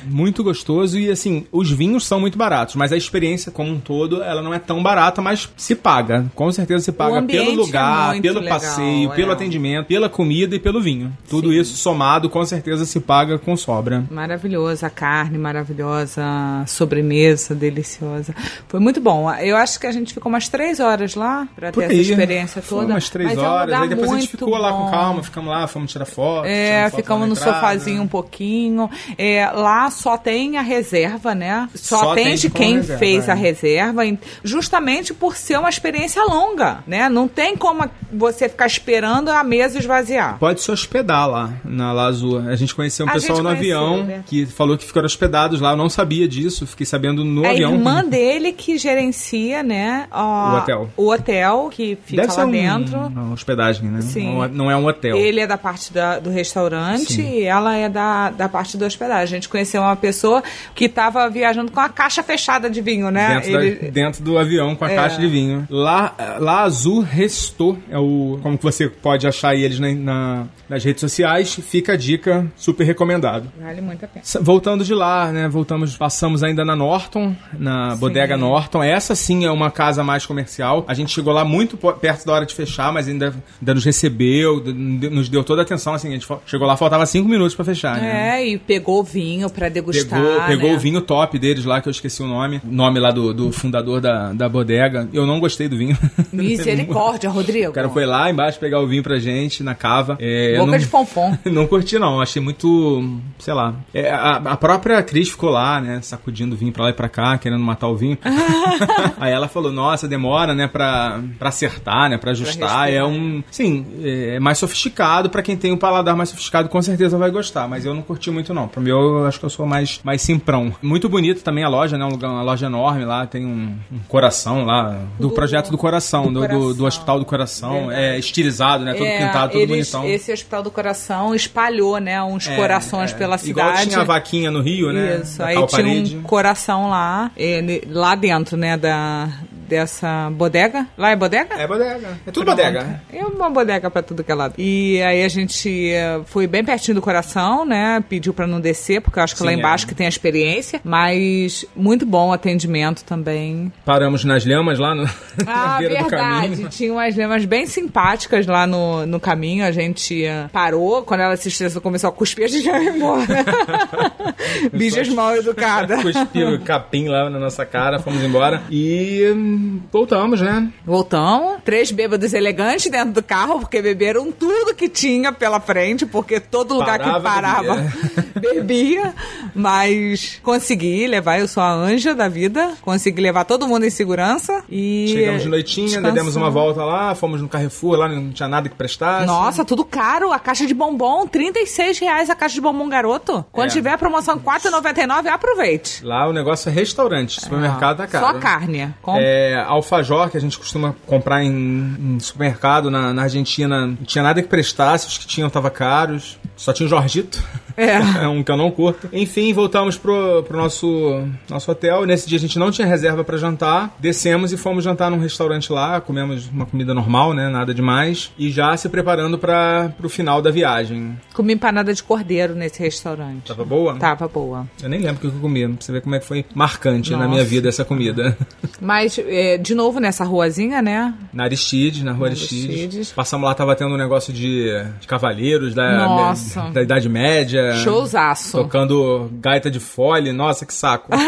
[0.05, 4.23] Muito gostoso e assim, os vinhos são muito baratos, mas a experiência como um todo,
[4.23, 6.27] ela não é tão barata, mas se paga.
[6.35, 9.15] Com certeza se paga pelo é lugar, muito pelo legal, passeio, é.
[9.15, 11.13] pelo atendimento, pela comida e pelo vinho.
[11.29, 14.05] Tudo isso somado, com certeza se paga com sobra.
[14.11, 18.35] Maravilhosa a carne, maravilhosa a sobremesa, deliciosa.
[18.69, 19.31] Foi muito bom.
[19.35, 22.63] Eu acho que a gente ficou umas três horas lá Por ter aí, essa experiência
[22.63, 22.87] toda.
[22.87, 24.91] umas três Mas é um horas, aí depois a gente ficou lá com bom.
[24.91, 26.47] calma, ficamos lá, fomos tirar foto.
[26.47, 27.55] É, foto ficamos no entrada.
[27.55, 28.91] sofazinho um pouquinho.
[29.17, 31.69] É, lá só tem a reserva, né?
[31.75, 33.33] Só, Só tem tem de com quem reserva, fez é.
[33.33, 34.03] a reserva,
[34.45, 37.09] justamente por ser uma experiência longa, né?
[37.09, 40.39] Não tem como você ficar esperando a mesa esvaziar.
[40.39, 42.39] Pode se hospedar lá na Lazul.
[42.49, 44.25] A gente conheceu um A pessoal no conheceu, avião né?
[44.27, 45.71] que falou que ficaram hospedados lá.
[45.73, 47.75] Eu não sabia disso, fiquei sabendo no É a avião.
[47.75, 50.07] irmã dele que gerencia, né?
[50.11, 50.91] ó, O hotel.
[50.97, 52.99] O hotel que fica Deve lá um- dentro.
[52.99, 54.01] uma hospedagem, né?
[54.01, 54.35] Sim.
[54.35, 55.17] Não é- Não é um hotel.
[55.17, 57.31] Ele é da parte da- do restaurante Sim.
[57.31, 59.23] e ela é da, da parte do hospedagem.
[59.25, 60.43] A gente conheceu uma pessoa
[60.75, 63.35] que estava viajando com a caixa fechada de vinho, né?
[63.35, 64.95] Dentro, da- Ele- dentro do avião com a É.
[64.95, 65.67] caixa de vinho.
[65.71, 68.39] Lá, lá Azul Restou é o.
[68.43, 71.55] Como que você pode achar eles na- na- nas redes sociais.
[71.55, 73.51] Fica a dica, super recomendado.
[73.61, 74.25] Vale muito a pena.
[74.41, 75.49] Voltando de lá, né?
[75.49, 78.83] Voltamos, passamos ainda na Norton, na bodega Norton.
[78.83, 80.85] Essa sim é uma casa mais comercial.
[80.87, 84.63] A gente chegou lá muito perto da hora de fechar, mas ainda, ainda nos recebeu,
[84.65, 85.95] nos deu toda a atenção.
[85.95, 88.41] Assim, a gente chegou lá, faltava cinco minutos pra fechar, né?
[88.41, 90.21] É, e pegou vinho pra degustar.
[90.21, 90.77] Pegou, pegou né?
[90.77, 92.61] o vinho top deles lá, que eu esqueci o nome.
[92.65, 95.09] O nome lá do, do fundador da, da bodega.
[95.13, 95.97] Eu não gostei do vinho.
[96.33, 97.71] Misericórdia, Rodrigo.
[97.71, 100.17] O cara foi lá embaixo pegar o vinho pra gente, na cava.
[100.21, 101.39] É, Boca não, de pompom.
[101.47, 102.21] não curti, não.
[102.21, 103.21] Achei muito.
[103.39, 103.75] Sei lá.
[103.95, 106.01] É, a, a própria Cris ficou lá, né?
[106.03, 108.19] Sacudindo o vinho pra lá e pra cá, querendo matar o vinho.
[109.19, 110.67] Aí ela falou: Nossa, demora, né?
[110.67, 112.19] Pra, pra acertar, né?
[112.19, 112.87] Pra ajustar.
[112.87, 112.91] respirar.
[112.91, 113.43] é um.
[113.51, 115.31] Sim, é mais sofisticado.
[115.31, 117.69] Pra quem tem um paladar mais sofisticado, com certeza vai gostar.
[117.69, 118.69] Mas eu não curti muito, não.
[118.69, 120.75] Pra mim, eu acho que eu sou mais, mais simprão.
[120.83, 122.05] Muito bonito também a loja, né?
[122.05, 123.27] Um lugar, uma loja enorme lá.
[123.27, 124.99] Tem um, um coração lá.
[125.19, 126.87] Do, Do- projeto do coração, do do, do, do coração.
[126.87, 127.73] Hospital do Coração.
[127.87, 128.01] Verdade.
[128.01, 128.93] É estilizado, né?
[128.95, 130.05] Todo É, pintado, todo eles- bonitão.
[130.13, 133.15] Esse Hospital do Coração espalhou, né, uns É, corações é.
[133.15, 133.89] pela Igual cidade.
[133.91, 135.21] tinha a vaquinha no Rio, né?
[135.23, 136.17] Isso, aí tinha parede.
[136.17, 139.29] um coração lá, é, lá dentro, né, da,
[139.71, 140.87] dessa bodega.
[140.99, 141.55] Lá é bodega?
[141.55, 142.19] É bodega.
[142.27, 142.57] É tudo Pronto.
[142.57, 143.01] bodega.
[143.13, 144.55] É uma bodega pra tudo que é lado.
[144.59, 148.03] E aí a gente eh, foi bem pertinho do coração, né?
[148.09, 149.89] Pediu pra não descer, porque eu acho que lá Sim, embaixo é.
[149.89, 150.81] que tem a experiência.
[150.83, 153.73] Mas muito bom o atendimento também.
[153.85, 155.05] Paramos nas lhamas lá no,
[155.47, 156.49] na Ah, beira do verdade.
[156.49, 156.69] caminho.
[156.69, 159.65] Tinha umas lemas bem simpáticas lá no, no caminho.
[159.65, 161.03] A gente eh, parou.
[161.05, 163.27] Quando ela se estressou, começou a cuspir, a gente já foi embora.
[164.73, 166.03] Bichas mal educadas.
[166.03, 168.63] Cuspiu capim lá na nossa cara, fomos embora.
[168.71, 169.60] E hum,
[169.93, 170.69] voltamos, né?
[170.85, 171.59] Voltamos.
[171.65, 176.75] Três bêbados elegantes dentro do carro, porque beberam tudo que tinha pela frente, porque todo
[176.75, 177.93] lugar Parava, que parava
[178.41, 179.15] bebia.
[179.55, 184.63] Mas consegui levar, eu sou a anja da vida, consegui levar todo mundo em segurança
[184.69, 185.09] e.
[185.13, 188.75] Chegamos de noitinha, demos uma volta lá, fomos no Carrefour, lá não tinha nada que
[188.75, 189.27] prestasse.
[189.27, 190.33] Nossa, tudo caro.
[190.33, 193.45] A caixa de bombom, 36 reais a caixa de bombom garoto.
[193.53, 193.73] Quando É.
[193.73, 196.05] tiver a promoção 4,99, aproveite.
[196.05, 198.27] Lá o negócio é restaurante, supermercado tá caro.
[198.27, 198.95] Só carne.
[199.03, 199.17] Com...
[199.19, 204.23] É, alfajor, que a gente costuma comprar em, em supermercado na, na Argentina, não tinha
[204.23, 206.39] nada que prestasse, os que tinham tava caros.
[206.57, 207.43] Só tinha o Jorgito.
[207.81, 208.29] É.
[208.29, 209.09] um que eu não curto.
[209.13, 212.05] Enfim, voltamos pro, pro nosso, nosso hotel.
[212.05, 213.95] Nesse dia a gente não tinha reserva pra jantar.
[213.99, 216.01] Descemos e fomos jantar num restaurante lá.
[216.01, 217.49] Comemos uma comida normal, né?
[217.49, 218.31] Nada demais.
[218.39, 221.19] E já se preparando para pro final da viagem.
[221.33, 223.47] Comi empanada de cordeiro nesse restaurante.
[223.47, 223.97] Tava boa?
[223.97, 224.67] Tava boa.
[224.83, 225.67] Eu nem lembro o que eu comi.
[225.69, 227.31] Pra você ver como é que foi marcante na Nossa.
[227.31, 228.37] minha vida essa comida.
[228.81, 231.15] Mas, é, de novo, nessa ruazinha, né?
[231.33, 232.73] Na Aristide, na rua Na Aristide.
[232.73, 233.13] Aristides.
[233.13, 234.71] Passamos lá, tava tendo um negócio de,
[235.01, 236.35] de cavaleiros da,
[236.73, 237.70] da Idade Média.
[237.77, 238.59] Showzaço.
[238.59, 240.33] Tocando gaita de fole.
[240.33, 241.11] Nossa, que saco.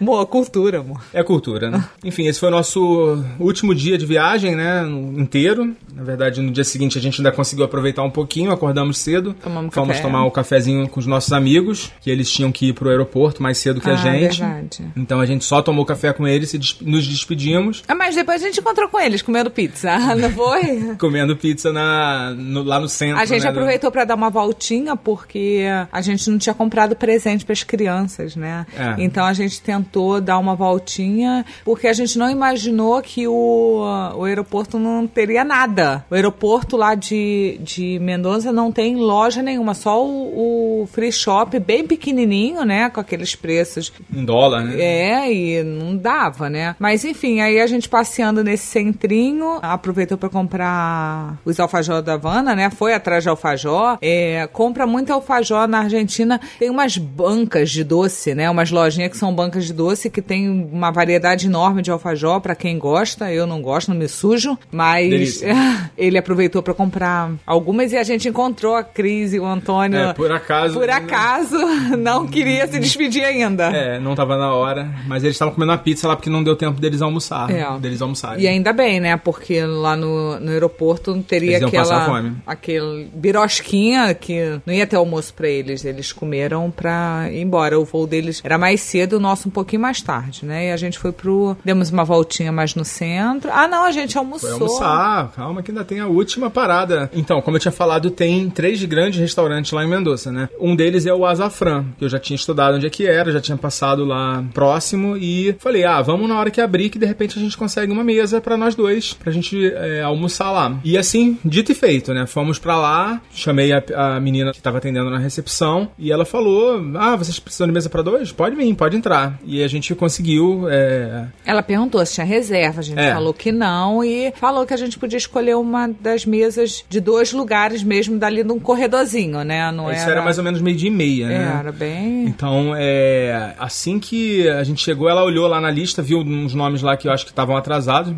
[0.00, 1.02] Boa cultura, amor.
[1.12, 1.84] É cultura, né?
[2.04, 4.82] Enfim, esse foi o nosso último dia de viagem, né?
[5.16, 5.74] Inteiro.
[5.94, 9.34] Na verdade, no dia seguinte a gente ainda conseguiu aproveitar um pouquinho, acordamos cedo.
[9.42, 10.02] Tomamos Fomos café.
[10.02, 13.58] tomar o cafezinho com os nossos amigos, que eles tinham que ir pro aeroporto mais
[13.58, 14.40] cedo que a Ah, gente.
[14.40, 14.84] verdade.
[14.96, 17.82] Então a gente só tomou café com eles e des- nos despedimos.
[17.86, 20.94] Ah, mas depois a gente encontrou com eles comendo pizza, não foi?
[20.98, 23.18] Comendo pizza na, no- lá no centro.
[23.20, 26.96] A gente né, do- aproveitou pra dar uma voltinha porque a gente não tinha comprado
[26.96, 28.66] presente pras crianças, né?
[28.76, 29.02] É.
[29.02, 29.89] Então a gente tentou
[30.22, 33.82] dar uma voltinha porque a gente não imaginou que o,
[34.16, 36.04] o aeroporto não teria nada.
[36.10, 41.58] O aeroporto lá de, de Mendoza não tem loja nenhuma, só o, o free shop
[41.58, 42.90] bem pequenininho, né?
[42.90, 44.80] Com aqueles preços Em dólar, né?
[44.80, 46.74] é, e não dava, né?
[46.78, 52.54] Mas enfim, aí a gente passeando nesse centrinho, aproveitou para comprar os alfajor da Havana,
[52.54, 52.70] né?
[52.70, 53.98] Foi atrás de alfajor.
[54.00, 56.40] É, compra muito alfajor na Argentina.
[56.58, 58.48] Tem umas bancas de doce, né?
[58.50, 59.79] Umas lojinhas que são bancas de doce
[60.10, 63.32] que tem uma variedade enorme de alfajor para quem gosta.
[63.32, 64.58] Eu não gosto, não me sujo.
[64.70, 65.42] Mas
[65.96, 69.98] ele aproveitou para comprar algumas e a gente encontrou a Cris e o Antônio.
[69.98, 70.74] É, por acaso.
[70.74, 71.56] Por acaso,
[71.98, 73.64] não queria se despedir ainda.
[73.64, 74.90] É, não tava na hora.
[75.06, 77.50] Mas eles estavam comendo uma pizza lá porque não deu tempo deles almoçar.
[77.50, 77.78] É.
[77.78, 78.42] Deles almoçarem.
[78.42, 79.16] E ainda bem, né?
[79.16, 82.06] Porque lá no, no aeroporto não teria Eles aquela.
[82.06, 82.36] fome.
[82.46, 85.84] Aquele birosquinha que não ia ter almoço pra eles.
[85.84, 87.78] Eles comeram pra ir embora.
[87.78, 90.68] O voo deles era mais cedo, o nosso um pouquinho mais tarde, né?
[90.68, 91.56] E a gente foi pro.
[91.64, 93.50] Demos uma voltinha mais no centro.
[93.52, 94.50] Ah, não, a gente almoçou.
[94.50, 97.10] Foi almoçar, calma que ainda tem a última parada.
[97.12, 100.48] Então, como eu tinha falado, tem três grandes restaurantes lá em Mendoza, né?
[100.60, 103.40] Um deles é o Azafran, que eu já tinha estudado onde é que era, já
[103.40, 107.38] tinha passado lá próximo e falei, ah, vamos na hora que abrir que de repente
[107.38, 110.78] a gente consegue uma mesa pra nós dois, pra gente é, almoçar lá.
[110.84, 112.26] E assim, dito e feito, né?
[112.26, 116.80] Fomos pra lá, chamei a, a menina que tava atendendo na recepção e ela falou,
[116.96, 118.32] ah, vocês precisam de mesa pra dois?
[118.32, 119.38] Pode vir, pode entrar.
[119.44, 120.66] E E a gente conseguiu.
[120.70, 123.12] é, Ela perguntou se tinha reserva, a gente É.
[123.12, 127.32] falou que não e falou que a gente podia escolher uma das mesas de dois
[127.32, 129.70] lugares mesmo dali num corredorzinho, né?
[129.70, 131.56] Não Isso era, era mais ou menos meio dia e meia, né?
[131.60, 132.24] Era bem.
[132.26, 136.82] Então, é, assim que a gente chegou, ela olhou lá na lista, viu uns nomes
[136.82, 138.14] lá que eu acho que estavam atrasados,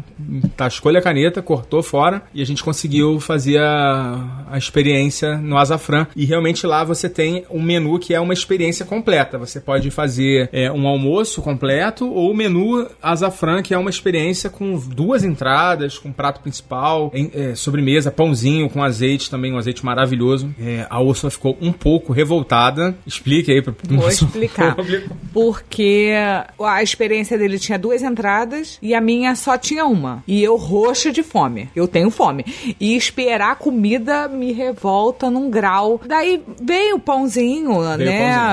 [0.56, 6.06] tascou-lhe a caneta, cortou fora e a gente conseguiu fazer a, a experiência no Azafran.
[6.14, 9.39] E realmente lá você tem um menu que é uma experiência completa.
[9.39, 14.51] Você pode fazer é, um almoço completo ou o menu Azafran, que é uma experiência
[14.51, 19.85] com duas entradas, com prato principal, em- é, sobremesa, pãozinho com azeite também, um azeite
[19.85, 20.55] maravilhoso.
[20.61, 22.94] É, a Úrsula ficou um pouco revoltada.
[23.07, 24.77] Explique aí pra Vou explicar.
[25.32, 26.12] Porque
[26.59, 30.23] a experiência dele tinha duas entradas e a minha só tinha uma.
[30.27, 31.69] E eu roxa de fome.
[31.74, 32.44] Eu tenho fome.
[32.81, 36.01] E esperar a comida me revolta num grau.
[36.07, 37.97] Daí veio o pãozinho, né?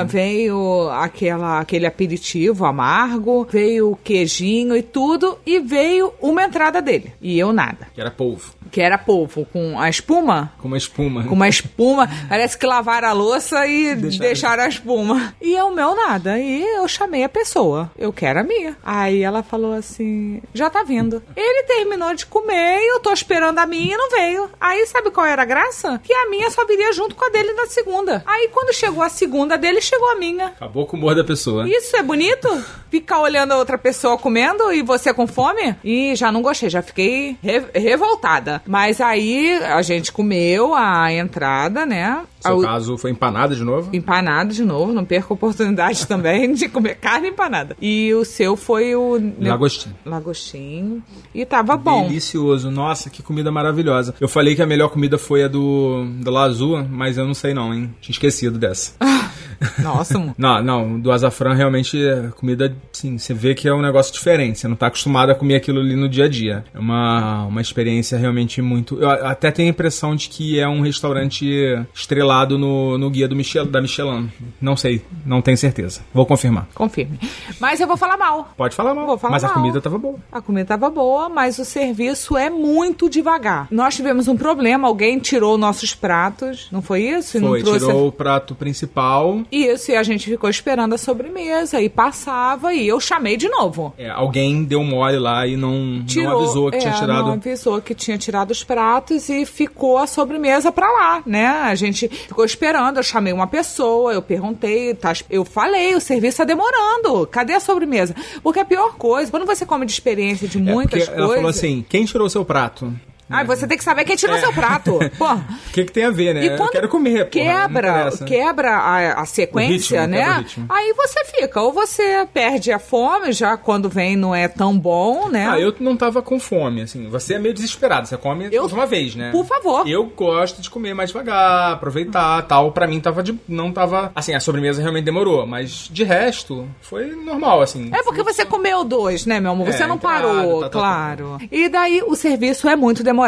[0.02, 0.08] pãozinho.
[0.08, 5.38] Veio aquela, aquele aperitivo amargo, veio o queijinho e tudo.
[5.46, 7.14] E veio uma entrada dele.
[7.22, 7.88] E eu nada.
[7.94, 10.52] Que era polvo, Que era polvo com a espuma.
[10.60, 11.24] com uma espuma.
[11.24, 12.10] Com uma espuma.
[12.28, 14.20] Parece que lavaram a louça e Deixaram.
[14.28, 15.34] deixaram, a espuma.
[15.42, 16.40] E o meu nada.
[16.40, 17.92] E eu chamei a pessoa.
[17.98, 18.76] Eu quero a minha.
[18.84, 21.22] Aí ela falou assim: já tá vindo.
[21.36, 24.50] Ele terminou de comer e eu tô esperando a minha e não veio.
[24.60, 26.00] Aí sabe qual era a graça?
[26.04, 28.24] Que a minha só viria junto com a dele na segunda.
[28.26, 30.48] Aí quando chegou a segunda dele, chegou a minha.
[30.48, 31.68] Acabou com o humor da pessoa.
[31.68, 32.49] Isso é bonito?
[32.90, 35.76] Ficar olhando a outra pessoa comendo e você com fome?
[35.84, 38.62] E já não gostei, já fiquei re- revoltada.
[38.66, 42.24] Mas aí a gente comeu a entrada, né?
[42.40, 43.90] Seu A- caso foi empanada de novo?
[43.96, 47.76] Empanado de novo, não perco a oportunidade também de comer carne empanada.
[47.80, 49.20] E o seu foi o.
[49.40, 49.96] Lagostinho.
[50.06, 51.04] Lagostinho.
[51.36, 52.08] E tava bom.
[52.08, 52.72] Delicioso.
[52.72, 54.16] Nossa, que comida maravilhosa.
[54.20, 57.54] Eu falei que a melhor comida foi a do, do Lazua, mas eu não sei
[57.54, 57.94] não, hein?
[58.02, 58.94] Tinha esquecido dessa.
[59.80, 60.34] Nossa.
[60.38, 64.60] Não, não, do azafrão realmente é comida, sim, você vê que é um negócio diferente,
[64.60, 66.64] você não tá acostumado a comer aquilo ali no dia a dia.
[66.74, 69.00] É uma, uma experiência realmente muito...
[69.00, 71.48] Eu a- até tenho a impressão de que é um restaurante
[71.94, 74.32] estrelado no, no guia do Michel, da Michelin.
[74.62, 76.02] Não sei, não tenho certeza.
[76.14, 76.68] Vou confirmar.
[76.74, 77.20] Confirme.
[77.60, 78.54] Mas eu vou falar mal.
[78.56, 79.56] Pode falar mal, Vou falar mas a mal.
[79.56, 80.16] comida tava boa.
[80.32, 83.68] A comida tava boa, mas o serviço é muito devagar.
[83.72, 87.38] Nós tivemos um problema, alguém tirou nossos pratos, não foi isso?
[87.38, 89.42] E Foi, não trouxe tirou o prato principal.
[89.52, 93.94] Isso, e a gente ficou esperando a sobremesa e passava e eu chamei de novo.
[93.98, 97.26] É, alguém deu mole lá e não, Tirou, não avisou que é, tinha tirado.
[97.26, 101.48] Não avisou que tinha tirado os pratos e ficou a sobremesa pra lá, né?
[101.48, 106.38] A gente ficou esperando, eu chamei uma pessoa, eu perguntei, tá, eu falei, o serviço
[106.38, 108.16] tá demorando, cadê a sobremesa?
[108.44, 111.36] Porque a pior coisa, quando você come de experiência de É, muitas ela coisas...
[111.36, 112.94] falou assim: quem tirou seu prato?
[113.30, 114.98] Ah, você tem que saber quem tirou seu prato.
[115.18, 115.46] Porra.
[115.68, 116.44] O que, que tem a ver, né?
[116.44, 118.26] E eu quero comer, porra, quebra, interessa.
[118.26, 120.46] quebra a, a sequência, ritmo, né?
[120.68, 125.30] Aí você fica, ou você perde a fome, já quando vem não é tão bom,
[125.30, 125.48] né?
[125.48, 127.08] Ah, eu não tava com fome, assim.
[127.10, 129.32] Você é meio desesperado, você come Eu- uma vez, né?
[129.32, 129.88] Por favor.
[129.88, 132.72] Eu gosto de comer mais devagar, aproveitar, tal.
[132.72, 137.08] Pra mim tava de não tava, assim, a sobremesa realmente demorou, mas de resto foi
[137.16, 137.90] normal, assim.
[137.94, 139.68] É porque você comeu dois, né, meu amor?
[139.72, 140.80] Você É, não entrada, parou, tá, tá, tá.
[140.80, 141.38] claro.
[141.52, 143.19] E daí o serviço é muito demorado,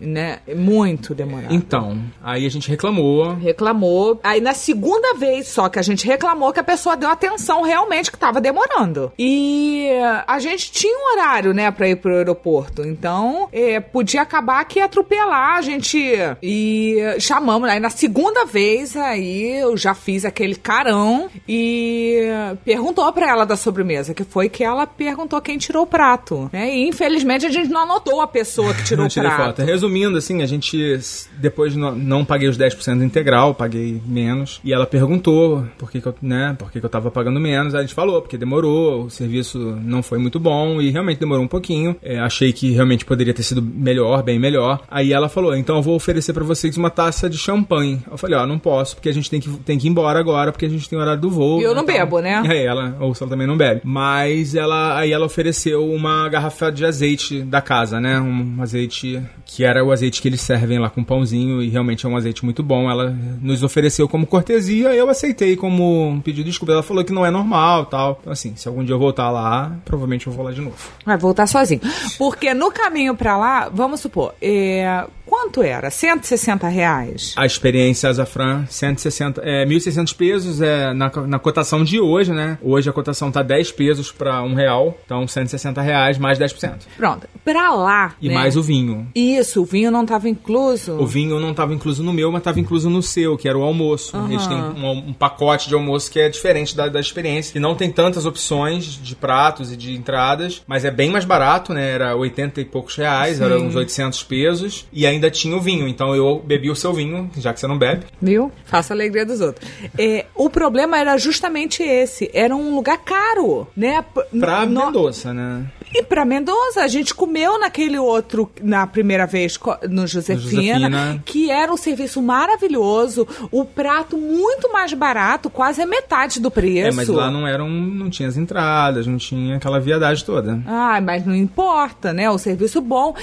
[0.00, 0.40] né?
[0.54, 1.54] Muito demorado.
[1.54, 3.34] Então, aí a gente reclamou.
[3.34, 4.20] Reclamou.
[4.22, 8.10] Aí na segunda vez só que a gente reclamou que a pessoa deu atenção realmente
[8.10, 9.12] que tava demorando.
[9.18, 9.88] E
[10.26, 12.82] a gente tinha um horário, né, pra ir pro aeroporto.
[12.82, 15.98] Então, é, podia acabar que ia atropelar a gente.
[16.42, 17.68] E chamamos.
[17.68, 22.28] Aí na segunda vez, aí eu já fiz aquele carão e
[22.64, 26.50] perguntou pra ela da sobremesa, que foi que ela perguntou quem tirou o prato.
[26.52, 26.74] Né?
[26.74, 29.31] E infelizmente a gente não anotou a pessoa que tirou o prato.
[29.64, 30.98] Resumindo, assim, a gente
[31.38, 34.60] depois não, não paguei os 10% integral, paguei menos.
[34.64, 37.74] E ela perguntou por que, que eu, né, por que, que eu tava pagando menos.
[37.74, 41.44] Aí a gente falou, porque demorou, o serviço não foi muito bom e realmente demorou
[41.44, 41.96] um pouquinho.
[42.02, 44.80] É, achei que realmente poderia ter sido melhor, bem melhor.
[44.90, 48.00] Aí ela falou, então eu vou oferecer pra vocês uma taça de champanhe.
[48.10, 50.52] Eu falei, ó, não posso, porque a gente tem que, tem que ir embora agora,
[50.52, 51.60] porque a gente tem horário do voo.
[51.60, 52.42] E eu não Então- bebo, né?
[52.52, 53.80] É, ela, ou se ela também não bebe.
[53.84, 58.20] Mas ela, aí ela ofereceu uma garrafa de azeite da casa, né?
[58.20, 62.08] Um azeite que era o azeite que eles servem lá com pãozinho e realmente é
[62.08, 62.90] um azeite muito bom.
[62.90, 66.72] Ela nos ofereceu como cortesia, eu aceitei como um pedido de desculpa.
[66.72, 68.18] Ela falou que não é normal, tal.
[68.20, 70.76] Então assim, se algum dia eu voltar lá, provavelmente eu vou lá de novo.
[71.04, 71.80] Vai voltar sozinho.
[72.18, 75.90] Porque no caminho pra lá, vamos supor, é, quanto era?
[75.90, 77.32] 160 reais?
[77.36, 82.58] A experiência Azafran, 160, é, 1.600 pesos é na, na cotação de hoje, né?
[82.62, 86.80] Hoje a cotação tá 10 pesos para um real, então 160 reais mais 10%.
[86.96, 87.26] Pronto.
[87.44, 88.14] Pra lá.
[88.20, 88.34] E né?
[88.34, 89.01] mais o vinho.
[89.14, 90.92] Isso, o vinho não estava incluso.
[90.98, 93.62] O vinho não estava incluso no meu, mas estava incluso no seu, que era o
[93.62, 94.16] almoço.
[94.28, 97.56] Eles têm um, um pacote de almoço que é diferente da, da experiência.
[97.56, 101.72] E não tem tantas opções de pratos e de entradas, mas é bem mais barato,
[101.72, 101.90] né?
[101.90, 104.86] Era 80 e poucos reais, era uns 800 pesos.
[104.92, 105.86] E ainda tinha o vinho.
[105.88, 108.04] Então eu bebi o seu vinho, já que você não bebe.
[108.20, 108.50] Viu?
[108.64, 109.68] Faça a alegria dos outros.
[109.98, 112.30] É, o problema era justamente esse.
[112.32, 114.04] Era um lugar caro, né?
[114.40, 115.66] Pra no- Mendoza, né?
[115.94, 119.58] E pra Mendoza, a gente comeu naquele outro, na primeira vez,
[119.90, 120.40] no Josefina,
[120.88, 121.22] Josefina.
[121.24, 126.88] que era um serviço maravilhoso, o prato muito mais barato, quase a metade do preço.
[126.88, 130.62] É, mas lá não eram, não tinha as entradas, não tinha aquela viadagem toda.
[130.66, 132.30] Ah, mas não importa, né?
[132.30, 133.14] O serviço bom.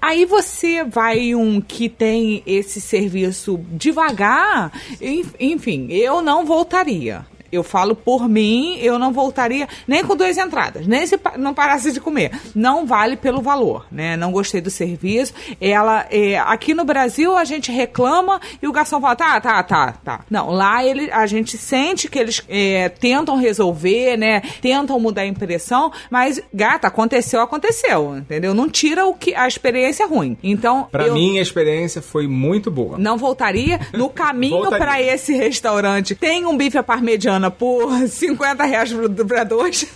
[0.00, 7.24] Aí você vai um que tem esse serviço devagar, en- enfim, eu não voltaria.
[7.54, 11.92] Eu falo por mim, eu não voltaria nem com duas entradas, nem se não parasse
[11.92, 12.30] de comer.
[12.54, 14.16] Não vale pelo valor, né?
[14.16, 15.32] Não gostei do serviço.
[15.60, 19.92] Ela, é, aqui no Brasil a gente reclama e o garçom fala, tá, tá, tá,
[20.04, 20.20] tá.
[20.30, 24.40] Não, lá ele, a gente sente que eles é, tentam resolver, né?
[24.60, 28.52] Tentam mudar a impressão, mas gata, aconteceu, aconteceu, entendeu?
[28.54, 30.36] Não tira o que a experiência ruim.
[30.42, 32.98] Então, Pra eu mim, a experiência foi muito boa.
[32.98, 33.80] não voltaria.
[33.92, 38.94] No caminho pra esse restaurante, tem um bife à parmegiana por 50 reais
[39.26, 39.86] pra dois.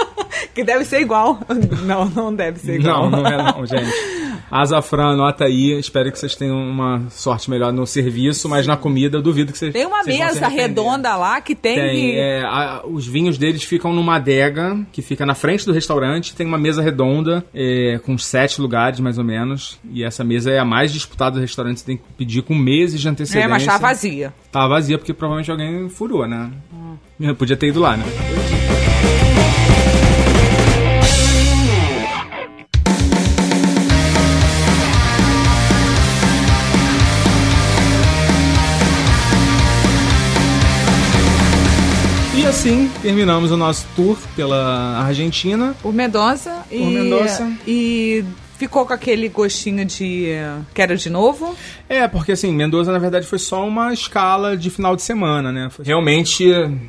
[0.54, 1.38] que deve ser igual.
[1.84, 3.10] Não, não deve ser igual.
[3.10, 3.90] Não, não é não, gente.
[4.50, 5.78] Azafran, anota aí.
[5.78, 9.58] Espero que vocês tenham uma sorte melhor no serviço, mas na comida eu duvido que
[9.58, 11.74] vocês Tem uma vocês vão se mesa redonda lá que tem.
[11.74, 16.34] Tem, é, a- os vinhos deles ficam numa adega que fica na frente do restaurante.
[16.34, 19.78] Tem uma mesa redonda é, com sete lugares, mais ou menos.
[19.92, 21.80] E essa mesa é a mais disputada do restaurante.
[21.80, 23.44] Você tem que pedir com meses de antecedência.
[23.46, 24.32] É, mas tá vazia.
[24.52, 26.50] Tá vazia porque provavelmente alguém furou, né?
[27.18, 28.04] Eu podia ter ido lá, né?
[42.64, 45.74] Assim terminamos o nosso tour pela Argentina.
[45.82, 46.62] Por Mendoza.
[46.70, 47.52] e, Mendoza.
[47.66, 48.24] E
[48.64, 50.30] ficou com aquele gostinho de.
[50.30, 51.54] eh, Quero de novo.
[51.86, 55.68] É, porque assim, Mendoza na verdade foi só uma escala de final de semana, né?
[55.82, 56.44] Realmente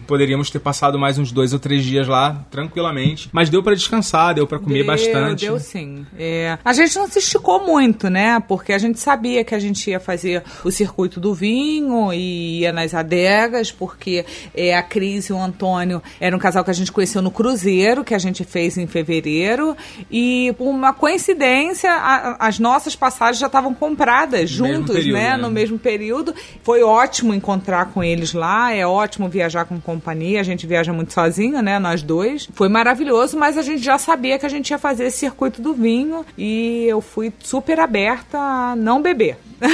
[0.08, 3.30] poderíamos ter passado mais uns dois ou três dias lá, tranquilamente.
[3.34, 5.46] Mas deu pra descansar, deu pra comer Deu, bastante.
[5.46, 6.06] Deu sim.
[6.18, 8.40] É, a gente não se esticou muito, né?
[8.48, 12.72] Porque a gente sabia que a gente ia fazer o circuito do vinho e ia
[12.72, 14.26] nas adegas, porque
[14.56, 18.04] é, a Cris e o Antônio era um casal que a gente conheceu no cruzeiro,
[18.04, 19.76] que a gente fez em fevereiro.
[20.10, 25.30] E por uma coincidência, a- as nossas passagens já estavam compradas juntos, período, né?
[25.32, 25.38] né?
[25.38, 26.34] No mesmo período.
[26.64, 30.40] Foi ótimo encontrar com eles lá, é ótimo viajar com companhia.
[30.40, 31.80] A gente viaja muito sozinho, né?
[31.80, 32.48] Nós dois.
[32.54, 35.74] Foi maravilhoso, mas a gente já sabia que a gente ia fazer esse circuito do
[35.74, 39.38] vinho e eu fui super aberta a não beber.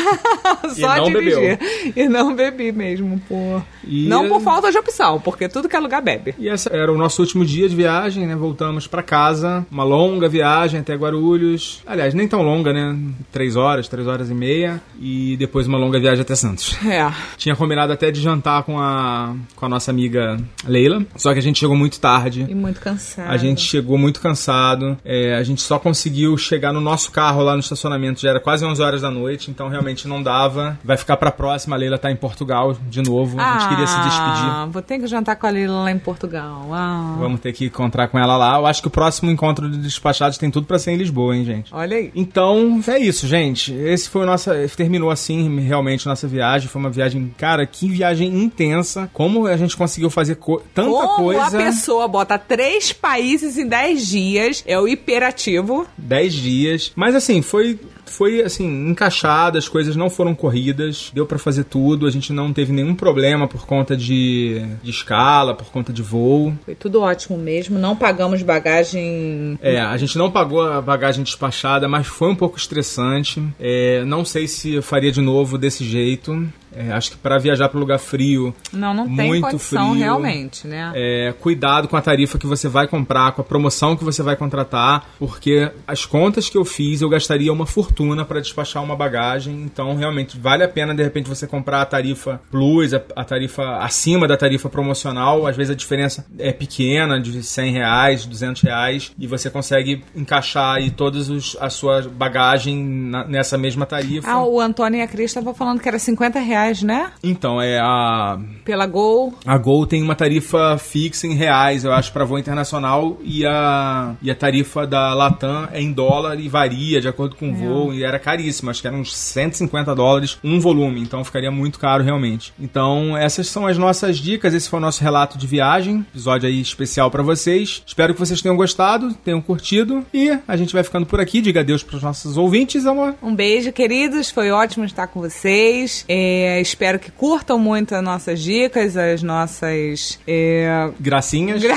[0.76, 1.60] Só E não dirigir.
[1.96, 3.64] E não bebi mesmo, por.
[3.84, 6.36] E- Não por falta de opção, porque tudo que é lugar bebe.
[6.38, 8.36] E esse era o nosso último dia de viagem, né?
[8.36, 9.66] Voltamos pra casa.
[9.72, 11.71] Uma longa viagem até Guarulhos.
[11.86, 12.98] Aliás, nem tão longa, né?
[13.32, 14.82] Três horas, três horas e meia.
[15.00, 16.78] E depois uma longa viagem até Santos.
[16.86, 17.12] É.
[17.38, 21.04] Tinha combinado até de jantar com a, com a nossa amiga Leila.
[21.16, 22.46] Só que a gente chegou muito tarde.
[22.50, 23.30] E muito cansado.
[23.30, 24.98] A gente chegou muito cansado.
[25.06, 28.22] É, a gente só conseguiu chegar no nosso carro lá no estacionamento.
[28.22, 30.80] Já era quase 11 horas da noite, então realmente não dava.
[30.84, 31.76] Vai ficar pra próxima.
[31.76, 33.40] A Leila tá em Portugal de novo.
[33.40, 34.46] A gente queria se despedir.
[34.46, 36.68] Ah, vou ter que jantar com a Lila lá em Portugal.
[36.74, 38.58] Ah, Vamos ter que encontrar com ela lá.
[38.58, 41.46] Eu acho que o próximo encontro de despachados tem tudo pra ser em Lisboa, hein,
[41.46, 41.61] gente?
[41.72, 42.12] Olha aí.
[42.16, 43.74] Então, é isso, gente.
[43.74, 44.50] Esse foi o nosso.
[44.76, 46.68] Terminou assim, realmente, nossa viagem.
[46.68, 49.10] Foi uma viagem, cara, que viagem intensa.
[49.14, 51.46] Como a gente conseguiu fazer co- tanta Como coisa.
[51.60, 55.86] a pessoa bota três países em dez dias, é o hiperativo.
[55.98, 56.92] 10 dias.
[56.96, 57.80] Mas assim, foi.
[58.12, 62.52] Foi assim, encaixado, as coisas não foram corridas, deu pra fazer tudo, a gente não
[62.52, 66.54] teve nenhum problema por conta de, de escala, por conta de voo.
[66.66, 69.58] Foi tudo ótimo mesmo, não pagamos bagagem.
[69.62, 73.42] É, a gente não pagou a bagagem despachada, mas foi um pouco estressante.
[73.60, 76.48] É, não sei se faria de novo desse jeito.
[76.76, 80.68] É, acho que para viajar para lugar frio, Não, não tem muito condição frio, realmente,
[80.68, 80.92] né?
[80.96, 84.36] É, cuidado com a tarifa que você vai comprar, com a promoção que você vai
[84.36, 89.54] contratar, porque as contas que eu fiz eu gastaria uma fortuna para despachar uma bagagem.
[89.64, 93.78] Então, realmente, vale a pena de repente você comprar a tarifa Plus, a, a tarifa
[93.80, 95.46] acima da tarifa promocional.
[95.48, 100.76] Às vezes a diferença é pequena, de 100 reais, 200 reais, e você consegue encaixar
[100.76, 104.30] aí todas os, a sua bagagem na- nessa mesma tarifa.
[104.30, 107.12] Ah, o Antônio e a Cris estavam falando que era 50 reais reais, né?
[107.24, 108.40] Então, é a.
[108.64, 109.34] Pela Gol.
[109.46, 114.14] A Gol tem uma tarifa fixa em reais, eu acho, para voo internacional, e a,
[114.22, 117.94] e a tarifa da Latam é em dólar e varia de acordo com o voo,
[117.94, 122.04] e era caríssima, acho que eram uns 150 dólares um volume, então ficaria muito caro
[122.04, 122.54] realmente.
[122.60, 126.62] Então, essas são as nossas dicas, esse foi o nosso relato de viagem, episódio aí
[126.62, 127.82] especial para vocês.
[127.86, 131.42] Espero que vocês tenham gostado, tenham curtido, e a gente vai ficando por aqui.
[131.42, 133.16] Diga adeus para os nossos ouvintes, amor.
[133.22, 134.30] Um beijo, queridos.
[134.30, 136.06] Foi ótimo estar com vocês.
[136.08, 140.20] É, espero que curtam muito as nossas dicas, as nossas.
[140.28, 140.90] É...
[141.00, 141.62] Gracinhas.
[141.62, 141.76] Gra...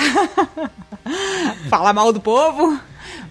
[1.68, 2.78] Falar mal do povo.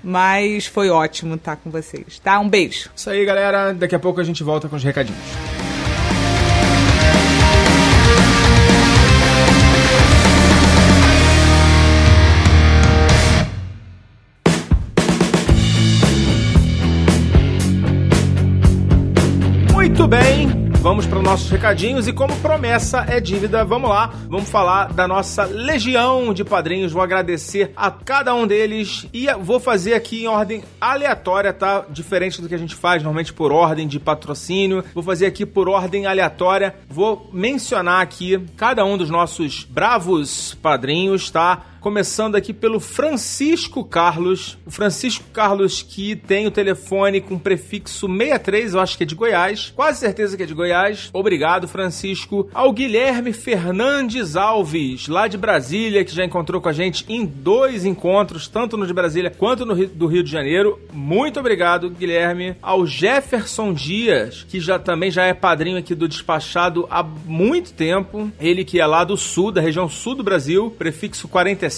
[0.03, 2.39] Mas foi ótimo estar com vocês, tá?
[2.39, 2.89] Um beijo.
[2.95, 3.73] Isso aí, galera.
[3.73, 5.72] Daqui a pouco a gente volta com os recadinhos.
[20.83, 25.07] Vamos para os nossos recadinhos e como promessa é dívida, vamos lá, vamos falar da
[25.07, 26.91] nossa legião de padrinhos.
[26.91, 31.85] Vou agradecer a cada um deles e vou fazer aqui em ordem aleatória, tá?
[31.89, 34.83] Diferente do que a gente faz normalmente por ordem de patrocínio.
[34.93, 36.75] Vou fazer aqui por ordem aleatória.
[36.89, 41.61] Vou mencionar aqui cada um dos nossos bravos padrinhos, tá?
[41.83, 44.57] Começando aqui pelo Francisco Carlos.
[44.65, 49.13] O Francisco Carlos que tem o telefone com prefixo 63, eu acho que é de
[49.13, 49.73] Goiás.
[49.75, 51.09] Quase certeza que é de Goiás.
[51.11, 52.47] Obrigado, Francisco.
[52.53, 57.83] Ao Guilherme Fernandes Alves, lá de Brasília, que já encontrou com a gente em dois
[57.83, 60.79] encontros, tanto no de Brasília quanto no Rio, do Rio de Janeiro.
[60.93, 62.55] Muito obrigado, Guilherme.
[62.61, 68.31] Ao Jefferson Dias, que já também já é padrinho aqui do Despachado há muito tempo.
[68.39, 71.72] Ele que é lá do sul, da região sul do Brasil, prefixo 47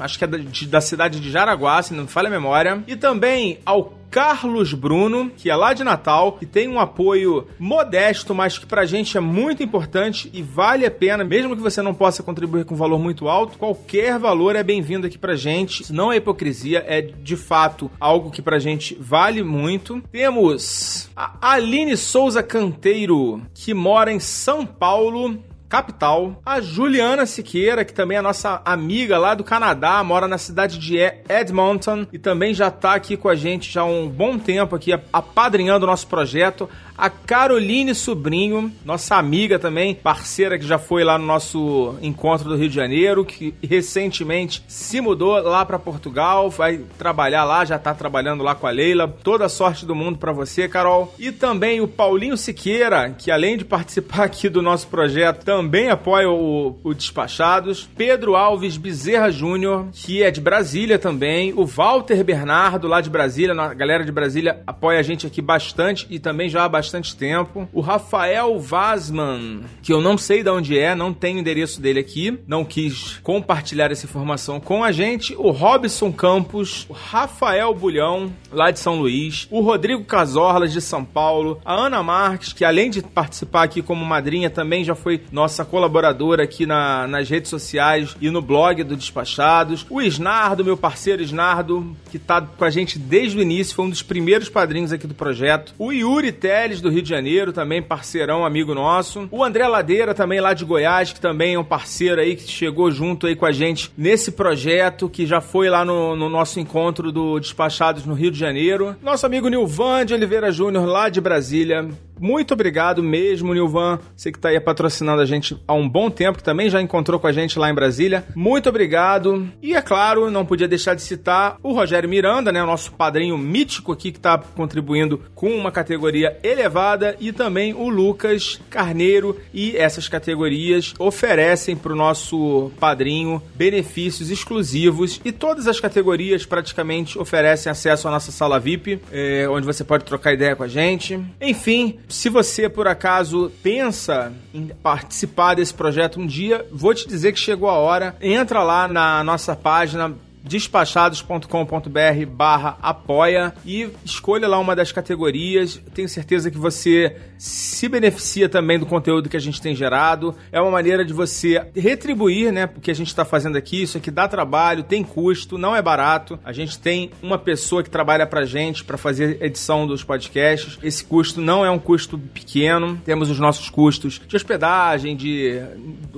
[0.00, 2.82] acho que é da, de, da cidade de Jaraguá, se não me falha a memória.
[2.86, 8.34] E também ao Carlos Bruno, que é lá de Natal, que tem um apoio modesto,
[8.34, 11.94] mas que pra gente é muito importante e vale a pena, mesmo que você não
[11.94, 15.92] possa contribuir com um valor muito alto, qualquer valor é bem-vindo aqui pra gente.
[15.92, 20.02] Não é hipocrisia, é de fato algo que pra gente vale muito.
[20.10, 25.38] Temos a Aline Souza Canteiro, que mora em São Paulo,
[25.70, 26.42] capital.
[26.44, 30.98] A Juliana Siqueira, que também é nossa amiga lá do Canadá, mora na cidade de
[31.28, 34.92] Edmonton e também já está aqui com a gente já há um bom tempo aqui
[35.12, 36.68] apadrinhando o nosso projeto.
[36.98, 42.56] A Caroline Sobrinho, nossa amiga também, parceira que já foi lá no nosso encontro do
[42.56, 47.94] Rio de Janeiro, que recentemente se mudou lá para Portugal, vai trabalhar lá, já tá
[47.94, 49.08] trabalhando lá com a Leila.
[49.22, 51.14] Toda a sorte do mundo para você, Carol.
[51.18, 55.59] E também o Paulinho Siqueira, que além de participar aqui do nosso projeto, também
[55.90, 57.88] apoia o, o Despachados.
[57.96, 61.52] Pedro Alves Bezerra Júnior, que é de Brasília também.
[61.54, 66.06] O Walter Bernardo, lá de Brasília, a galera de Brasília apoia a gente aqui bastante
[66.10, 67.68] e também já há bastante bastante tempo.
[67.72, 72.00] O Rafael Vazman, que eu não sei de onde é, não tenho o endereço dele
[72.00, 75.34] aqui, não quis compartilhar essa informação com a gente.
[75.36, 81.04] O Robson Campos, o Rafael Bulhão, lá de São Luís, o Rodrigo Casorlas, de São
[81.04, 85.49] Paulo, a Ana Marques, que além de participar aqui como madrinha, também já foi nossa
[85.64, 89.86] colaboradora aqui na, nas redes sociais e no blog do Despachados.
[89.90, 93.90] O Isnardo, meu parceiro Isnardo, que tá com a gente desde o início, foi um
[93.90, 95.74] dos primeiros padrinhos aqui do projeto.
[95.78, 99.28] O Yuri Teles, do Rio de Janeiro, também parceirão, amigo nosso.
[99.30, 102.90] O André Ladeira, também lá de Goiás, que também é um parceiro aí, que chegou
[102.90, 107.10] junto aí com a gente nesse projeto, que já foi lá no, no nosso encontro
[107.10, 108.96] do Despachados no Rio de Janeiro.
[109.02, 111.88] Nosso amigo Nilvan de Oliveira Júnior, lá de Brasília.
[112.20, 113.98] Muito obrigado mesmo, Nilvan.
[114.14, 117.18] Você que está aí patrocinando a gente há um bom tempo, que também já encontrou
[117.18, 118.24] com a gente lá em Brasília.
[118.36, 119.48] Muito obrigado.
[119.62, 123.38] E é claro, não podia deixar de citar o Rogério Miranda, né, o nosso padrinho
[123.38, 129.74] mítico aqui que está contribuindo com uma categoria elevada e também o Lucas Carneiro e
[129.76, 137.70] essas categorias oferecem para o nosso padrinho benefícios exclusivos e todas as categorias praticamente oferecem
[137.70, 141.18] acesso à nossa sala VIP, é, onde você pode trocar ideia com a gente.
[141.40, 147.32] Enfim, se você por acaso pensa em participar desse projeto um dia, vou te dizer
[147.32, 148.16] que chegou a hora.
[148.20, 150.12] Entra lá na nossa página
[150.42, 155.80] despachados.com.br barra apoia e escolha lá uma das categorias.
[155.94, 160.34] Tenho certeza que você se beneficia também do conteúdo que a gente tem gerado.
[160.52, 162.66] É uma maneira de você retribuir, né?
[162.66, 166.38] Porque a gente está fazendo aqui, isso aqui dá trabalho, tem custo, não é barato.
[166.44, 170.78] A gente tem uma pessoa que trabalha pra gente para fazer edição dos podcasts.
[170.82, 173.00] Esse custo não é um custo pequeno.
[173.06, 175.62] Temos os nossos custos de hospedagem, de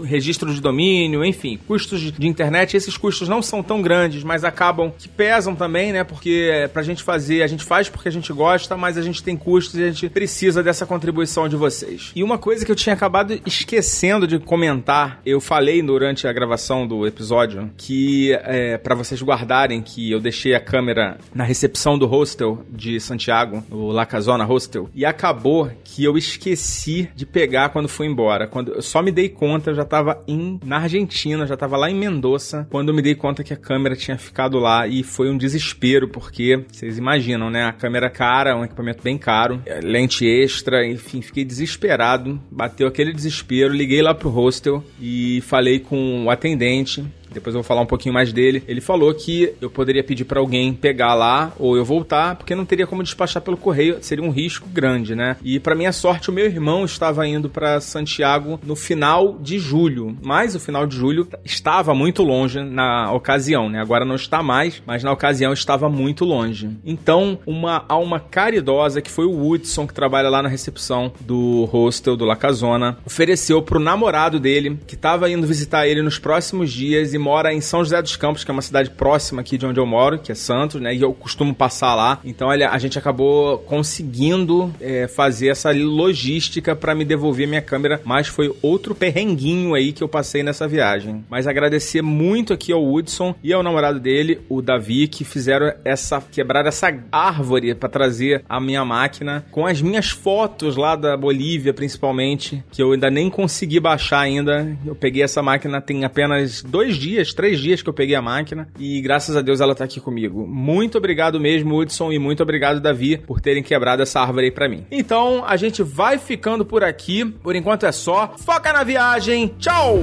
[0.03, 2.77] registro de domínio, enfim, custos de internet.
[2.77, 6.03] Esses custos não são tão grandes mas acabam que pesam também, né?
[6.03, 9.36] Porque pra gente fazer, a gente faz porque a gente gosta, mas a gente tem
[9.36, 12.10] custos e a gente precisa dessa contribuição contribuição de vocês.
[12.16, 16.86] E uma coisa que eu tinha acabado esquecendo de comentar, eu falei durante a gravação
[16.86, 22.06] do episódio que é, para vocês guardarem que eu deixei a câmera na recepção do
[22.06, 27.89] hostel de Santiago, o La Casona Hostel, e acabou que eu esqueci de pegar quando
[27.89, 28.47] fui embora.
[28.47, 31.90] Quando eu só me dei conta, eu já tava em, na Argentina, já tava lá
[31.90, 35.30] em Mendoza, quando eu me dei conta que a câmera tinha ficado lá e foi
[35.30, 37.64] um desespero, porque vocês imaginam, né?
[37.64, 43.74] A câmera cara, um equipamento bem caro, lente extra, enfim, fiquei desesperado, bateu aquele desespero,
[43.74, 48.15] liguei lá pro hostel e falei com o atendente depois eu vou falar um pouquinho
[48.15, 48.63] mais dele.
[48.67, 52.65] Ele falou que eu poderia pedir para alguém pegar lá ou eu voltar, porque não
[52.65, 55.37] teria como despachar pelo correio, seria um risco grande, né?
[55.43, 60.17] E para minha sorte, o meu irmão estava indo para Santiago no final de julho,
[60.23, 63.81] mas o final de julho estava muito longe na ocasião, né?
[63.81, 66.71] Agora não está mais, mas na ocasião estava muito longe.
[66.85, 72.17] Então, uma alma caridosa que foi o Woodson que trabalha lá na recepção do hostel
[72.17, 77.15] do La Casona, ofereceu pro namorado dele que estava indo visitar ele nos próximos dias
[77.15, 79.81] e mora em São José dos Campos, que é uma cidade próxima aqui de onde
[79.81, 80.94] eu moro, que é Santos, né?
[80.94, 82.19] E eu costumo passar lá.
[82.24, 88.27] Então a gente acabou conseguindo é, fazer essa logística para me devolver minha câmera, mas
[88.27, 91.24] foi outro perrenguinho aí que eu passei nessa viagem.
[91.31, 96.20] Mas agradecer muito aqui ao Woodson e ao namorado dele, o Davi, que fizeram essa
[96.20, 101.73] quebrar essa árvore para trazer a minha máquina com as minhas fotos lá da Bolívia,
[101.73, 104.77] principalmente, que eu ainda nem consegui baixar ainda.
[104.85, 108.22] Eu peguei essa máquina tem apenas dois dias dias, três dias que eu peguei a
[108.22, 110.47] máquina e graças a Deus ela tá aqui comigo.
[110.47, 114.68] Muito obrigado mesmo, Hudson, e muito obrigado, Davi, por terem quebrado essa árvore aí pra
[114.68, 114.86] mim.
[114.90, 117.24] Então, a gente vai ficando por aqui.
[117.24, 118.34] Por enquanto é só.
[118.39, 119.55] Foca na viagem.
[119.59, 119.98] Tchau!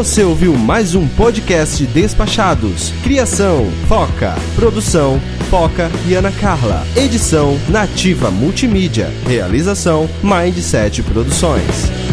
[0.00, 2.90] Você ouviu mais um podcast Despachados.
[3.02, 4.34] Criação, Foca.
[4.56, 5.20] Produção,
[5.50, 6.86] Foca e Ana Carla.
[6.96, 9.12] Edição, Nativa Multimídia.
[9.26, 12.09] Realização, Mindset Produções.